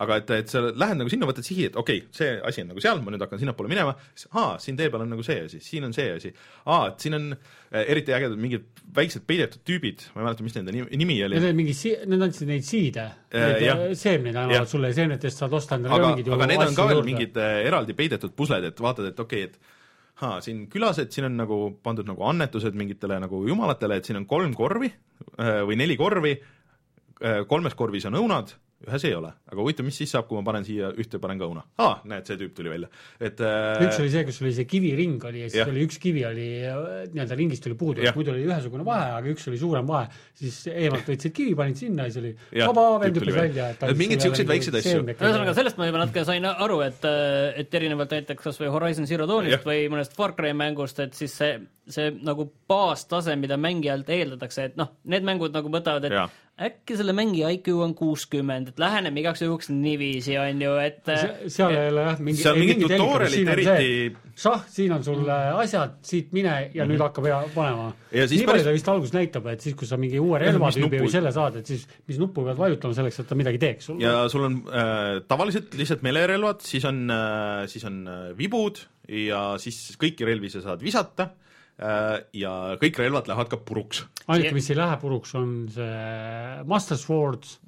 [0.04, 2.70] aga et, et sa lähed nagu sinna, võtad sihi, et okei okay,, see asi on
[2.72, 5.39] nagu seal, ma nüüd hakkan sinnapoole minema, siis aa, siin tee peal on nagu see
[5.48, 6.32] asi, siin on see asi,
[6.70, 8.68] aa, et siin on äh, eriti ägedad mingid
[8.98, 11.39] väiksed peidetud tüübid, ma ei mäleta, mis nende nimi, nimi oli.
[11.39, 13.08] Need olid mingi si-, need andsid neid siide.
[13.34, 13.82] Äh, jah.
[13.98, 17.41] seemneid annavad sulle ja seemnetest saad osta endale aga, aga need on ka veel mingid
[17.41, 21.26] äh, eraldi peidetud pusled, et vaatad, et okei okay,, et haa, siin külas, et siin
[21.32, 25.82] on nagu pandud nagu annetused mingitele nagu jumalatele, et siin on kolm korvi äh, või
[25.82, 26.38] neli korvi,
[27.50, 28.52] kolmes korvis on õunad,
[28.86, 31.48] ühes ei ole, aga huvitav, mis siis saab, kui ma panen siia ühte, panen ka
[31.50, 31.64] õuna?
[31.82, 35.24] aa, näed, see tüüp tuli välja, et äh, üks oli see, kus oli see kiviring
[35.30, 35.72] oli ja siis Jah.
[35.72, 39.50] oli üks kivi oli äh, nii-öelda ringist oli puudu, muidu oli ühesugune vahe, aga üks
[39.50, 43.18] oli suurem vahe, siis eemalt võtsid kivi, panid sinna ja siis oli Jah, vaba vend
[43.18, 43.72] hüppas välja.
[43.74, 45.02] Et mingeid siukseid väikseid asju.
[45.10, 47.08] ühesõnaga, sellest ma juba natuke sain aru, et,
[47.64, 49.66] et erinevalt näiteks kas või Horizon Zero Dawnist Jah.
[49.66, 51.58] või mõnest Far Cry mängust, et siis see,
[51.90, 56.28] see nagu baastase, mida mängijalt eeldatakse, et noh, need mängud nagu võtavad, et Jaa.
[56.58, 61.12] Äkki selle mängija IQ on kuuskümmend, et läheneme igaks juhuks niiviisi, on ju, et
[61.53, 62.58] seal ei ole jah mingi Seal
[63.30, 67.22] siin on eriti- see, šah, siin on sul äh, asjad, siit mine ja nüüd hakka
[67.26, 67.91] pea panema.
[68.10, 71.03] Ja siis nii palju ta vist alguses näitab, et siis, kui sa mingi uue relvatüübi
[71.05, 74.05] või selle saad, et siis mis nuppu pead vajutama selleks, et ta midagi teeks sulle.
[74.08, 78.82] ja sul on äh, tavaliselt lihtsalt meelerelvad, siis on äh,, siis on äh, vibud
[79.14, 81.47] ja siis kõiki relvi sa saad visata äh,
[81.78, 82.52] ja
[82.82, 84.06] kõik relvad lähevad ka puruks.
[84.28, 87.60] ainuke, mis ei lähe puruks, on see Master Swords,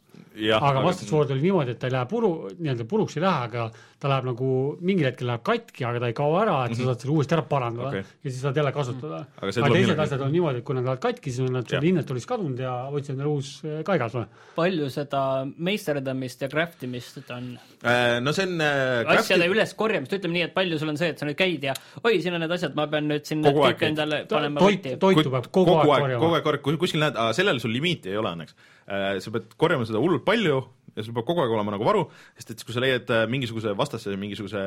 [0.59, 3.69] aga Master Sword oli niimoodi, et ta ei lähe puru, nii-öelda puruks ei lähe, aga
[3.99, 4.49] ta läheb nagu
[4.85, 7.43] mingil hetkel läheb katki, aga ta ei kao ära, et sa saad selle uuesti ära
[7.49, 8.05] parandada okay.
[8.23, 9.19] ja siis saad jälle kasutada.
[9.39, 11.67] Aga aga, aga teised asjad on niimoodi, et kui nad lähevad katki, siis on nad
[11.67, 11.81] Jah.
[11.81, 14.25] sul inventory'is kadunud ja võtsid endale uus äh, kaigas või?
[14.55, 15.23] palju seda
[15.69, 17.51] meisterdamist ja craft imist on
[17.83, 21.11] äh, no see on äh, asjade crafti- üleskorjamist, ütleme nii, et palju sul on see,
[21.11, 23.65] et sa nüüd käid ja oi, siin on need asjad, ma pean nüüd siin Kogu
[23.67, 26.23] kõik endale panema toit toitu peab kogu, aeg korjama.
[26.23, 28.55] kogu aeg korjama, kuskil näed, sellel sul limiiti ei ole õnneks.
[28.89, 30.63] Sa pead korjama seda hullult palju
[30.95, 32.03] ja sul peab kogu aeg olema nagu varu,
[32.37, 34.61] sest et kui sa leiad äh, mingisuguse vastase mingisuguse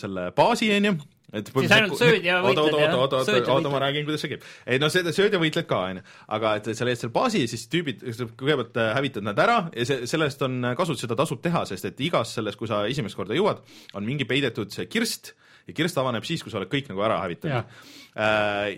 [0.00, 0.94] selle baasi, onju,
[1.30, 2.94] et Siis ainult sööd ja võitled, jah?
[2.98, 4.46] oota, oota, oota, ma räägin, kuidas see käib.
[4.66, 6.06] ei no seda sööd ja võitled ka, onju,
[6.36, 8.04] aga et sa leiad selle baasi, siis tüübid,
[8.40, 12.02] kõigepealt äh, hävitad nad ära ja see, sellest on kasu, seda tasub teha, sest et
[12.06, 13.62] igas selles, kui sa esimest korda jõuad,
[13.94, 15.34] on mingi peidetud see kirst
[15.68, 17.86] ja kirst avaneb siis, kui sa oled kõik nagu ära hävitanud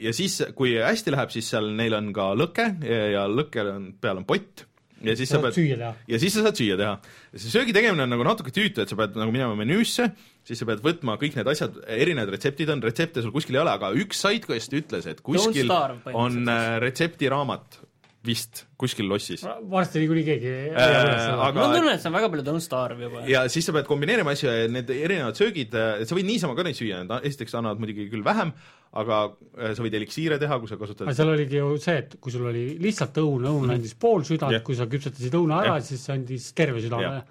[0.03, 3.87] ja siis, kui hästi läheb, siis seal neil on ka lõke ja, ja lõkkel on,
[4.03, 4.67] peal on pott
[5.05, 5.93] ja siis sa saad pead süüa teha.
[6.09, 6.95] ja siis sa saad süüa teha.
[7.35, 10.09] see söögi tegemine on nagu natuke tüütu, et sa pead nagu minema menüüsse,
[10.49, 13.75] siis sa pead võtma kõik need asjad, erinevad retseptid on, retsepte sul kuskil ei ole,
[13.75, 15.71] aga üks sidequest ütles, et kuskil
[16.13, 17.82] on äh, retseptiraamat
[18.27, 19.43] vist kuskil lossis.
[19.71, 20.93] varsti niikuinii keegi ei Äh,
[21.33, 23.23] aga- mul on tunne, et see on väga palju Don't Starve juba.
[23.27, 26.63] ja siis sa pead kombineerima asju ja need erinevad söögid, et sa võid niisama ka
[26.67, 28.53] neid süüa, need esiteks annavad muidugi küll vähem,
[29.03, 29.19] aga
[29.59, 32.31] äh, sa võid eliksiire teha, kui sa kasutad aga seal oligi ju see, et kui
[32.35, 34.63] sul oli lihtsalt õun, õun andis pool südant Jah.
[34.63, 37.23] kui sa küpsetasid õuna ära Jah., siis see andis terve südame Jah..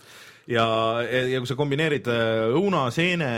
[0.52, 0.68] ja,
[1.08, 3.32] ja kui sa kombineerid äh, õuna, seene,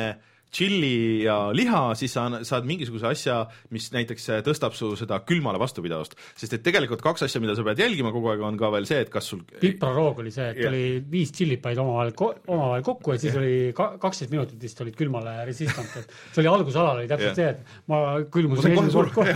[0.54, 3.39] tšilli ja liha, siis sa saad mingisuguse asja,
[3.74, 6.14] mis näiteks äh, tõstab su seda külmale vastupidavust.
[6.39, 9.01] sest et tegelikult kaks asja, mida sa pead jälgima kogu aeg, on ka veel see,
[9.06, 10.70] et kas sul pipraroog oli see, et Jah.
[10.70, 12.14] oli viis tšillipaid omavahel,
[12.47, 16.51] omavahel kokku ja siis oli ka- kaksteist minutit vist olid külmale resistant, et see oli
[16.54, 17.39] algusalal oli täpselt Jah.
[17.41, 19.34] see, et ma külmusin esimene kord kohe.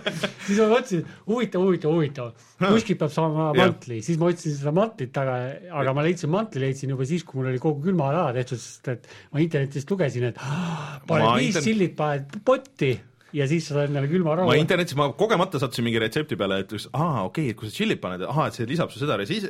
[0.50, 5.16] Siis ma mõtlesin, huvitav, huvitav, huvitav, kuskilt peab saama mantli, siis ma otsisin seda mantlit,
[5.20, 5.36] aga,
[5.82, 8.90] aga ma leidsin mantli, leidsin juba siis, kui mul oli kogu külma ära tehtud, sest
[8.90, 10.40] et ma internetist lugesin, et
[11.10, 12.92] pane Ma viis intern- tšillit, paned potti
[13.36, 14.56] ja siis saad endale külma rahu ma.
[14.58, 17.76] internetis, ma kogemata sattusin mingi retsepti peale, et üks, aa okei okay,, et kui sa
[17.76, 19.44] tšillit paned, ahah, et see lisab su seda resi-,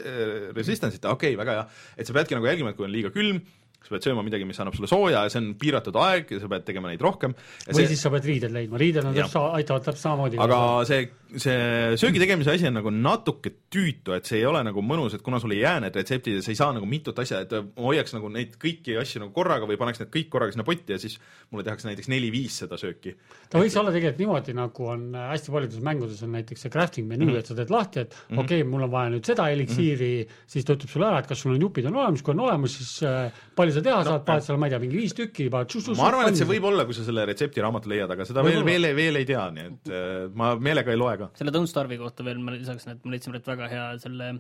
[0.56, 1.66] resistance'it, okei okay,, väga hea.
[1.96, 3.40] et sa peadki nagu jälgima, et kui on liiga külm,
[3.80, 6.50] sa pead sööma midagi, mis annab sulle sooja ja see on piiratud aeg ja sa
[6.52, 7.34] pead tegema neid rohkem.
[7.70, 10.40] või siis sa pead riided leidma, riided on täpselt, aitavad täpselt samamoodi.
[10.44, 11.56] aga see, see
[12.00, 15.40] söögi tegemise asi on nagu natuke tüütu, et see ei ole nagu mõnus, et kuna
[15.42, 18.14] sul ei jää need retseptid ja sa ei saa nagu mitut asja, et ma hoiaks
[18.16, 21.16] nagu neid kõiki asju nagu korraga või paneks need kõik korraga sinna potti ja siis
[21.50, 23.14] mulle tehakse näiteks neli-viis seda sööki.
[23.50, 27.08] ta võiks olla tegelikult niimoodi, nagu on äh, hästi paljudes mängudes on näiteks see crafting
[27.10, 27.42] menüü mm, -hmm.
[27.42, 28.44] et sa teed lahti, et mm -hmm.
[28.44, 30.46] okei okay,, mul on vaja nüüd seda eliksiiri mm, -hmm.
[30.46, 32.76] siis ta ütleb sulle ära, et kas sul on jupid on olemas, kui on olemas,
[32.76, 35.48] siis äh, palju sa teha no, saad, paned seal, ma ei tea, mingi viis tükki,
[35.52, 35.98] paned tšus-tšus.
[36.00, 38.88] ma arvan, et see võib olla, kui sa selle retseptiraamatu leiad, aga seda veel, veel,
[38.96, 40.08] veel ei tea, nii et äh,
[40.40, 41.30] ma meelega ei loe ka.
[41.38, 44.30] selle Don't Starve'i kohta veel ma lisaksin, et ma leidsin praegu väga hea selle,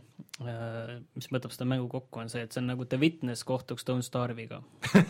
[0.40, 4.06] mis võtab seda mängu kokku, on see, et see on nagu The Witness kohtuks Don't
[4.06, 4.62] Starve'iga.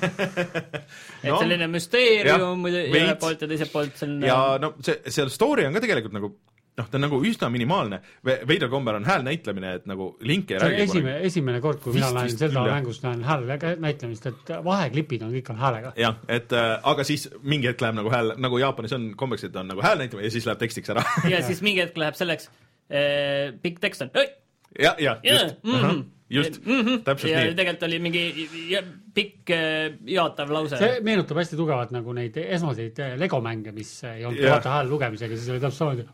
[1.24, 5.66] et No, selline müsteerium ühelt poolt ja teiselt poolt selline ja no see, seal story
[5.68, 6.32] on ka tegelikult nagu
[6.80, 10.60] noh, ta on nagu üsna minimaalne, veidral kombel on hääl näitlemine, et nagu Link ei
[10.62, 12.80] räägi esimene, esimene kord, kui mina Vist- näen Zelda küll, jah.
[12.80, 15.94] mängus näen hääle näitlemist, et vaheklipid on kõik on häälega.
[16.00, 19.56] jah, et äh, aga siis mingi hetk läheb nagu hääl, nagu Jaapanis on kombeks, et
[19.60, 22.50] on nagu hääl näitamine ja siis läheb tekstiks ära ja siis mingi hetk läheb selleks
[22.90, 24.14] äh,, pikk tekst on
[24.78, 25.74] ja, ja Jaa, just mhm.
[25.74, 27.02] uh, -huh, just mm, -hmm.
[27.04, 27.54] täpselt ja nii.
[27.54, 28.82] tegelikult oli mingi ja,
[29.14, 30.78] pikk äh, jaatav lause.
[30.78, 34.54] see meenutab hästi tugevalt nagu neid esmaseid eh, Lego mänge, mis ei olnud Jah.
[34.54, 36.06] kohata hääl lugemisega, siis oli täpselt samamoodi.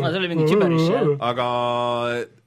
[0.00, 1.10] see oli mingi gibberish, jah.
[1.30, 1.46] aga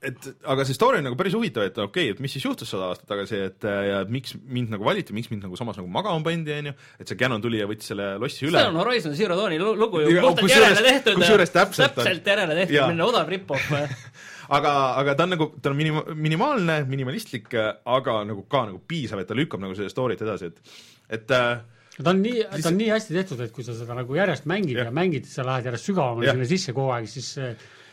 [0.03, 2.73] et, aga see story on nagu päris huvitav, et okei okay,, et mis siis juhtus
[2.73, 5.87] sada aastat tagasi, et ja et miks mind nagu valiti, miks mind nagu samas nagu
[5.91, 9.15] magama pandi, onju, et see Canon tuli ja võttis selle lossi üle see on Horizon
[9.17, 11.19] Zero Dawni lu- lugu ju puhtalt kusjuures- järele tehtud.
[11.21, 12.91] kusjuures täpselt täpselt järele tehtud, Jaa.
[12.91, 13.71] selline odav rip-off.
[14.49, 14.71] aga,
[15.01, 19.29] aga ta on nagu, ta on minima-, minimaalne, minimalistlik, aga nagu ka nagu piisav, et
[19.29, 20.73] ta lükkab nagu seda story't edasi, et
[21.19, 21.61] et äh,
[21.99, 24.79] ta on nii, ta on nii hästi tehtud, et kui sa seda nagu järjest mängid
[24.79, 27.35] ja, ja mängid, sa lähed järjest sügavamale sinna sisse kogu aeg, siis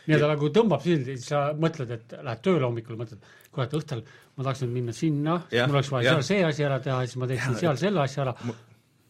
[0.07, 3.21] nii-öelda nagu tõmbab sind, siis sa mõtled, et lähed tööle hommikul, mõtled,
[3.61, 4.01] et õhtul
[4.37, 6.19] ma tahaks nüüd minna sinna, siis mul oleks vaja jah.
[6.19, 8.35] seal see asi ära teha, siis ma teeksin seal selle asja ära.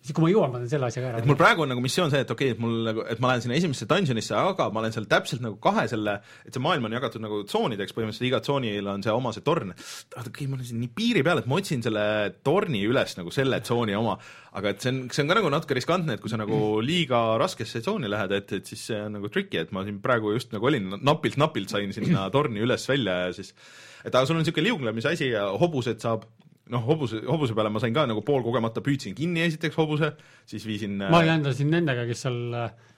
[0.01, 1.27] Kui ma jõuan, ma teen selle asja ka ära et.
[1.29, 3.43] mul praegu on nagu missioon see, et okei okay,, et mul nagu, et ma lähen
[3.43, 6.15] sinna esimesse dungeonisse, aga ma olen seal täpselt nagu kahe selle,
[6.47, 9.75] et see maailm on jagatud nagu tsoonideks, põhimõtteliselt iga tsoonil on see oma see torn.
[9.75, 12.05] okei okay,, ma olen siin nii piiri peal, et ma otsin selle
[12.41, 14.17] torni üles nagu selle tsooni oma,
[14.57, 17.21] aga et see on, see on ka nagu natuke riskantne, et kui sa nagu liiga
[17.41, 20.57] raskesse tsooni lähed, et, et siis see on nagu tricky, et ma siin praegu just
[20.57, 23.53] nagu olin, napilt-napilt sain sinna torni üles-välja ja siis
[24.01, 26.25] et aga sul on niisugune liuglemise asi ja hobused saab
[26.71, 30.13] noh, hobuse, hobuse peale ma sain ka nagu poolkogemata püüdsin kinni esiteks hobuse,
[30.47, 32.39] siis viisin ma lendasin nendega, kes seal,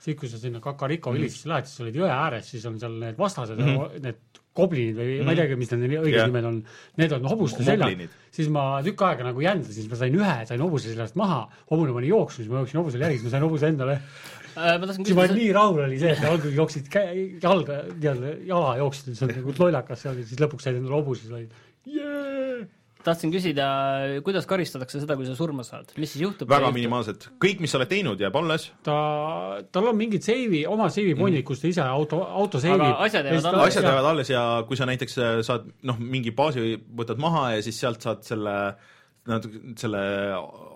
[0.04, 1.18] siis kui sa sinna Kakariko Mhm.
[1.18, 4.04] vilitsesse lähed, siis olid jõe ääres, siis on seal need vastased mm, -hmm.
[4.04, 4.22] need
[4.54, 5.26] goblinid või mm -hmm.
[5.26, 6.28] ma ei teagi, mis need õiged Jah.
[6.30, 6.60] nimed on,
[7.02, 10.62] need on hobuste Moblinid., siis ma tükk aega nagu jändasin, siis ma sain ühe, sain
[10.62, 13.68] hobuse seljast maha, hobune pani jooksma, siis ma jooksin hobusele järgi, siis ma sain hobuse
[13.68, 13.98] endale.
[14.54, 16.94] Äh, ma tahtsin siis ma küsida, nii rahul oli see, et algul jooksid
[17.42, 21.52] jalga, nii-öelda jala jooksid, see on nagu lollakas siis lõpuks said endale hobuse, siis olid
[21.90, 22.68] yeah!.
[23.06, 23.68] Tahtsin küsida,
[24.26, 26.50] kuidas karistatakse seda, kui sa surma saad, mis siis juhtub?
[26.50, 28.96] väga minimaalselt, kõik, mis sa oled teinud, jääb alles, ta,
[29.74, 32.82] tal on mingid seivi, oma seivi pondid, kus ta ise auto, auto seivib.
[32.82, 33.68] Aga asjad jäävad alles.
[33.68, 37.64] asjad jäävad alles ja kui sa näiteks äh, saad noh, mingi baasi võtad maha ja
[37.66, 38.58] siis sealt saad selle
[39.30, 40.00] natuke selle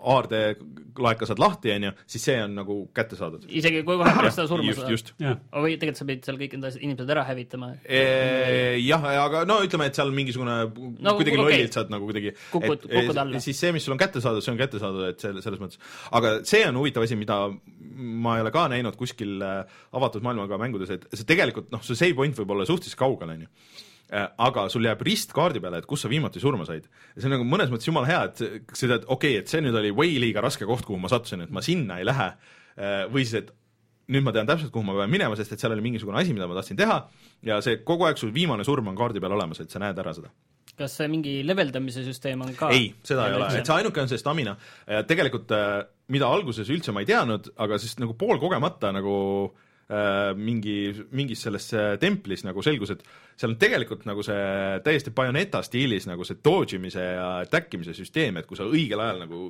[0.08, 3.44] aardelaeka saad lahti, onju, siis see on nagu kätte saadud.
[3.60, 5.42] isegi kui kohe pärast seda surma just, saad?
[5.52, 7.70] või tegelikult sa pidid seal kõik need asjad- inimesed ära hävitama?
[7.84, 11.42] jah, aga no ütleme, et seal mingisugune no, kuidagi okay.
[11.42, 13.42] lollilt saad nagu kuidagi Kukud- kukud alla.
[13.44, 15.82] siis see, mis sul on kätte saadud, see on kätte saadud, et selle, selles mõttes.
[16.16, 17.42] aga see on huvitav asi, mida
[17.98, 19.60] ma ei ole ka näinud kuskil äh,
[19.98, 23.52] avatud maailmaga mängudes, et see tegelikult noh, see save point võib olla suhteliselt kaugel, onju
[24.08, 26.88] aga sul jääb rist kaardi peale, et kus sa viimati surma said.
[27.14, 29.60] ja see on nagu mõnes mõttes jumala hea, et sa tead, okei okay,, et see
[29.64, 32.30] nüüd oli way liiga raske koht, kuhu ma sattusin, et ma sinna ei lähe.
[33.12, 33.52] või siis, et
[34.14, 36.48] nüüd ma tean täpselt, kuhu ma pean minema, sest et seal oli mingisugune asi, mida
[36.48, 37.02] ma tahtsin teha
[37.44, 40.14] ja see kogu aeg sul viimane surm on kaardi peal olemas, et sa näed ära
[40.16, 40.32] seda.
[40.78, 42.72] kas see mingi leveldamise süsteem on ka?
[42.72, 44.56] ei, seda ei ole, et see ainuke on see stamina.
[45.10, 49.16] tegelikult äh, mida alguses üldse ma ei teadnud, aga siis nagu poolkogemata nagu
[49.50, 49.67] äh,
[50.36, 53.04] mingi, mingis selles äh, templis nagu selgus, et
[53.38, 57.96] seal on tegelikult nagu see täiesti Bayoneta stiilis nagu see dodge imise ja attack imise
[57.96, 59.42] süsteem, et kui sa õigel ajal nagu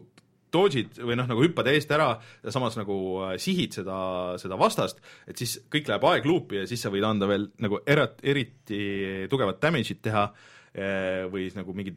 [0.55, 2.13] dodge'id või noh, nagu hüppad eest ära
[2.45, 3.99] ja samas nagu äh, sihid seda,
[4.41, 8.23] seda vastast, et siis kõik läheb aegluupi ja siis sa võid anda veel nagu erat-,
[8.23, 10.29] eriti tugevat damage'it teha.
[10.29, 10.58] eh,
[11.33, 11.95] või siis nagu mingi,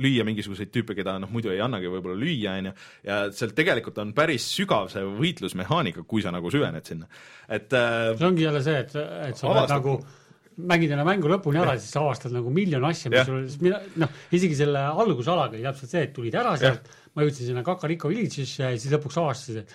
[0.00, 2.74] lüüa mingisuguseid tüüpe, keda noh, muidu ei annagi võib-olla lüüa, on ju,
[3.06, 7.08] ja seal tegelikult on päris sügav see võitlusmehaanika, kui sa nagu süvened sinna.
[7.48, 8.94] et äh, see ongi jälle see, et,
[9.30, 9.78] et sa Avastad.
[9.78, 9.98] nagu
[10.70, 14.58] mängid enne mängu lõpuni ära, siis sa avastad nagu miljon asja, mis sul, noh, isegi
[14.58, 18.70] selle algusalaga oli täpselt see, et tulid ära sealt, ma jõudsin sinna Kakariko Village'isse ja
[18.78, 19.74] siis lõpuks avastasid, et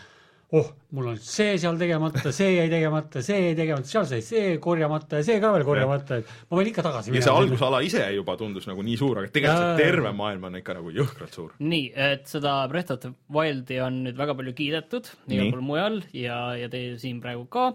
[0.52, 4.56] oh, mul on see seal tegemata, see jäi tegemata, see jäi tegemata, seal sai see
[4.64, 7.36] korjamata ja see ka veel korjamata, et ma võin ikka tagasi ja see.
[7.44, 10.94] algusala ise juba tundus nagu nii suur, aga tegelikult jaa, terve maailm on ikka nagu
[10.96, 11.56] jõhkralt suur.
[11.62, 15.36] nii, et seda Breath of the Wildi on nüüd väga palju kiidetud Nii.
[15.38, 17.68] igal pool mujal ja, ja teie siin praegu ka,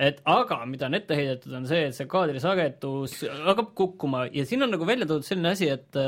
[0.00, 4.64] et aga mida on ette heidetud, on see, et see kaadrisagedus hakkab kukkuma ja siin
[4.64, 6.00] on nagu välja toodud selline asi, et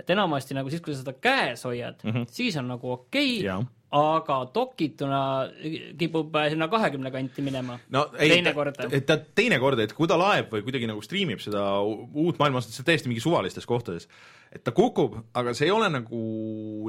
[0.00, 2.28] et enamasti nagu siis, kui sa seda käes hoiad mm, -hmm.
[2.36, 5.20] siis on nagu okei okay,, aga dokituna
[5.98, 7.78] kipub sinna kahekümne kanti minema.
[7.94, 8.80] no ei, teinekord.
[8.90, 12.82] et ta teinekord, et kui ta laeb või kuidagi nagu striimib seda uut maailma, see
[12.82, 14.08] on täiesti mingi suvalistes kohtades,
[14.54, 16.18] et ta kukub, aga see ei ole nagu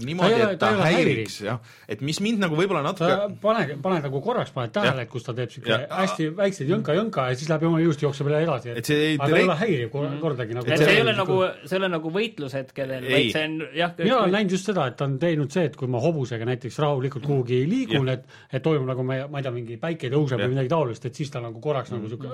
[0.06, 1.58] niimoodi et ta ta häiriks, jah.
[1.90, 5.34] et mis mind nagu võib-olla natuke pane, pane nagu korraks paned tähele, et kus ta
[5.34, 5.86] teeb siuke Jah.
[6.04, 8.76] hästi väikseid jõnka-jõnka ja siis läheb jumala ilusti jookseb jälle edasi.
[8.78, 10.70] Et see ei- aga ta ei ole häiriv kor- kordagi nagu.
[10.72, 13.14] et see ei ole nagu, see ei ole nagu võitlushetkedel, Ei.
[13.16, 15.76] vaid see on jah, mina olen näinud just seda, et ta on teinud see, et
[15.76, 19.48] kui ma hobusega näiteks rahulikult kuhugi liigun, et, et toimub nagu ma ei, ma ei
[19.50, 22.30] tea, mingi päike tõuseb või midagi taolist, et siis ta nagu korraks nagu siuke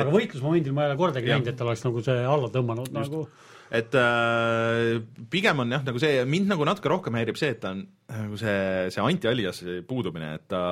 [0.00, 3.24] aga võitlusmomendil ma ei ole kordagi näinud, et ta oleks nagu see alla tõmmanud nagu
[3.70, 4.98] et äh,
[5.30, 8.38] pigem on jah, nagu see, mind nagu natuke rohkem häirib see, et ta on nagu
[8.40, 10.62] see, see anti-alias'i puudumine, et ta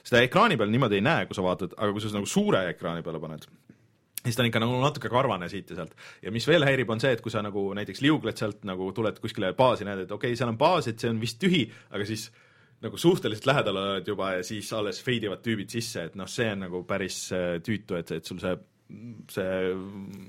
[0.00, 3.04] seda ekraani peal niimoodi ei näe, kui sa vaatad, aga kui sa nagu suure ekraani
[3.04, 3.44] peale paned,
[4.22, 5.92] siis ta on ikka nagu natuke karvane siit ja sealt.
[6.24, 9.20] ja mis veel häirib, on see, et kui sa nagu näiteks liugled sealt nagu tuled
[9.22, 12.08] kuskile baasi, näed, et okei okay,, seal on baas, et see on vist tühi, aga
[12.08, 12.30] siis
[12.84, 16.66] nagu suhteliselt lähedal oled juba ja siis alles feidivad tüübid sisse, et noh, see on
[16.66, 18.56] nagu päris äh, tüütu, et, et sul see
[19.30, 19.44] see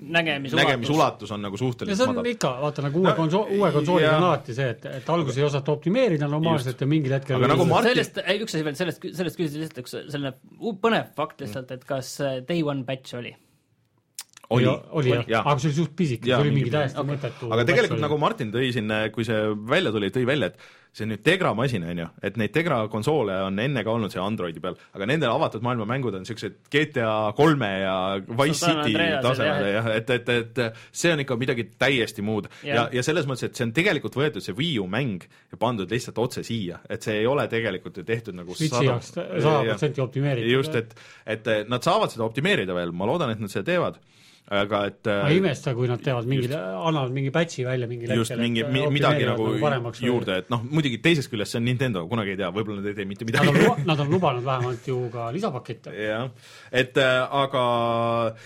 [0.02, 0.66] nägemisulatus.
[0.66, 2.32] nägemisulatus on nagu ja suhteliselt see on madal.
[2.32, 5.46] ikka, vaata nagu uue No, konsool, uue konsooliga on alati see, et, et alguses ei
[5.46, 9.38] osata optimeerida normaalselt ja mingil hetkel Aga nagu Martin- sellest, üks asi veel, sellest, sellest
[9.40, 10.34] küsida lihtsalt üks selline
[10.82, 13.36] põnev fakt lihtsalt, et kas äh, Day One Batch oli?
[14.56, 14.66] oli,
[14.96, 15.44] oli jah, Jaa.
[15.44, 17.16] aga see oli suht pisike, see oli mingi- täiesti okei.
[17.16, 20.60] mõttetu aga tegelikult nagu Martin tõi siin, kui see välja tuli, tõi välja, et
[20.98, 24.10] see on nüüd Tegra masin, on ju, et neid Tegra konsoole on enne ka olnud
[24.14, 27.98] see Androidi peal, aga nende avatud maailma mängud on niisugused GTA kolme ja
[28.40, 29.76] Wise City tasemel jah.
[29.76, 30.32] jah, et, et,
[30.64, 32.48] et see on ikka midagi täiesti muud.
[32.64, 32.90] Ja, Jah.
[32.98, 36.18] ja selles mõttes, et see on tegelikult võetud see Wii U mäng ja pandud lihtsalt
[36.24, 40.50] otse siia, et see ei ole tegelikult ju tehtud nagu Switchi jaoks sada protsenti optimeeritud.
[40.56, 40.96] just, et,
[41.28, 44.00] et nad saavad seda optimeerida veel, ma loodan, et nad seda teevad,
[44.48, 48.32] aga et ma ei imesta, kui nad teevad mingi, annavad mingi patch'i välja mingil just
[48.32, 52.06] hetkel, mingi, et midagi nagu või- juurde, et noh, muidugi teisest küljest see on Nintendo,
[52.08, 53.52] kunagi ei tea, võib-olla nad ei tee mitte midagi.,
[53.90, 55.92] nad on lubanud vähemalt ju ka lisapakette.
[55.92, 56.30] jah,
[56.72, 57.64] et äh, aga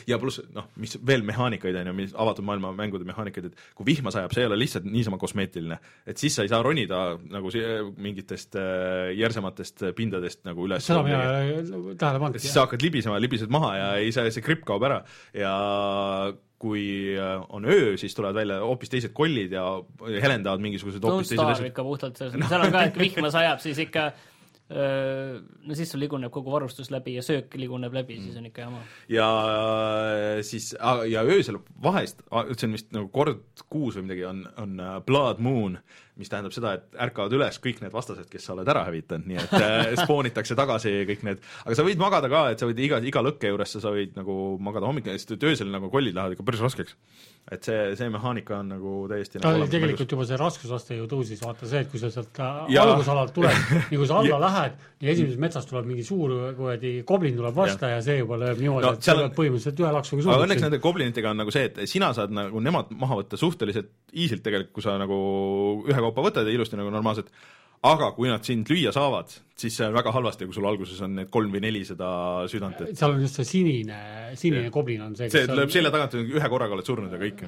[0.09, 3.85] ja pluss noh, mis veel mehaanikaid on ju, mis avatud maailma mängude mehaanikaid, et kui
[3.91, 7.53] vihma sajab, see ei ole lihtsalt niisama kosmeetiline, et siis sa ei saa ronida nagu
[7.53, 7.61] si-
[8.01, 10.81] mingitest äh, järsematest pindadest nagu üles.
[10.85, 12.41] seda mina ei ole tähele pannud.
[12.41, 15.03] siis sa hakkad libisema, libised maha ja ei saa, see gripp kaob ära
[15.37, 15.53] ja
[16.61, 19.63] kui äh, on öö, siis tulevad välja hoopis teised kollid ja
[20.21, 21.71] helendavad mingisugused hoopis teised Starve asjad.
[21.71, 24.03] ikka puhtalt selles mõttes, seal on ka, et vihma sajab, siis ikka
[24.69, 28.67] öö, no siis sul liguneb kogu varustus läbi ja söök liguneb läbi, siis on ikka
[28.67, 28.83] jama.
[29.09, 30.71] ja äh, siis
[31.09, 32.21] ja öösel vahest,
[32.53, 35.79] see on vist nagu kord kuus või midagi, on, on äh, Blood Moon,
[36.19, 39.39] mis tähendab seda, et ärkavad üles kõik need vastased, kes sa oled ära hävitanud, nii
[39.39, 42.99] et äh, spoonitakse tagasi kõik need, aga sa võid magada ka, et sa võid iga,
[43.07, 46.45] iga lõkke juures sa võid nagu magada hommikul, sest et öösel nagu kollid lähevad ikka
[46.47, 46.97] päris raskeks.
[47.51, 51.07] et see, see mehaanika on nagu täiesti ta nagu oli tegelikult juba see raskusaste ju
[51.09, 54.77] tõusis, vaata see, et kui sa sealt äh, algusalalt tuled, nii kui sa alla lähed
[55.01, 58.85] ja esimeses metsas tuleb mingi suur kuradi goblin tuleb vastu ja see juba lööb niimoodi
[58.85, 61.81] No et sa pead põhimõtteliselt ühe laksuga aga õnneks nende goblinitega on nagu see, et
[61.89, 65.17] sina saad nagu nemad maha võtta suhteliselt easy't tegelikult, kui sa nagu
[66.01, 67.29] ühekaupa võtad ja ilusti nagu normaalselt,
[67.87, 71.15] aga kui nad sind lüüa saavad, siis see on väga halvasti, kui sul alguses on
[71.17, 72.09] need kolm või neli seda
[72.51, 74.01] südant, et seal on just see sinine,
[74.37, 74.73] sinine Jah.
[74.73, 77.41] goblin on see, see kes lööb on, selja tagant, ühe korraga oled surnud ja kõik.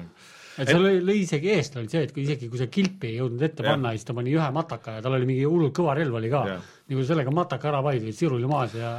[0.58, 3.20] et seal lõi, lõi isegi eest oli see, et kui isegi kui sa kilpi ei
[3.20, 6.18] jõudnud ette panna, siis ta pani ühe mataka ja tal oli mingi hullult kõva relv
[6.18, 6.44] oli ka
[6.90, 8.94] kui sellega mataka ära panid, olid siruli maas ja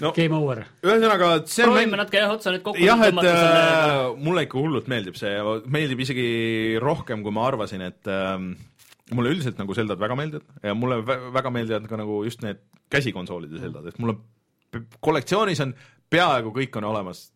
[0.00, 0.64] no game over.
[0.84, 4.46] ühesõnaga, see on proovime natuke jah, otsa nüüd kokku jah, et tõmmata selle äh, mulle
[4.46, 5.36] ikka hullult meeldib see,
[5.76, 6.26] meeldib isegi
[6.82, 8.36] rohkem, kui ma arvasin, et äh,
[9.14, 12.62] mulle üldiselt nagu Zeldad väga meeldivad ja mulle vä väga meeldivad ka nagu just need
[12.90, 14.20] käsikonsoolide Zeldad, et mul on
[15.02, 15.74] kollektsioonis on
[16.10, 17.28] peaaegu kõik on olemas,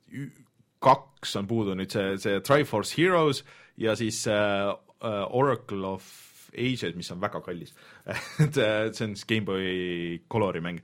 [0.84, 3.42] kaks on puudu nüüd see, see Triforce Heroes
[3.80, 6.06] ja siis äh, äh, Oracle of
[6.54, 7.74] Ages, mis on väga kallis.
[8.44, 10.78] Et äh, see on siis GameBoy Colori mäng,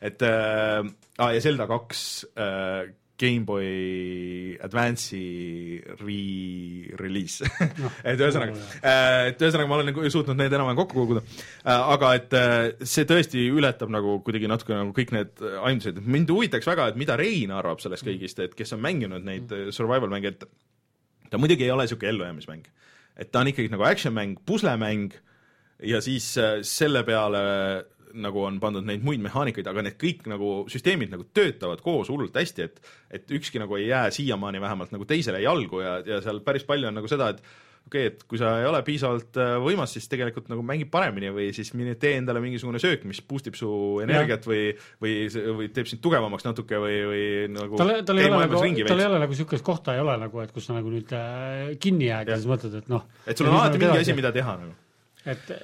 [0.00, 0.84] et äh,
[1.18, 2.00] ah, ja Zelda kaks
[2.36, 7.46] äh, GameBoy Advance'i re-release
[8.08, 8.56] et ühesõnaga,
[9.30, 11.22] et ühesõnaga ma olen nagu suutnud need enam-vähem kokku koguda,
[11.64, 16.68] aga et äh, see tõesti ületab nagu kuidagi natuke nagu kõik need aimdused, mind huvitaks
[16.68, 20.34] väga, et mida Rein arvab sellest kõigist, et kes on mänginud neid äh, survival mänge,
[20.36, 22.68] et ta muidugi ei ole niisugune ellujäämismäng.
[23.16, 25.16] et ta on ikkagi nagu action mäng, puslemäng
[25.88, 30.50] ja siis äh, selle peale nagu on pandud neid muid mehaanikaid, aga need kõik nagu
[30.72, 35.06] süsteemid nagu töötavad koos hullult hästi, et et ükski nagu ei jää siiamaani vähemalt nagu
[35.08, 37.42] teisele jalgu ja, ja seal päris palju on nagu seda, et
[37.86, 41.30] okei okay,, et kui sa ei ole piisavalt äh, võimas, siis tegelikult nagu mängib paremini
[41.34, 41.70] või siis
[42.00, 43.70] tee endale mingisugune söök, mis boost ib su
[44.02, 44.72] energiat või,
[45.02, 45.14] või,
[45.60, 49.04] või teeb sind tugevamaks natuke või, või nagu tal, tal ei tee ole nagu, tal
[49.04, 52.10] ei ole nagu niisugust kohta ei ole nagu, et kus sa nagu nüüd äh, kinni
[52.10, 53.06] jääd ja siis mõtled, et noh.
[53.26, 54.74] et sul on alati mingi asi, mida teha nagu.
[55.30, 55.54] et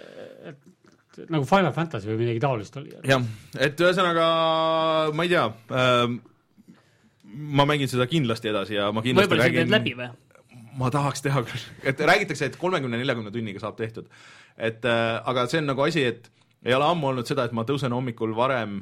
[1.32, 2.92] nagu Final Fantasy või midagi taolist oli.
[3.06, 3.24] jah,
[3.60, 4.26] et ühesõnaga
[5.16, 5.46] ma ei tea
[5.78, 6.20] ähm,,
[7.32, 10.10] ma mängin seda kindlasti edasi ja ma kindlasti võib-olla sa teed läbi või?
[10.80, 14.08] ma tahaks teha küll, et räägitakse, et kolmekümne, neljakümne tunniga saab tehtud.
[14.56, 16.30] et äh, aga see on nagu asi, et
[16.64, 18.80] ei ole ammu olnud seda, et ma tõusen hommikul varem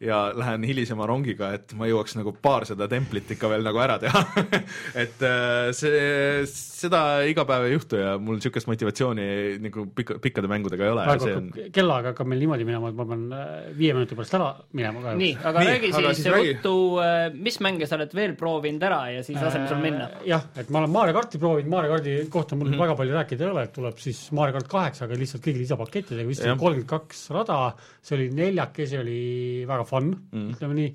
[0.00, 3.94] ja lähen hilisema rongiga, et ma jõuaks nagu paar seda templit ikka veel nagu ära
[4.00, 4.20] teha
[5.02, 9.28] et äh, see, seda iga päev ei juhtu ja mul niisugust motivatsiooni
[9.64, 11.06] nagu pika, pikkade mängudega ei ole.
[11.08, 11.70] praegu hakkab on...
[11.72, 15.22] kellaaeg hakkab meil niimoodi minema, et ma pean äh, viie minuti pärast ära minema kahjuks.
[15.22, 16.74] nii, aga nii, räägi aga siis ruttu,
[17.06, 17.16] äh,
[17.48, 20.10] mis mänge sa oled veel proovinud ära ja siis laseme sul minna.
[20.28, 22.84] jah, et ma olen Mario karti proovinud, Mario kardi kohta mul mm -hmm.
[22.84, 26.28] väga palju rääkida ei ole, et tuleb siis Mario kart kaheksa, aga lihtsalt kõigi lisapakettidega,
[26.28, 27.72] vist kolmkümmend kaks rada,
[28.04, 29.18] see oli neljakesi, oli
[29.64, 30.94] väga fun mm., ütleme nii,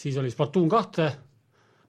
[0.00, 1.10] siis oli Splatoon kahte,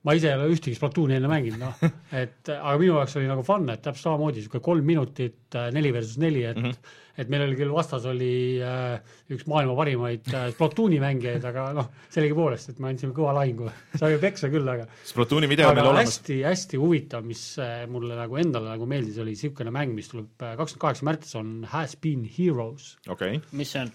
[0.07, 1.86] ma ise ei ole ühtegi Splatooni enne mänginud, noh,
[2.23, 5.94] et aga minu jaoks oli nagu fun, et täpselt samamoodi, niisugune kolm minutit, äh, neli
[5.94, 6.98] versus neli, et mm -hmm.
[7.22, 8.34] et meil oli küll vastas oli
[8.65, 8.98] äh,
[9.30, 14.18] üks maailma parimaid äh, Splatooni mängijaid, aga noh, sellegipoolest, et me andsime kõva lahingu, sai
[14.18, 16.18] peksa küll, aga Splatooni video on meil olemas.
[16.18, 20.57] hästi-hästi huvitav, mis äh, mulle nagu endale nagu meeldis, oli niisugune mäng, mis tuleb äh,
[20.57, 22.98] kakskümmend kaheksa märts, on Has Been Heroes.
[23.07, 23.49] okei okay..
[23.52, 23.94] mis see on?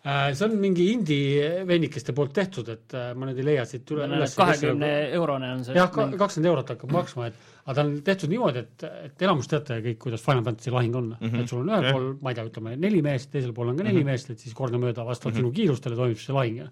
[0.00, 3.90] Äh, see on mingi indie vennikeste poolt tehtud, et äh, ma nüüd ei leia siit
[3.92, 5.74] üle, kahekümne eurone on see.
[5.76, 7.36] jah, kakskümmend eurot hakkab maksma, et
[7.66, 11.10] aga ta on tehtud niimoodi, et, et enamus teate kõik, kuidas Final Fantasy lahing on
[11.10, 11.44] mm, -hmm.
[11.44, 13.84] et sul on ühel pool, ma ei tea, ütleme neli meest, teisel pool on ka
[13.84, 14.10] neli mm -hmm.
[14.14, 15.52] meest, et siis kordamööda vastavalt mm -hmm.
[15.52, 16.64] sinu kiirustele toimub see lahing.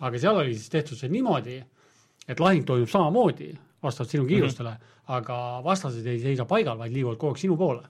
[0.00, 1.62] aga seal oli siis tehtud see niimoodi,
[2.28, 5.14] et lahing toimub samamoodi vastavalt sinu kiirustele mm, -hmm.
[5.20, 7.86] aga vastased ei seisa paigal, vaid liiguvad kogu aeg sinu poole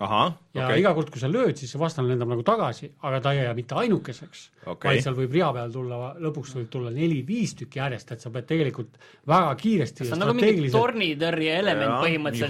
[0.00, 0.20] Aha,
[0.56, 0.80] ja okay.
[0.80, 3.52] iga kord, kui sa lööd, siis see vastane lendab nagu tagasi, aga ta ei jää
[3.58, 8.14] mitte ainukeseks okay., vaid seal võib rea peal tulla, lõpuks võib tulla neli-viis tükki järjest,
[8.14, 8.96] et sa pead tegelikult
[9.28, 12.48] väga kiiresti see on nagu mingi tornitõrje element põhimõtteliselt.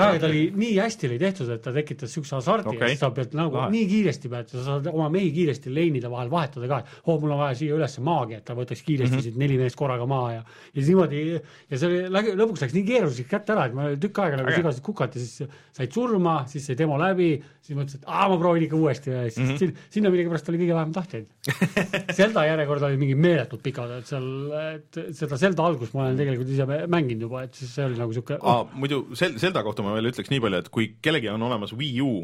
[0.00, 2.94] Jah, ta oli nii hästi oli tehtud, et ta tekitas niisuguse hasardi okay.
[2.94, 3.74] ja sa pead nagu Lahe.
[3.76, 7.20] nii kiiresti pead, sa saad oma mehi kiiresti leinide vahel vahetada ka, et oo oh,,
[7.20, 9.28] mul on vaja siia üles maagi, et ta võtaks kiiresti mm -hmm.
[9.28, 10.42] siit neli meest korraga maha ja
[10.74, 14.24] ja siis niimoodi ja see oli, lõpuks läks nii keeruliseks kätte ära, et ma tükk
[14.24, 17.30] aega nagu sigasid kukati, siis said surma, siis sai demo läbi,
[17.64, 19.12] siis mõtlesin, et aa, ma proovin ikka uuesti.
[19.12, 19.62] Ja siis mm -hmm.
[19.62, 21.26] sinna, sinna millegipärast oli kõige vähem tahtjaid.
[22.18, 24.28] Zelda järjekord oli mingi meeletult pikad, et seal,
[24.74, 28.12] et seda Zelda algust ma olen tegelikult ise mänginud juba, et siis see oli nagu
[28.14, 28.64] niisugune oh..
[28.72, 32.00] muidu Zel-, Zelda kohta ma veel ütleks nii palju, et kui kellelgi on olemas Wii
[32.04, 32.14] U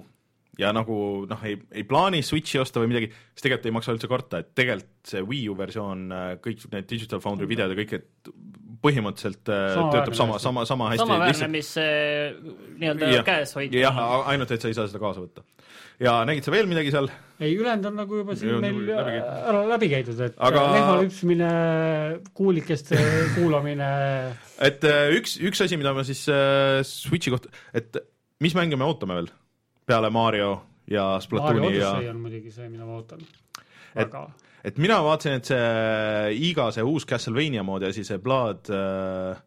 [0.61, 1.01] ja nagu
[1.31, 4.55] noh, ei, ei plaani Switchi osta või midagi, siis tegelikult ei maksa üldse karta, et
[4.59, 6.09] tegelikult see Wii U versioon,
[6.45, 8.35] kõik need Digital Foundry videod ja kõik, et
[8.85, 11.05] põhimõtteliselt äh, sama töötab sama, sama, sama hästi.
[11.05, 12.37] samaväärne, mis äh,
[12.81, 13.81] nii-öelda käes hoida.
[13.83, 13.99] jah,
[14.31, 15.45] ainult et sa ei saa seda kaasa võtta.
[16.01, 17.11] ja nägid sa veel midagi seal?
[17.41, 20.65] ei, ülejäänud on nagu juba siin meil läbi ära läbi käidud, et Aga...
[20.77, 21.51] lehma lüpsmine,
[22.37, 23.01] kuulikeste
[23.37, 23.91] kuulamine
[24.71, 28.01] et äh, üks, üks asi, mida ma siis äh, Switchi kohta, et
[28.41, 29.33] mis mänge me ootame veel
[29.91, 30.55] peale Mario
[30.91, 33.23] ja Splatooni ja on muidugi see, mida ma ootan.
[33.95, 34.17] et
[34.65, 39.41] et mina vaatasin, et see Iga, see uus Castlevania mood ja siis see Blood äh,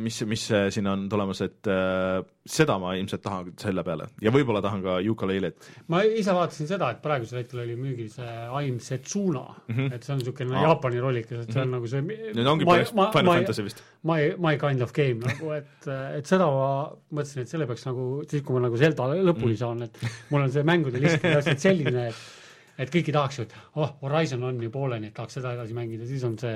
[0.00, 4.62] mis, mis siin on tulemas, et äh, seda ma ilmselt tahan selle peale ja võib-olla
[4.64, 5.68] tahan ka Yooka-Laylet.
[5.92, 9.94] ma ise vaatasin seda, et praegusel hetkel oli müügil see Aim Setsuna mm, -hmm.
[9.94, 10.66] et see on niisugune ah.
[10.68, 11.76] Jaapani rollikas, et see on mm -hmm.
[11.76, 13.82] nagu see Need ongi päris Final Fantasy vist.
[14.02, 15.88] My, my kind of game nagu, et,
[16.18, 16.68] et seda ma
[17.12, 19.58] mõtlesin, et selle peaks nagu, siis kui ma nagu Zelda lõpuni mm -hmm.
[19.58, 19.98] saan, et
[20.30, 22.41] mul on see mängude list täpselt selline, et
[22.80, 26.06] et kõiki tahaks ju, et oh, Horizon on ju pooleli, et tahaks seda edasi mängida,
[26.08, 26.52] siis on see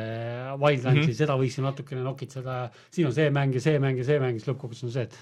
[0.56, 1.18] Wildlandsi mm, -hmm.
[1.18, 2.58] seda võiks ju natukene nokitseda,
[2.90, 5.18] siin on see mäng ja see mäng ja see mäng, siis lõppkokkuvõttes on see, et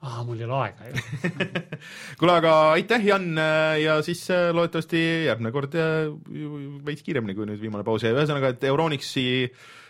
[0.00, 1.00] aa, mul ei ole aega ju
[2.20, 3.26] kuule, aga aitäh, Jan,
[3.80, 6.08] ja siis äh, loodetavasti järgmine kord äh,
[6.86, 9.26] veits kiiremini kui nüüd viimane paus ja ühesõnaga, et Euronixi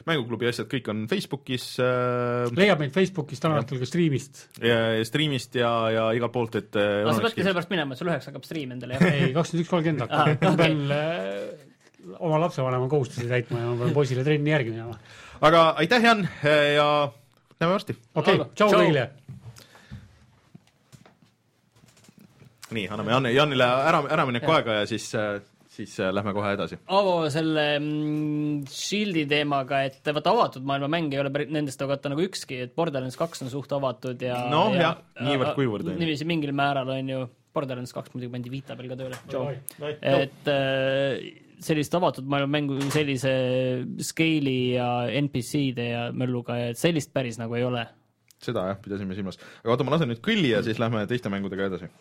[0.09, 2.51] mänguklubi asjad kõik on Facebookis äh,.
[2.57, 4.47] leiab meid Facebookist, täna õhtul ka striimist.
[5.07, 8.49] striimist ja, ja igalt poolt, et no sa peadki sellepärast minema, et sul üheks hakkab
[8.49, 9.07] striim endale, jah?
[9.13, 14.25] ei, kakskümmend üks kolmkümmend hakkab, ma pean oma lapsevanema kohustusi täitma ja ma pean poisile
[14.27, 14.97] trenni järgi minema.
[15.47, 16.89] aga aitäh, Jan, ja
[17.61, 18.01] näeme varsti!
[18.15, 19.11] okei okay,, tšau kõigile!
[22.77, 25.09] Nii, anname Jan, Janile ära, äramineku aega ja siis
[25.81, 26.79] siis äh, lähme kohe edasi.
[26.93, 32.13] Avo selle mm, Shieldi teemaga, et vaata avatud maailma mänge ei ole päris, nendest vaata
[32.13, 35.93] nagu ükski, et Borderlands kaks on suht avatud ja noh ja, jah, niivõrd-kuivõrd.
[36.01, 37.23] niiviisi mingil määral on ju,
[37.55, 39.55] Borderlands kaks muidugi pandi Vita peal ka tööle.
[40.01, 41.31] et äh,
[41.63, 43.33] sellist avatud maailma mängu sellise
[44.11, 44.91] scale'i ja
[45.23, 47.87] NPC-de ja mölluga ja sellist päris nagu ei ole.
[48.43, 49.39] seda jah, pidasime silmas.
[49.63, 51.95] aga oota, ma lasen nüüd kõlli ja siis lähme teiste mängudega edasi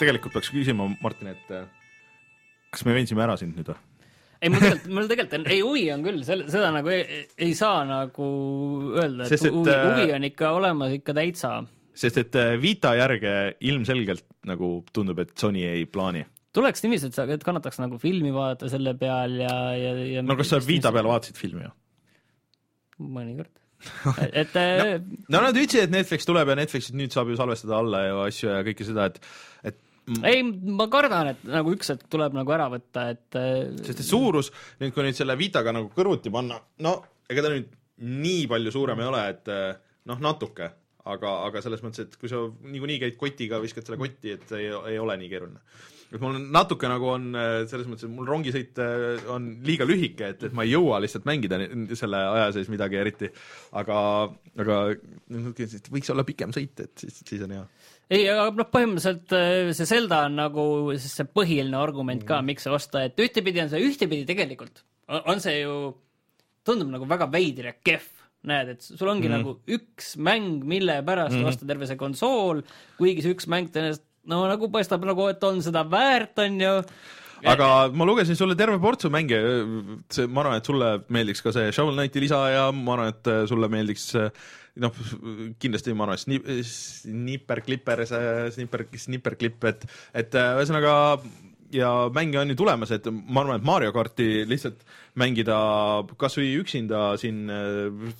[0.00, 1.68] tegelikult peaks küsima, Martin, et äh,
[2.74, 3.78] kas me veensime ära sind nüüd või?
[4.40, 7.56] ei, mul tegelikult, mul tegelikult on, ei huvi on küll, selle, seda nagu ei, ei
[7.56, 8.28] saa nagu
[8.92, 11.56] öelda, et et huvi, huvi on ikka olemas ikka täitsa.
[11.96, 16.26] sest et äh, Vita järge ilmselgelt nagu tundub, et Sony ei plaani.
[16.56, 20.38] tuleks niiviisi, et sa, et kannataks nagu filmi vaadata selle peal ja, ja, ja no
[20.38, 21.72] kas sa Vita peal vaatasid filmi ju?
[23.16, 23.52] mõnikord
[24.40, 24.84] et no,
[25.36, 28.48] no nad ütlesid, et Netflix tuleb ja Netflixit nüüd saab ju salvestada alla ja asju
[28.48, 29.20] ja kõike seda, et
[29.68, 29.76] et
[30.26, 33.40] ei, ma kardan, et nagu üks hetk tuleb nagu ära võtta, et
[33.82, 36.96] sest et suurus, nüüd kui nüüd selle Vitaga nagu kõrvuti panna, no
[37.30, 37.72] ega ta nüüd
[38.06, 39.50] nii palju suurem ei ole, et
[40.06, 40.70] noh, natuke,
[41.10, 44.70] aga, aga selles mõttes, et kui sa niikuinii käid kotiga, viskad selle kotti, et ei,
[44.92, 45.62] ei ole nii keeruline.
[46.14, 50.28] Et mul natuke nagu on äh, selles mõttes, et mul rongisõit äh, on liiga lühike,
[50.34, 51.58] et, et ma ei jõua lihtsalt mängida
[51.98, 53.30] selle aja sees midagi eriti,
[53.80, 53.98] aga,
[54.62, 54.76] aga
[55.90, 57.64] võiks olla pikem sõit, et siis, siis on hea
[58.12, 60.66] ei, aga noh, põhimõtteliselt äh, see Zelda on nagu
[61.02, 65.60] see põhiline argument ka mm., miks osta, et ühtepidi on see, ühtepidi tegelikult on see
[65.60, 65.74] ju,
[66.66, 68.12] tundub nagu väga veider ja kehv
[68.46, 69.34] näed, et sul ongi mm.
[69.34, 71.50] nagu üks mäng, mille pärast mm.
[71.50, 72.62] osta terve see konsool,
[72.98, 76.74] kuigi see üks mäng tõenäoliselt no nagu paistab nagu, et on seda väärt, on ju
[77.46, 79.38] aga ma lugesin sulle terve portsu mänge,
[80.12, 83.32] see, ma arvan, et sulle meeldiks ka see Shovel Knighti lisa ja ma arvan, et
[83.50, 84.08] sulle meeldiks
[84.82, 85.02] noh,
[85.62, 89.86] kindlasti ma arvan, snip-, snipper, klipper, see snipper, snipper, klipp, et
[90.16, 90.94] et ühesõnaga
[91.74, 94.84] ja mänge on ju tulemas, et ma arvan, et Mario karti lihtsalt
[95.18, 95.56] mängida
[96.20, 97.44] kas või üksinda siin,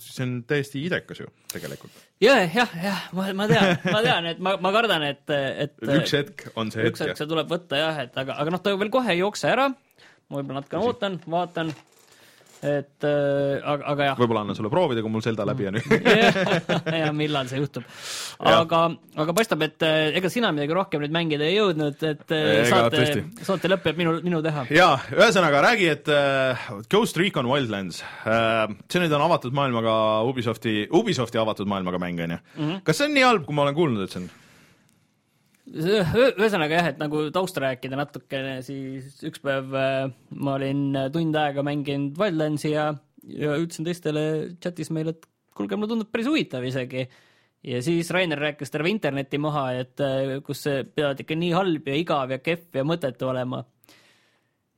[0.02, 1.94] see on täiesti idekas ju tegelikult.
[2.22, 6.16] ja, jah, jah, ma, ma tean, ma tean, et ma, ma kardan, et, et üks
[6.16, 6.94] hetk on see hetk.
[6.94, 9.50] üks hetk see tuleb võtta jah, et aga, aga noh, ta veel kohe ei jookse
[9.52, 11.74] ära, ma võib-olla natukene ootan, vaatan
[12.64, 14.18] et äh, aga, aga jah.
[14.20, 15.78] võib-olla annan sulle proovida, kui mul Zelda läbi on
[17.02, 17.84] ja millal see juhtub.
[18.40, 18.82] aga,
[19.24, 23.26] aga paistab, et äh, ega sina midagi rohkem nüüd mängida ei jõudnud, et äh, saate,
[23.46, 24.66] saate lõpp jääb minu, minu teha.
[24.72, 30.86] jaa, ühesõnaga räägi, et äh, Ghost Recon Wildlands äh,, see nüüd on avatud maailmaga Ubisofti,
[30.96, 32.42] Ubisofti avatud maailmaga mäng, on ju.
[32.56, 32.82] Mhm.
[32.86, 34.32] kas see on nii halb, kui ma olen kuulnud, et see on?
[35.66, 41.36] Ühesõnaga jah, et nagu tausta rääkida natukene, siis üks päev äh, ma olin äh, tund
[41.38, 42.92] aega mänginud Wildlandsi ja,
[43.26, 44.26] ja ütlesin teistele
[44.62, 45.26] chatis meil, et
[45.56, 47.06] kuulge, mulle tundub päris huvitav isegi.
[47.66, 51.90] ja siis Rainer rääkis terve interneti maha, et äh, kus see peavad ikka nii halb
[51.90, 53.64] ja igav ja kehv ja mõttetu olema.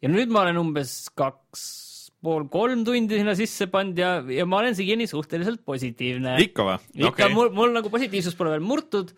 [0.01, 1.69] ja nüüd ma olen umbes kaks
[2.25, 6.39] pool kolm tundi sinna sisse pannud ja, ja ma olen siiani suhteliselt positiivne.
[6.49, 6.83] ikka või?
[6.97, 9.13] ikka okay., mul, mul nagu positiivsus pole veel murtud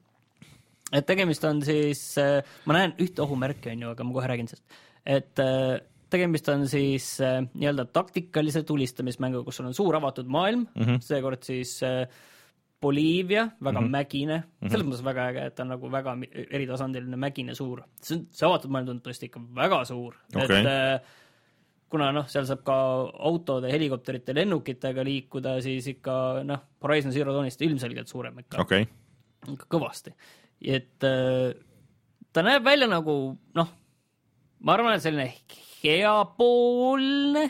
[0.92, 4.50] et tegemist on siis, äh, ma näen ühte ohumärki, on ju, aga ma kohe räägin
[4.50, 5.76] sellest, et äh,
[6.10, 11.00] tegemist on siis äh, nii-öelda taktikalise tulistamismänguga, kus sul on suur avatud maailm mm, -hmm.
[11.06, 11.78] seekord siis
[12.80, 13.90] Boliivia, väga mm -hmm.
[13.90, 14.70] mägine mm, -hmm.
[14.70, 16.16] selles mõttes väga äge, et ta on nagu väga
[16.50, 17.82] eritasandiline mägine suur.
[18.02, 21.02] see on, see avatud maailm tundub tõesti ikka väga suur okay., et
[21.90, 22.76] kuna noh, seal saab ka
[23.28, 28.86] autode, helikopterite, lennukitega liikuda, siis ikka noh, Horizon Zero Dawnist ilmselgelt suurem ikka okay.,
[29.50, 30.14] ikka kõvasti
[30.60, 31.52] et äh,
[32.32, 33.16] ta näeb välja nagu
[33.56, 33.72] noh,
[34.60, 35.28] ma arvan, et selline
[35.80, 37.46] heapoolne,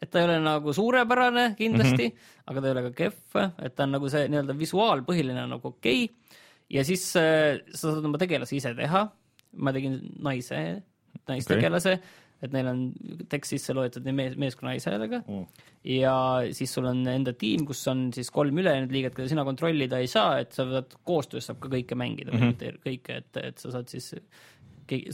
[0.00, 2.44] et ta ei ole nagu suurepärane kindlasti mm, -hmm.
[2.46, 6.04] aga ta ei ole ka kehv, et ta on nagu see nii-öelda visuaalpõhiline nagu okei
[6.04, 6.36] okay.
[6.70, 9.08] ja siis äh, sa saad oma tegelasi ise teha.
[9.56, 10.82] ma tegin naise,
[11.26, 12.08] naistegelase okay
[12.40, 12.82] et neil on
[13.30, 15.64] tekst sisse loetud nii mees, mees kui naisega mm.
[15.92, 16.14] ja
[16.56, 20.08] siis sul on enda tiim, kus on siis kolm ülejäänud liiget, keda sina kontrollida ei
[20.10, 22.80] saa, et sa saad, koostöös saab ka kõike mängida mm, -hmm.
[22.86, 24.12] kõike, et, et sa saad siis,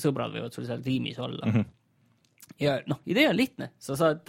[0.00, 1.56] sõbrad võivad sul seal tiimis olla mm.
[1.56, 2.58] -hmm.
[2.62, 4.22] ja noh, idee on lihtne, sa saad,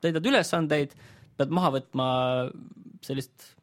[0.00, 0.96] täidad ülesandeid,
[1.38, 2.08] pead maha võtma
[3.04, 3.54] sellist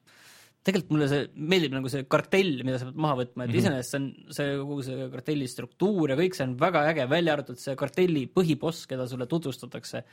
[0.61, 3.61] tegelikult mulle see meeldib nagu see kartell, mida sa pead maha võtma, et mm -hmm.
[3.61, 7.37] iseenesest see on, see kogu see kartelli struktuur ja kõik see on väga äge, välja
[7.37, 10.03] arvatud see kartelli põhiboss, keda sulle tutvustatakse.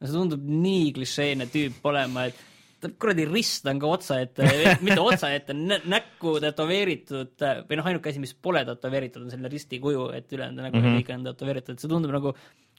[0.00, 2.40] no see tundub nii klišeene tüüp olema, et
[2.80, 4.48] ta kuradi rist on ka otsaette,
[4.86, 10.08] mitte otsaette, näkku tätoveeritud või noh, ainuke asi, mis pole tätoveeritud, on selline risti kuju,
[10.14, 11.02] et ülejäänud nägu mm -hmm.
[11.02, 12.34] kõik on tätoveeritud, see tundub nagu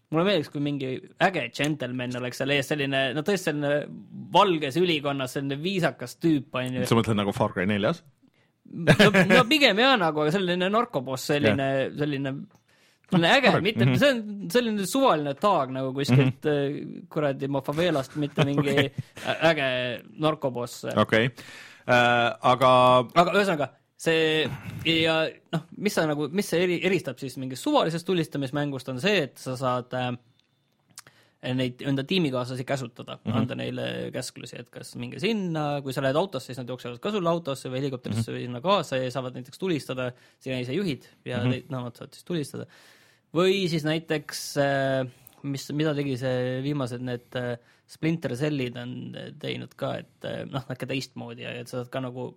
[0.10, 0.94] mulle meeldiks, kui mingi
[1.26, 3.74] äge džentelmen oleks seal ees, selline, no tõesti selline
[4.34, 6.88] valges ülikonnas, selline viisakas tüüp, on ju.
[6.90, 8.02] sa mõtled nagu Far Cry neljas?
[8.70, 12.34] no, no pigem jaa, nagu, aga selline narkoboss, selline yeah., selline
[13.10, 13.98] selline äge, mitte mm, -hmm.
[13.98, 17.08] see on selline suvaline taag nagu kuskilt mm -hmm.
[17.10, 18.90] kuradi faveelast, mitte mingi okay.
[19.42, 19.70] äge
[20.20, 20.86] narkoboss.
[20.86, 21.26] okei okay.
[21.88, 22.70] äh,, aga
[23.16, 23.70] aga ühesõnaga,
[24.00, 24.48] see
[24.88, 25.20] ja
[25.54, 29.42] noh, mis sa nagu, mis see eri, eristab siis mingist suvalisest tulistamismängust, on see, et
[29.42, 30.12] sa saad äh,
[31.56, 33.38] neid enda tiimikaaslasi käsutada mm, -hmm.
[33.38, 33.86] anda neile
[34.16, 37.72] käsklusi, et kas minge sinna, kui sa lähed autosse, siis nad jooksevad ka sulle autosse
[37.72, 38.40] või helikopterisse mm -hmm.
[38.40, 41.50] või sinna kaasa ja saavad näiteks tulistada, sina ise juhid ja mm -hmm.
[41.50, 42.66] neid, nemad saavad siis tulistada.
[43.34, 45.12] või siis näiteks äh,
[45.44, 47.58] mis, mida tegi see viimased need äh,
[47.90, 52.00] Splinter Cellid on teinud ka, et äh, noh, natuke teistmoodi ja et sa saad ka
[52.00, 52.34] nagu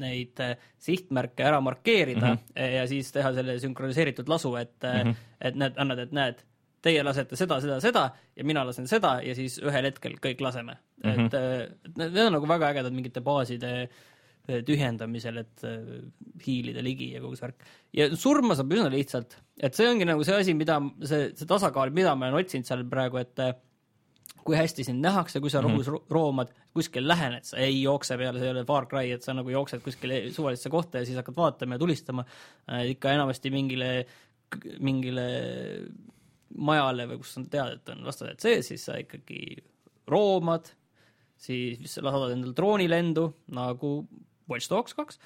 [0.00, 2.74] neid äh, sihtmärke ära markeerida mm -hmm.
[2.78, 5.14] ja siis teha selle sünkroniseeritud lasu, et mm, -hmm.
[5.40, 6.42] et näed, annad, et näed,
[6.82, 10.76] teie lasete seda, seda, seda ja mina lasen seda ja siis ühel hetkel kõik laseme
[11.04, 11.10] mm.
[11.10, 11.26] -hmm.
[11.26, 13.88] et äh, need on nagu väga ägedad mingite baaside
[14.46, 15.62] tühjendamisel, et
[16.46, 17.64] hiilida ligi ja kogu see värk.
[17.92, 21.90] ja surma saab üsna lihtsalt, et see ongi nagu see asi, mida, see, see tasakaal,
[21.90, 23.42] mida ma olen otsinud seal praegu, et
[24.46, 25.86] kui hästi sind nähakse, kui sa mm -hmm.
[25.86, 29.34] rohus roomad, kuskil lähened, sa ei jookse peale, see ei ole Far Cry, et sa
[29.34, 32.24] nagu jooksed kuskile suvalisse kohta ja siis hakkad vaatama ja tulistama
[32.70, 34.06] äh,, ikka enamasti mingile,
[34.80, 35.26] mingile
[36.56, 39.56] majale või kus sa tead, et on vastased sees, siis sa ikkagi
[40.08, 40.70] roomad,
[41.36, 43.96] siis lasad endale droonilendu nagu
[44.48, 45.18] Watch Dogs kaks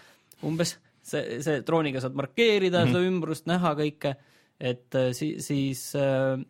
[0.46, 2.96] umbes, see, see drooniga saad markeerida mm -hmm.
[2.96, 4.14] seda ümbrust, näha kõike,
[4.60, 6.40] et äh, siis, siis, äh,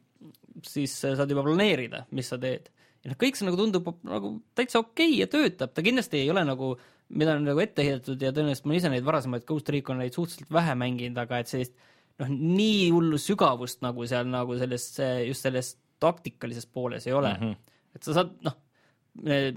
[0.66, 2.70] siis saad juba planeerida, mis sa teed.
[3.04, 6.30] ja noh, kõik see nagu tundub nagu täitsa okei okay ja töötab, ta kindlasti ei
[6.32, 6.74] ole nagu
[7.10, 10.76] mida on nagu ette heidetud ja tõenäoliselt ma ise neid varasemaid Ghost Reconeid suhteliselt vähe
[10.78, 11.74] mänginud, aga et sellist
[12.20, 14.86] noh, nii hullu sügavust nagu seal nagu selles,
[15.26, 17.42] just selles taktikalises pooles ei ole mm.
[17.42, 17.80] -hmm.
[17.96, 18.56] et sa saad, noh,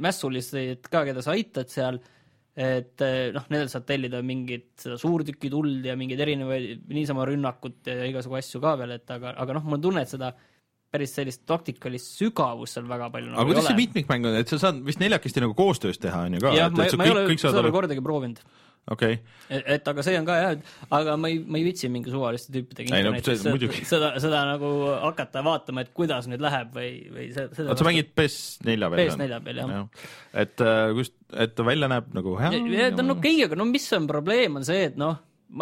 [0.01, 1.99] mässulised ka, keda sa aitad seal,
[2.57, 3.03] et
[3.35, 8.61] noh, nendelt saad tellida mingit seda suurtükituld ja mingeid erinevaid niisama rünnakut ja igasugu asju
[8.63, 10.33] ka veel, et aga, aga noh, mul on tunne, et seda
[10.93, 14.59] päris sellist taktikalist sügavust seal väga palju aga nagu kuidas see mitmikmäng on, et sa
[14.67, 16.53] saad vist neljakesti nagu koostöös teha, on ju ka?
[16.57, 18.43] jah, ma, ma ei ole seda veel kordagi proovinud.
[18.91, 19.13] Okei.
[19.15, 19.61] Okay..
[19.77, 22.91] et aga see on ka jah, aga ma ei, ma ei viitsi mingi suvaliste tüüpidega
[22.99, 24.71] internetis no, seda, seda, seda nagu
[25.05, 28.97] hakata vaatama, et kuidas nüüd läheb või, või seda oota, sa mängid PS4 peal?
[28.99, 29.71] PS4 peal, jah.
[29.77, 30.09] Ja..
[30.43, 32.51] et äh, just, et ta välja näeb nagu hea?
[32.51, 35.15] ta on okei okay,, aga no mis on probleem, on see, et noh,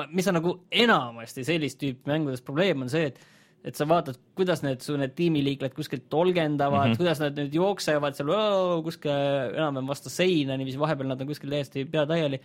[0.09, 3.21] mis on nagu enamasti sellist tüüpi mängudes probleem, on see, et
[3.67, 6.97] et sa vaatad, kuidas need su need tiimiliikmed kuskilt tolgendavad mm, -hmm.
[6.97, 11.85] kuidas nad nüüd jooksevad seal kuskil enam-vähem vastu seina, niiviisi vahepeal nad on kuskil täiesti
[11.85, 12.41] pea täieli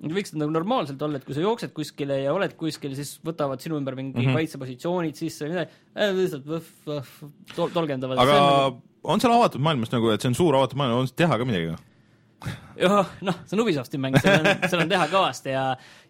[0.00, 3.76] võiks nagu normaalselt olla, et kui sa jooksed kuskile ja oled kuskil, siis võtavad sinu
[3.76, 4.38] ümber mingi mm -hmm.
[4.38, 7.10] kaitsepositsioonid sisse või midagi äh,, lihtsalt võh, võh,
[7.56, 8.18] tol-, tolgendavad.
[8.18, 8.80] aga on, nagu...
[9.02, 11.72] on seal avatud maailmas nagu, et see on suur avatud maailm, on teha ka midagi
[11.72, 12.54] või?
[12.80, 15.66] jah, noh, see on Ubisofti mäng, seal on, seal on teha kõvasti ja,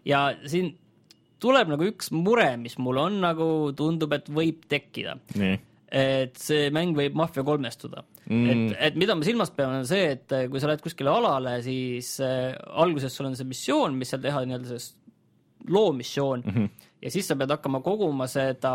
[0.07, 0.71] ja siin
[1.41, 5.17] tuleb nagu üks mure, mis mul on nagu, tundub, et võib tekkida.
[5.91, 7.99] et see mäng võib Mafia kolmestuda
[8.29, 8.45] mm..
[8.47, 11.57] et, et mida ma silmas pean, on see, et äh, kui sa lähed kuskile alale,
[11.65, 14.95] siis äh, alguses sul on see missioon, mis seal teha, nii-öelda see
[15.67, 16.87] loomissioon mm, -hmm.
[17.03, 18.73] ja siis sa pead hakkama koguma seda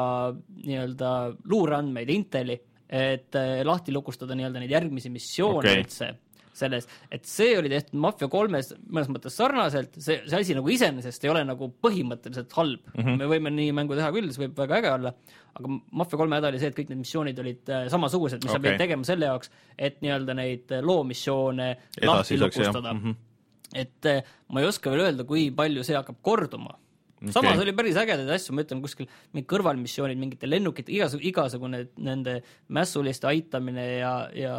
[0.61, 1.13] nii-öelda
[1.49, 5.83] luureandmeid, inteli, et äh, lahti lukustada nii-öelda neid järgmisi missioone okay.
[5.83, 6.13] üldse
[6.59, 11.27] selles, et see oli tehtud Mafia kolmes mõnes mõttes sarnaselt, see, see asi nagu iseenesest
[11.27, 13.03] ei ole nagu põhimõtteliselt halb mm.
[13.03, 13.19] -hmm.
[13.21, 15.13] me võime nii mängu teha küll, see võib väga äge olla,
[15.59, 18.59] aga Mafia kolme häda oli see, et kõik need missioonid olid äh, samasugused, mis okay.
[18.59, 21.71] sa pidid tegema selle jaoks, et nii-öelda neid äh, loomissioone
[22.05, 23.05] lahti lukustada mm.
[23.05, 23.79] -hmm.
[23.85, 26.77] et äh, ma ei oska veel öelda, kui palju see hakkab korduma
[27.21, 27.33] okay..
[27.33, 32.39] samas oli päris ägedaid asju, ma ütlen kuskil mingid kõrvalmissioonid, mingite lennukite, igasugune, igasugune nende
[32.73, 34.57] mässuliste aitamine ja, ja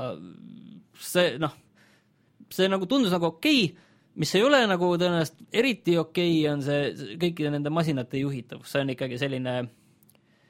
[0.98, 1.56] see noh
[2.54, 3.86] see nagu tundus nagu okei okay,,
[4.18, 8.86] mis ei ole nagu tõenäoliselt eriti okei okay,, on see kõikide nende masinate juhitavus, see
[8.86, 9.58] on ikkagi selline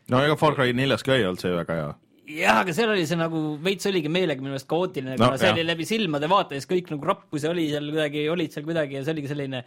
[0.07, 1.95] no ega Far Cry neljas ka ei olnud see väga hea
[2.37, 5.49] jah, aga seal oli see nagu veits oligi meelega minu meelest kaootiline no,, kuna see
[5.49, 5.57] jah.
[5.57, 8.67] oli läbi silmade vaata ja siis kõik nagu rappus ja oli seal kuidagi, olid seal
[8.67, 9.63] kuidagi ja see oligi selline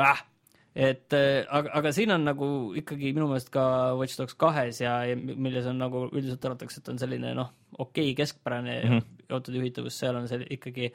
[0.00, 0.22] ah,
[0.74, 2.48] et äh, aga, aga siin on nagu
[2.78, 3.64] ikkagi minu meelest ka
[3.98, 8.12] Watch Dogs kahes ja, ja milles on nagu üldiselt arvatakse, et on selline noh, okei
[8.12, 9.24] okay, keskpärane mm -hmm.
[9.34, 10.92] autode juhitavus, seal on see ikkagi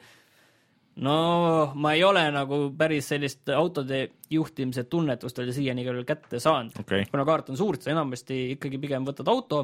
[1.04, 6.78] no ma ei ole nagu päris sellist autode juhtimise tunnetust veel siiani küll kätte saanud
[6.80, 7.04] okay..
[7.10, 9.60] kuna kaart on suur, sa enamasti ikkagi pigem võtad auto,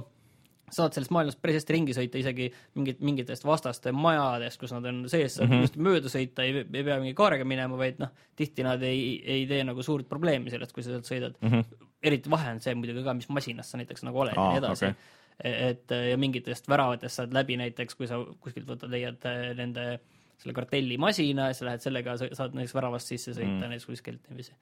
[0.72, 5.02] saad sellest maailmast päris hästi ringi sõita, isegi mingit, mingitest vastaste majadest, kus nad on
[5.08, 5.66] sees, saad mm -hmm.
[5.66, 9.64] just mööda sõita, ei, pea mingi kaarega minema, vaid noh, tihti nad ei, ei tee
[9.64, 11.48] nagu suurt probleemi sellest, kui sa sealt sõidad mm.
[11.48, 11.88] -hmm.
[12.02, 14.86] eriti vahe on see muidugi ka, mis masinas sa näiteks nagu oled ja nii edasi
[14.86, 14.96] okay.
[15.42, 20.00] et ja mingitest väravatest saad läbi näiteks, kui sa kuskilt võtad, leiad eh, nende äh,
[20.42, 23.70] selle kartellimasina ja sa lähed sellega, saad näiteks väravast sisse sõita mm.
[23.72, 24.56] näiteks kuskilt niiviisi.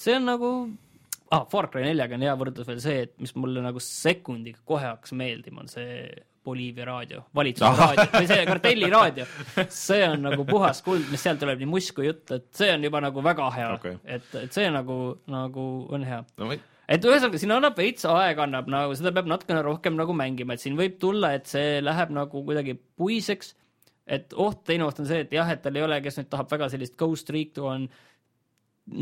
[0.00, 0.52] see on nagu
[1.30, 4.86] ah,, Far Cry neljaga on hea võrdlus veel see, et mis mulle nagu sekundiga kohe
[4.86, 6.06] hakkas meeldima, on see
[6.46, 9.24] Boliivia raadio, valitsusraadio või see kartelliraadio.
[9.74, 12.86] see on nagu puhas kuld, mis sealt tuleb nii musk kui jutt, et see on
[12.86, 15.00] juba nagu väga hea okay., et, et see nagu,
[15.32, 16.54] nagu on hea no,.
[16.86, 20.62] Et ühesõnaga, siin annab veits aega, annab nagu, seda peab natukene rohkem nagu mängima, et
[20.62, 23.56] siin võib tulla, et see läheb nagu kuidagi puiseks
[24.06, 26.50] et oht, teine oht on see, et jah, et tal ei ole, kes nüüd tahab
[26.52, 27.88] väga sellist Ghost Recon on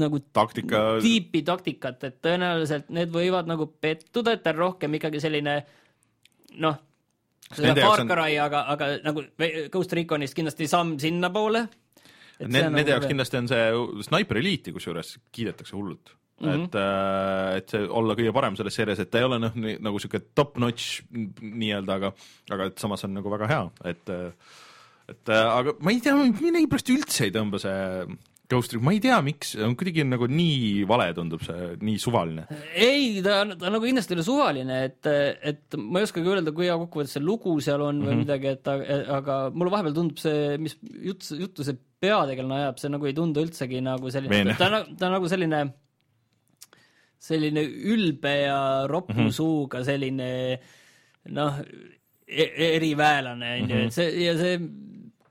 [0.00, 5.20] nagu taktika tiipi taktikat, et tõenäoliselt need võivad nagu pettuda, et ta on rohkem ikkagi
[5.20, 5.58] selline
[6.64, 6.80] noh,
[7.50, 9.26] seda Far Cry on..., aga, aga nagu
[9.72, 11.66] Ghost Reconist kindlasti samm sinnapoole.
[12.40, 13.66] Need, nende nagu jaoks kindlasti on see
[14.08, 16.10] Sniper Elite'i kusjuures kiidetakse hullult
[16.40, 16.64] mm, -hmm.
[16.64, 20.00] et, äh, et see olla kõige parem selles seerias, et ta ei ole noh, nagu
[20.02, 22.12] sihuke top-notch nii-öelda, aga,
[22.56, 24.14] aga et samas on nagu väga hea, et
[25.08, 28.06] et aga ma ei tea, millegipärast üldse ei tõmba see
[28.50, 32.44] Ghost Trick, ma ei tea, miks, kuidagi nagu nii vale tundub see, nii suvaline.
[32.76, 35.08] ei, ta, ta nagu kindlasti ei ole suvaline, et,
[35.50, 38.26] et ma ei oskagi öelda, kui hea kokkuvõttes see lugu seal on või mm -hmm.
[38.26, 40.76] midagi, et aga mulle vahepeal tundub see, mis
[41.08, 45.08] jutt, juttu see peategelane ajab, see nagu ei tundu üldsegi nagu selline, ta on, ta
[45.08, 45.64] on nagu selline
[47.24, 48.60] selline ülbe ja
[48.90, 49.32] ropu mm -hmm.
[49.32, 50.60] suuga selline
[51.32, 51.60] noh,
[52.28, 54.58] e-, eriväelane, on ju, et see ja see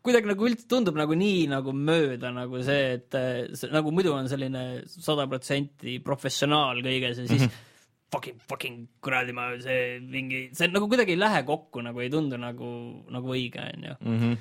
[0.03, 3.19] kuidagi nagu üldse tundub nagu nii nagu mööda nagu see, et
[3.55, 7.69] see, nagu muidu on selline sada protsenti professionaal kõiges ja siis mm -hmm.
[8.13, 12.37] fucking, fucking kuradi ma see mingi, see nagu kuidagi ei lähe kokku, nagu ei tundu
[12.37, 12.71] nagu,
[13.09, 14.33] nagu õige, on ju mhm.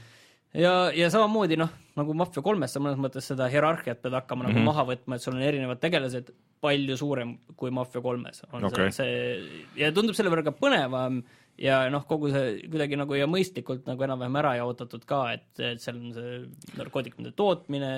[0.64, 4.48] ja, ja samamoodi noh, nagu Mafia kolmes sa mõnes mõttes seda hierarhiat pead hakkama mm
[4.48, 4.58] -hmm.
[4.58, 8.90] nagu maha võtma, et sul on erinevad tegelased palju suurem kui Mafia kolmes on okay.
[8.90, 11.22] see, see ja tundub selle võrra ka põnevam
[11.62, 15.82] ja noh, kogu see kuidagi nagu ja mõistlikult nagu enam-vähem ära jaotatud ka, et, et
[15.82, 16.38] seal on see
[16.78, 17.92] narkootikumide tootmine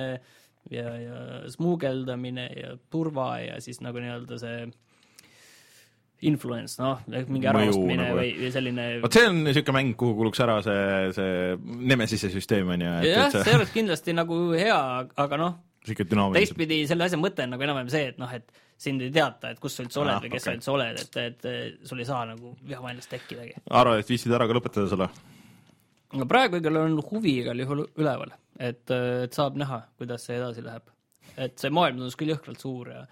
[0.71, 1.21] ja, ja
[1.53, 4.65] smuugeldamine ja turva ja siis nagu nii-öelda see
[6.25, 8.17] influence, noh, mingi äraostmine nagu...
[8.17, 10.85] või, või selline vot see on niisugune mäng, kuhu kuluks ära see,
[11.17, 11.33] see
[11.91, 12.93] Nemesise süsteem, on ju.
[13.09, 14.77] jah, see oleks kindlasti nagu hea,
[15.25, 19.11] aga noh, teistpidi selle asja mõte on nagu enam-vähem see, et noh, et sind ei
[19.13, 20.51] teata, et kus sa üldse oled ah, või kes okay.
[20.51, 23.61] sa üldse oled, et, et sul ei saa nagu vihavaenlast tekkidagi.
[23.69, 25.09] arvad, et viitsid ära ka lõpetada selle?
[26.15, 30.63] no praegu igal on huvi igal juhul üleval, et, et saab näha, kuidas see edasi
[30.65, 30.91] läheb.
[31.35, 33.03] et see maailm tundus küll jõhkralt suur ja,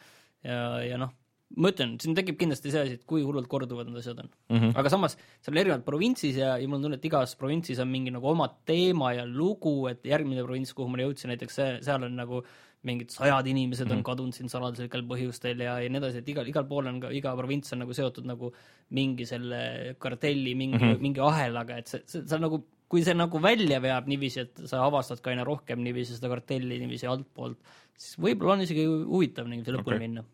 [0.44, 1.12] ja, ja noh,
[1.60, 4.58] ma ütlen, siin tekib kindlasti see asi, et kui hullult korduvad need asjad on mm.
[4.58, 4.76] -hmm.
[4.80, 7.92] aga samas, seal on erinevad provintsis ja, ja mul on tunne, et igas provintsis on
[7.92, 12.08] mingi nagu oma teema ja lugu, et järgmine provints, kuhu ma jõudsin, näiteks see, seal
[12.10, 12.44] on nagu
[12.88, 14.06] mingid sajad inimesed on mm.
[14.08, 17.34] kadunud siin saladuslikel põhjustel ja, ja nii edasi, et igal, igal pool on ka, iga
[17.40, 18.52] provints on nagu seotud nagu
[18.96, 21.04] mingi selle kartelli, mingi mm, -hmm.
[21.04, 22.60] mingi ahelaga, et see, see, see on nagu,
[22.92, 26.82] kui see nagu välja veab niiviisi, et sa avastad ka aina rohkem niiviisi seda kartelli
[26.84, 27.58] niiviisi altpoolt,
[27.96, 30.08] siis võib-olla on isegi huvitav niiviisi lõpuni okay.
[30.08, 30.28] minna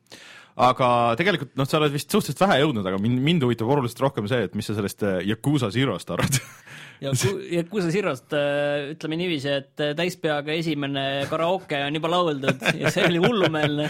[0.59, 0.88] aga
[1.19, 4.41] tegelikult noh, sa oled vist suhteliselt vähe jõudnud, aga mind, mind huvitab oluliselt rohkem see,
[4.49, 6.39] et mis sa sellest äh, Yakuusa Zerost arvad
[7.03, 7.13] ja
[7.59, 13.05] Yakuusa Zerost äh, ütleme niiviisi, et äh, täispeaga esimene karaoke on juba lauldud ja see
[13.07, 13.88] oli hullumeelne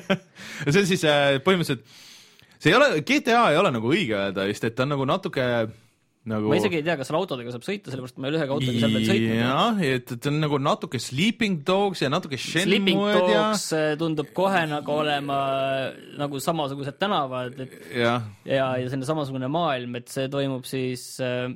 [0.70, 1.04] see on siis
[1.44, 1.84] põhimõtteliselt,
[2.56, 5.44] see ei ole, GTA ei ole nagu õige öelda vist, et ta on nagu natuke
[6.28, 6.48] nagu...
[6.50, 8.80] ma isegi ei tea, kas seal autodega saab sõita, sellepärast ma ei ole ühegi autoga
[8.80, 9.38] seal veel sõitnud.
[9.42, 13.84] jah, et ta on nagu natuke Sleeping Dogs ja natuke Sleeping Dogs ja...
[14.00, 15.38] tundub kohe nagu olema
[16.18, 18.18] nagu samasugused tänavad, et ja,
[18.48, 21.50] ja, ja selline samasugune maailm, et see toimub siis äh,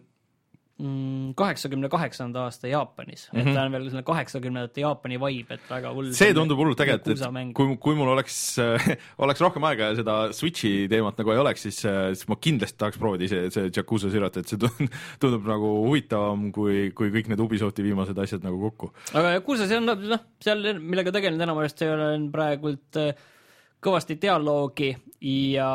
[1.38, 3.40] kaheksakümne kaheksanda aasta Jaapanis mm, -hmm.
[3.40, 3.54] et mhm.
[3.54, 6.12] ta on veel selline kaheksakümnendate Jaapani vibe, et väga hull.
[6.16, 8.88] see tundub hullult äge, et, et kui, kui mul oleks äh,,
[9.26, 12.78] oleks rohkem aega ja seda Switchi teemat nagu ei oleks, siis äh,, siis ma kindlasti
[12.78, 14.60] tahaks proovida ise see Yakuusa Zerot, et see
[15.22, 18.92] tundub nagu huvitavam kui, kui kõik need Ubisofti viimased asjad nagu kokku.
[19.14, 23.14] aga Yakuusa, see on noh, seal, millega tegelen enamasti olen praegult äh,
[23.82, 24.92] kõvasti dialoogi
[25.22, 25.72] ja,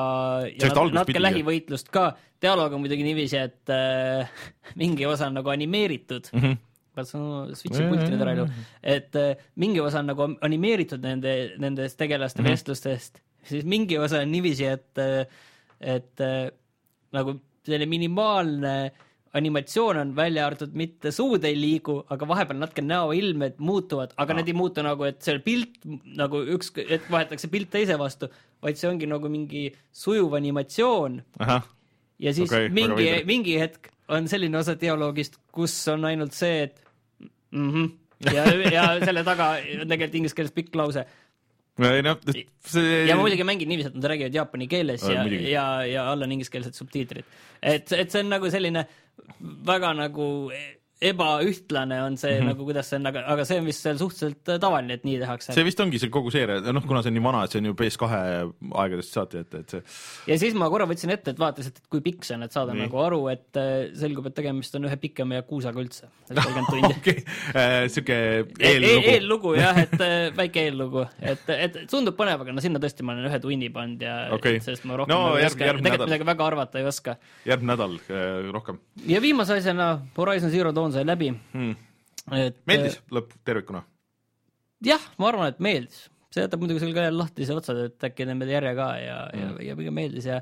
[0.51, 2.11] ja nat natuke lähivõitlust ka.
[2.41, 4.29] dialoog on muidugi niiviisi, et äh,
[4.81, 6.41] mingi osa on nagu animeeritud mm.
[6.45, 6.63] -hmm
[6.97, 8.45] katsun switch'i pulti nüüd ära elu,
[8.81, 12.55] et äh, mingi osa on nagu animeeritud nende, nendest tegelaste mm -hmm.
[12.57, 15.27] vestlustest, siis mingi osa on niiviisi, et, äh,
[15.79, 16.49] et äh,
[17.13, 19.06] nagu selline minimaalne äh,
[19.37, 24.39] animatsioon on välja arvatud, mitte suud ei liigu, aga vahepeal natuke näoilmed muutuvad, aga no.
[24.39, 25.77] need ei muutu nagu, et see pilt
[26.17, 28.31] nagu üks, et vahetatakse pilt teise vastu,
[28.63, 31.21] vaid see ongi nagu mingi sujuv animatsioon.
[32.19, 36.83] ja siis okay, mingi, mingi hetk on selline osa dialoogist, kus on ainult see, et
[37.51, 37.89] mm -hmm,
[38.33, 41.05] ja, ja selle taga on tegelikult inglise keeles pikk lause
[41.85, 42.17] ei noh,
[42.65, 46.25] see ja muidugi mängin niiviisi, et nad räägivad jaapani keeles ja, ja, ja, ja all
[46.25, 47.27] on ingliskeelsed subtiitrid.
[47.61, 48.87] et, et see on nagu selline
[49.67, 50.27] väga nagu
[51.01, 52.47] ebaühtlane on see mm -hmm.
[52.51, 55.19] nagu, kuidas see on, aga, aga see on vist seal suhteliselt äh, tavaline, et nii
[55.21, 55.53] tehakse.
[55.53, 57.69] see vist ongi see kogu seeria, noh, kuna see on nii vana, et see on
[57.69, 58.09] ju PS2
[58.83, 59.83] aegadest saati, et, et see
[60.33, 62.73] ja siis ma korra võtsin ette, et vaatasin, et kui pikk see on, et saada
[62.73, 62.87] nii.
[62.87, 67.23] nagu aru, et äh, selgub, et tegemist on ühe pikema Yakuusaga üldse, kolmkümmend tundi okei,
[67.53, 68.17] äh, sihuke
[68.57, 69.13] eellugu e.
[69.13, 69.95] eellugu jah, et
[70.37, 74.01] väike eellugu, et, et tundub põnev, aga no sinna tõesti ma olen ühe tunni pannud
[74.01, 74.57] ja okay.
[74.65, 77.17] sest ma rohkem no, nagu järg, oska, tegelikult midagi väga arvata ei oska.
[77.45, 78.81] järgmine nädal äh, rohkem.
[79.05, 81.75] ja viimase asjana Horizon Zero Dawn sai läbi hmm
[82.35, 83.83] et meeldis lõpp tervikuna?
[84.85, 86.07] jah, ma arvan, et meeldis.
[86.33, 89.43] see jätab muidugi sul ka jälle lahtise otsad, et äkki teeme järje ka ja mm.,
[89.43, 90.41] ja, ja pigem meeldis ja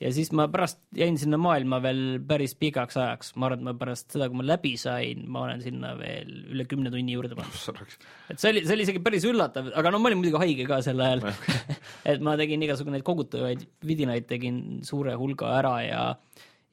[0.00, 3.74] ja siis ma pärast jäin sinna maailma veel päris pikaks ajaks, ma arvan, et ma
[3.82, 7.96] pärast seda, kui ma läbi sain, ma olen sinna veel üle kümne tunni juurde pannud.
[8.32, 10.80] et see oli, see oli isegi päris üllatav, aga no ma olin muidugi haige ka
[10.84, 11.26] sel ajal
[12.10, 16.04] et ma tegin igasugu neid kogutavaid vidinaid, tegin suure hulga ära ja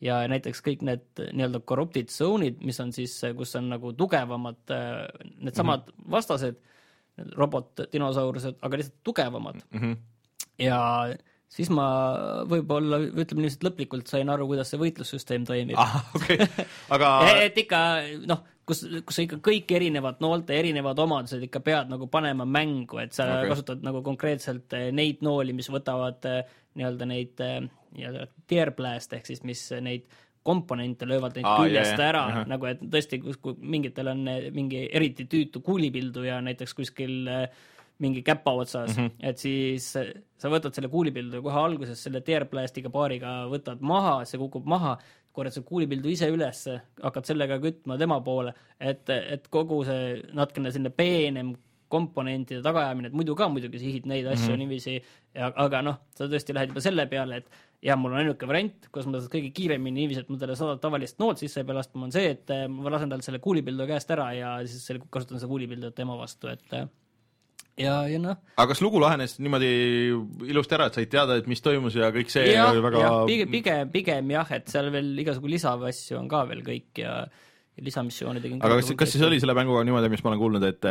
[0.01, 5.87] ja näiteks kõik need nii-öelda corrupted zone'id, mis on siis, kus on nagu tugevamad needsamad
[5.87, 6.11] mm -hmm.
[6.11, 6.59] vastased,
[7.37, 9.79] robot-dinosaurused, aga lihtsalt tugevamad mm.
[9.79, 9.97] -hmm.
[10.59, 10.79] ja
[11.49, 11.87] siis ma
[12.49, 15.97] võib-olla, ütleme niiviisi, et lõplikult sain aru, kuidas see võitlussüsteem toimib ah,.
[16.15, 16.45] Okay.
[16.95, 17.11] aga
[17.45, 17.81] et ikka
[18.27, 22.99] noh, kus, kus sa ikka kõik erinevad noolte erinevad omadused ikka pead nagu panema mängu,
[23.03, 23.51] et sa okay.
[23.53, 27.61] kasutad nagu konkreetselt eh, neid nooli, mis võtavad eh, nii-öelda neid eh,
[27.95, 30.07] nii-öelda tear blast ehk siis mis neid
[30.47, 32.45] komponente löövad neid ah, küljest jah, ära jah.
[32.47, 34.23] nagu, et tõesti, kus, kui mingitel on
[34.55, 37.49] mingi eriti tüütu kuulipildu ja näiteks kuskil äh,
[37.99, 39.11] mingi käpa otsas mm, -hmm.
[39.19, 39.91] et siis
[40.37, 44.97] sa võtad selle kuulipildu kohe alguses selle teerplastiga paariga, võtad maha, see kukub maha,
[45.31, 50.71] korjad selle kuulipildu ise ülesse, hakkad sellega kütma tema poole, et, et kogu see natukene
[50.71, 51.55] selline peenem
[51.87, 54.57] komponentide tagaajamine, et muidu ka muidugi sihid neid asju mm -hmm.
[54.57, 55.03] niiviisi,
[55.55, 57.49] aga noh, sa tõesti lähed juba selle peale, et
[57.83, 60.81] ja mul on ainuke variant, kuidas ma seda kõige kiiremini niiviisi, et ma talle sadat
[60.81, 64.13] tavalist noolt sisse ei pea laskma, on see, et ma lasen tal selle kuulipildu käest
[64.15, 66.65] ära ja siis selle, kasutan seda kuulipildu tema vastu, et
[67.77, 68.39] ja, ja noh.
[68.55, 69.69] aga kas lugu lahenes niimoodi
[70.49, 73.51] ilusti ära, et said teada, et mis toimus ja kõik see ja, oli väga pigem,
[73.53, 77.19] pigem, pigem jah, et seal veel igasugu lisasju on ka veel kõik ja
[77.77, 80.63] ja lisamissioone tegin aga kas, kas siis oli selle mänguga niimoodi, mis ma olen kuulnud,
[80.65, 80.87] et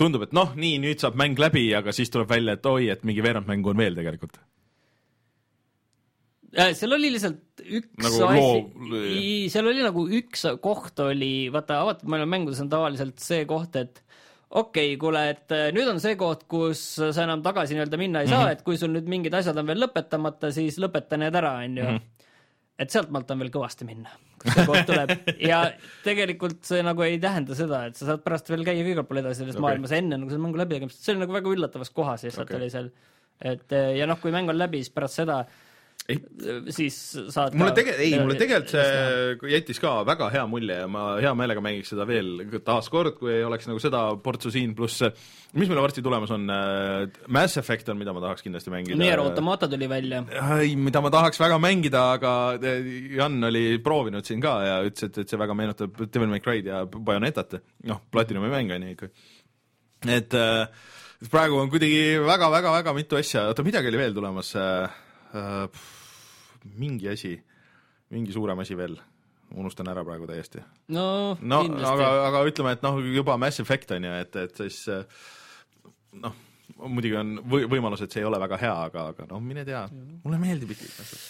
[0.00, 3.04] tundub, et noh, nii, nüüd saab mäng läbi, aga siis tuleb välja, et oi, et
[3.04, 4.40] mingi veerand mängu on veel tegelikult?
[6.50, 12.10] Äh, seal oli lihtsalt üks nagu asi, seal oli nagu üks koht oli, vaata, avatud
[12.10, 14.00] maailma mängudes on tavaliselt see koht, et
[14.50, 18.24] okei okay,, kuule, et äh, nüüd on see koht, kus sa enam tagasi nii-öelda minna
[18.24, 18.58] ei saa mm, -hmm.
[18.58, 21.86] et kui sul nüüd mingid asjad on veel lõpetamata, siis lõpeta need ära, on ju
[21.86, 22.00] mm.
[22.00, 22.26] -hmm.
[22.82, 25.14] et sealtmaalt on veel kõvasti minna, kus see koht tuleb
[25.52, 25.62] ja
[26.02, 29.44] tegelikult see nagu ei tähenda seda, et sa saad pärast veel käia igal pool edasi
[29.44, 29.68] selles okay.
[29.68, 32.58] maailmas enne nagu selle mängu läbitegemist, see oli nagu väga üllatavas kohas lihtsalt okay.
[32.58, 32.90] oli seal.
[33.38, 35.44] et äh, ja noh, kui mäng on läbi, siis pärast seda
[36.74, 36.96] siis
[37.34, 41.34] saad mulle tege-, ei, mulle tegelikult see jättis ka väga hea mulje ja ma hea
[41.38, 45.04] meelega mängiks seda veel taaskord, kui ei oleks nagu seda portsu siin, pluss
[45.58, 48.98] mis meil varsti tulemas on, äh, Mass Effect on, mida ma tahaks kindlasti mängida.
[49.00, 50.22] Nier Automata tuli välja.
[50.60, 55.10] ei, mida ma tahaks väga mängida, aga äh, Jan oli proovinud siin ka ja ütles,
[55.10, 57.58] et, et see väga meenutab Devil May Cry'd ja Bayonetat,
[57.90, 59.10] noh, Platinumi mäng on ju ikka.
[60.08, 60.66] et äh,
[61.30, 65.00] praegu on kuidagi väga-väga-väga mitu asja, oota, midagi oli veel tulemas äh,,
[65.34, 65.88] äh,
[66.64, 67.34] mingi asi,
[68.14, 68.98] mingi suurem asi veel,
[69.56, 70.62] unustan ära praegu täiesti.
[70.94, 71.62] no, no
[71.92, 74.84] aga, aga ütleme, et noh, juba Mass Effect on ju, et, et siis
[76.20, 76.36] noh,
[76.88, 79.84] muidugi on või-, võimalus, et see ei ole väga hea, aga, aga noh, mine tea,
[80.24, 81.20] mulle meeldib ikkagi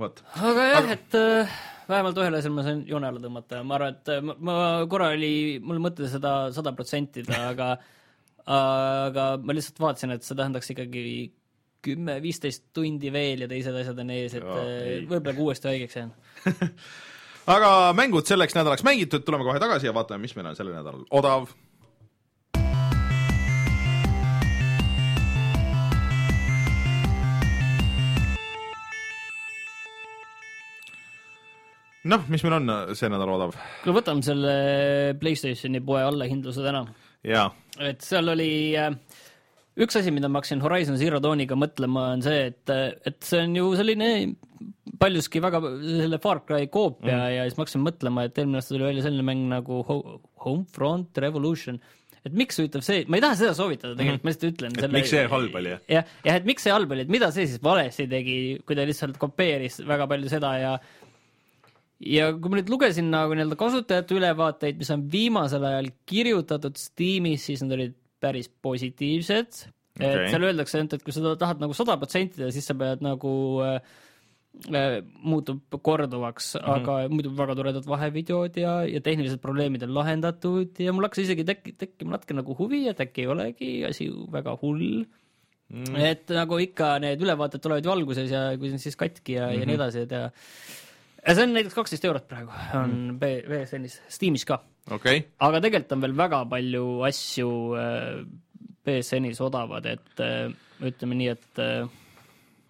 [0.00, 0.22] vot.
[0.38, 1.56] aga jah aga..., et äh,
[1.90, 3.60] vähemalt ühel asjal ma sain joone alla tõmmata.
[3.60, 4.56] Ja ma arvan, et ma, ma
[4.90, 7.74] korra oli mul mõte seda sada protsentida, aga
[8.42, 11.04] aga ma lihtsalt vaatasin, et see tähendaks ikkagi
[11.82, 16.14] kümme-viisteist tundi veel ja teised asjad on ees, et äh, võib-olla ka uuesti haigeks jään
[17.56, 21.04] aga mängud selleks nädalaks mängitud, tuleme kohe tagasi ja vaatame, mis meil on sellel nädalal
[21.10, 21.50] odav.
[32.02, 33.58] noh, mis meil on see nädal odav?
[33.82, 34.54] kuule, võtame selle
[35.18, 36.86] PlayStationi poe allahindluse täna.
[37.82, 38.94] et seal oli äh,
[39.80, 42.74] üks asi, mida ma hakkasin Horizon Zero Dawniga mõtlema, on see, et,
[43.08, 44.10] et see on ju selline
[45.00, 47.32] paljuski väga selle Far Cry koopia mm.
[47.36, 49.82] ja siis ma hakkasin mõtlema, et eelmine aasta tuli välja selline mäng nagu
[50.44, 51.80] Homefront Revolution
[52.22, 54.74] et miks huvitav see, ma ei taha seda soovitada tegelikult mm, ma lihtsalt ütlen.
[54.76, 55.72] et selle, miks see halb oli?
[55.90, 58.36] jah, jah, et miks see halb oli, et mida see siis valesti tegi,
[58.66, 60.76] kui ta lihtsalt kopeeris väga palju seda ja
[62.02, 67.48] ja kui ma nüüd lugesin nagu nii-öelda kasutajate ülevaateid, mis on viimasel ajal kirjutatud Steamis,
[67.48, 69.66] siis nad olid päris positiivsed
[69.98, 70.06] okay..
[70.06, 73.04] et seal öeldakse ainult, et kui sa tahad nagu sada protsenti teha, siis sa pead
[73.04, 73.34] nagu
[73.66, 73.78] äh,
[74.72, 76.74] äh muutub korduvaks mm, -hmm.
[76.76, 81.44] aga muidu väga toredad vahevideod ja, ja tehnilised probleemid on lahendatud ja mul hakkas isegi
[81.48, 85.04] tek-, tekkima natuke nagu huvi, et äkki ei olegi asi väga hull
[85.68, 85.84] mm.
[85.84, 85.98] -hmm.
[86.12, 89.46] et nagu ikka need ülevaated tulevad ju alguses ja kui see on siis katki ja
[89.46, 89.60] mm, -hmm.
[89.60, 89.82] ja nii mhm.
[89.82, 90.30] edasi, et ja ja
[91.22, 93.18] see on näiteks kaksteist eurot praegu, on mm.
[93.46, 94.58] BSN-is, Steamis ka
[94.90, 95.24] okay..
[95.38, 97.48] aga tegelikult on veel väga palju asju
[98.82, 100.48] BSN-is äh, odavad, et äh,
[100.82, 101.98] ütleme nii, et äh,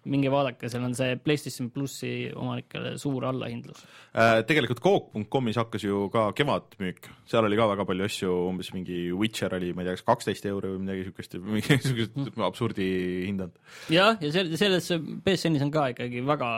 [0.03, 4.43] minge vaadake, seal on see PlayStation plussi omanikele suur allahindlus äh,.
[4.45, 9.55] Tegelikult Coop.com'is hakkas ju ka kevadmüük, seal oli ka väga palju asju, umbes mingi Witcher
[9.57, 12.45] oli, ma ei tea, kas kaksteist euri või midagi niisugust, mingisugust mm.
[12.51, 12.87] absurdi
[13.29, 13.57] hinnad.
[13.93, 14.91] jah, ja sel-, selles
[15.25, 16.53] BSN-is on ka ikkagi väga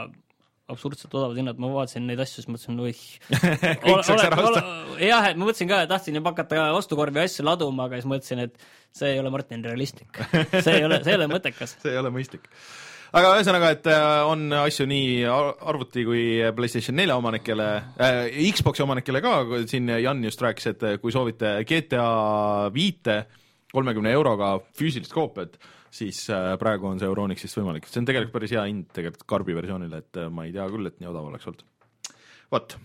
[0.72, 3.02] absurdselt odavad hinnad, ma vaatasin neid asju, siis mõtlesin, oih.
[5.10, 8.66] Jah, et ma mõtlesin ka, tahtsin juba hakata ostukorvi asju laduma, aga siis mõtlesin, et
[8.96, 10.18] see ei ole Martin realistlik.
[10.56, 11.76] see ei ole, see ei ole mõttekas.
[11.84, 12.50] see ei ole mõistlik.
[13.16, 16.26] aga ühesõnaga, et äh, on asju nii ar- arvuti kui
[16.58, 17.70] PlayStation nelja omanikele
[18.02, 18.20] äh,,
[18.58, 19.38] Xbox'i omanikele ka,
[19.70, 22.10] siin Jan just rääkis, et kui soovite GTA
[22.74, 23.22] viite
[23.76, 25.60] kolmekümne euroga füüsilist koopiat,
[25.96, 29.56] siis äh, praegu on see Euronixist võimalik, see on tegelikult päris hea hind tegelikult karbi
[29.56, 31.64] versioonile, et äh, ma ei tea küll, et nii odav oleks olnud.
[32.52, 32.78] vot.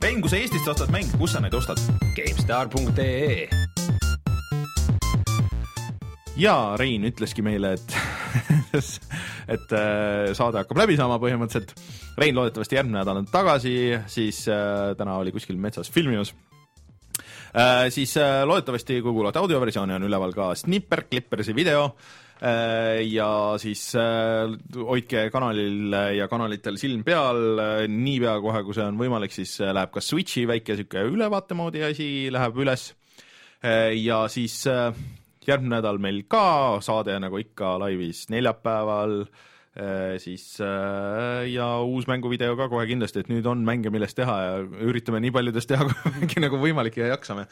[0.00, 1.80] Rein, kui sa Eestist ostad mänge, kus sa neid ostad?
[2.16, 3.48] GameStar.ee
[6.40, 7.96] ja Rein ütleski meile, et
[9.54, 11.74] et äh, saade hakkab läbi saama põhimõtteliselt.
[12.20, 13.74] Rein loodetavasti järgmine nädal on tagasi,
[14.10, 14.44] siis
[14.96, 16.32] täna oli kuskil metsas filmimas.
[17.90, 21.88] Siis äh, loodetavasti, kui kuulate audioversiooni, on üleval ka Snipper Clippersi video.
[22.40, 24.48] Äh, ja siis äh,
[24.86, 27.58] hoidke kanalil ja kanalitel silm peal.
[27.60, 31.58] Äh,, niipea kohe, kui see on võimalik, siis äh, läheb ka Switchi väike sihuke ülevaate
[31.58, 32.90] moodi asi läheb üles.
[33.60, 34.94] Äh, ja siis äh,
[35.46, 39.22] järgmine nädal meil ka saade nagu ikka laivis neljapäeval.
[39.26, 39.46] äh,
[40.18, 44.56] siis äh, ja uus mänguvideo ka kohe kindlasti, et nüüd on mänge, millest teha ja
[44.82, 47.46] üritame nii paljudest teha kui nagu võimalik ja jaksame.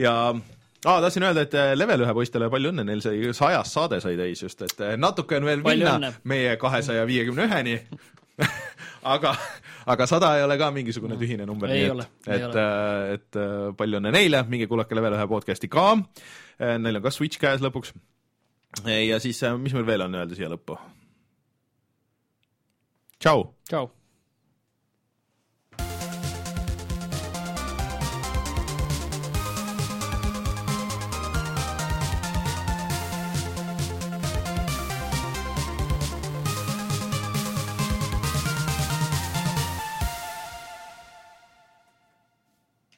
[0.00, 4.00] ja aa, tahtsin öelda, et äh, Level ühe poistele palju õnne, neil sai sajas saade
[4.00, 6.12] sai täis just, et äh, natuke on veel Palju minna õnne.
[6.32, 7.76] meie kahesaja viiekümne üheni
[9.14, 9.34] aga,
[9.92, 12.60] aga sada ei ole ka mingisugune tühine number, nii ole, et, et,
[13.18, 15.90] et äh, palju õnne neile, minge kuulake Level ühe podcast'i ka.
[16.58, 17.92] Neil on ka Switch käes lõpuks.
[18.88, 20.78] ja siis, mis meil veel on öelda siia lõppu?
[23.18, 23.54] tšau.
[23.68, 23.97] tšau.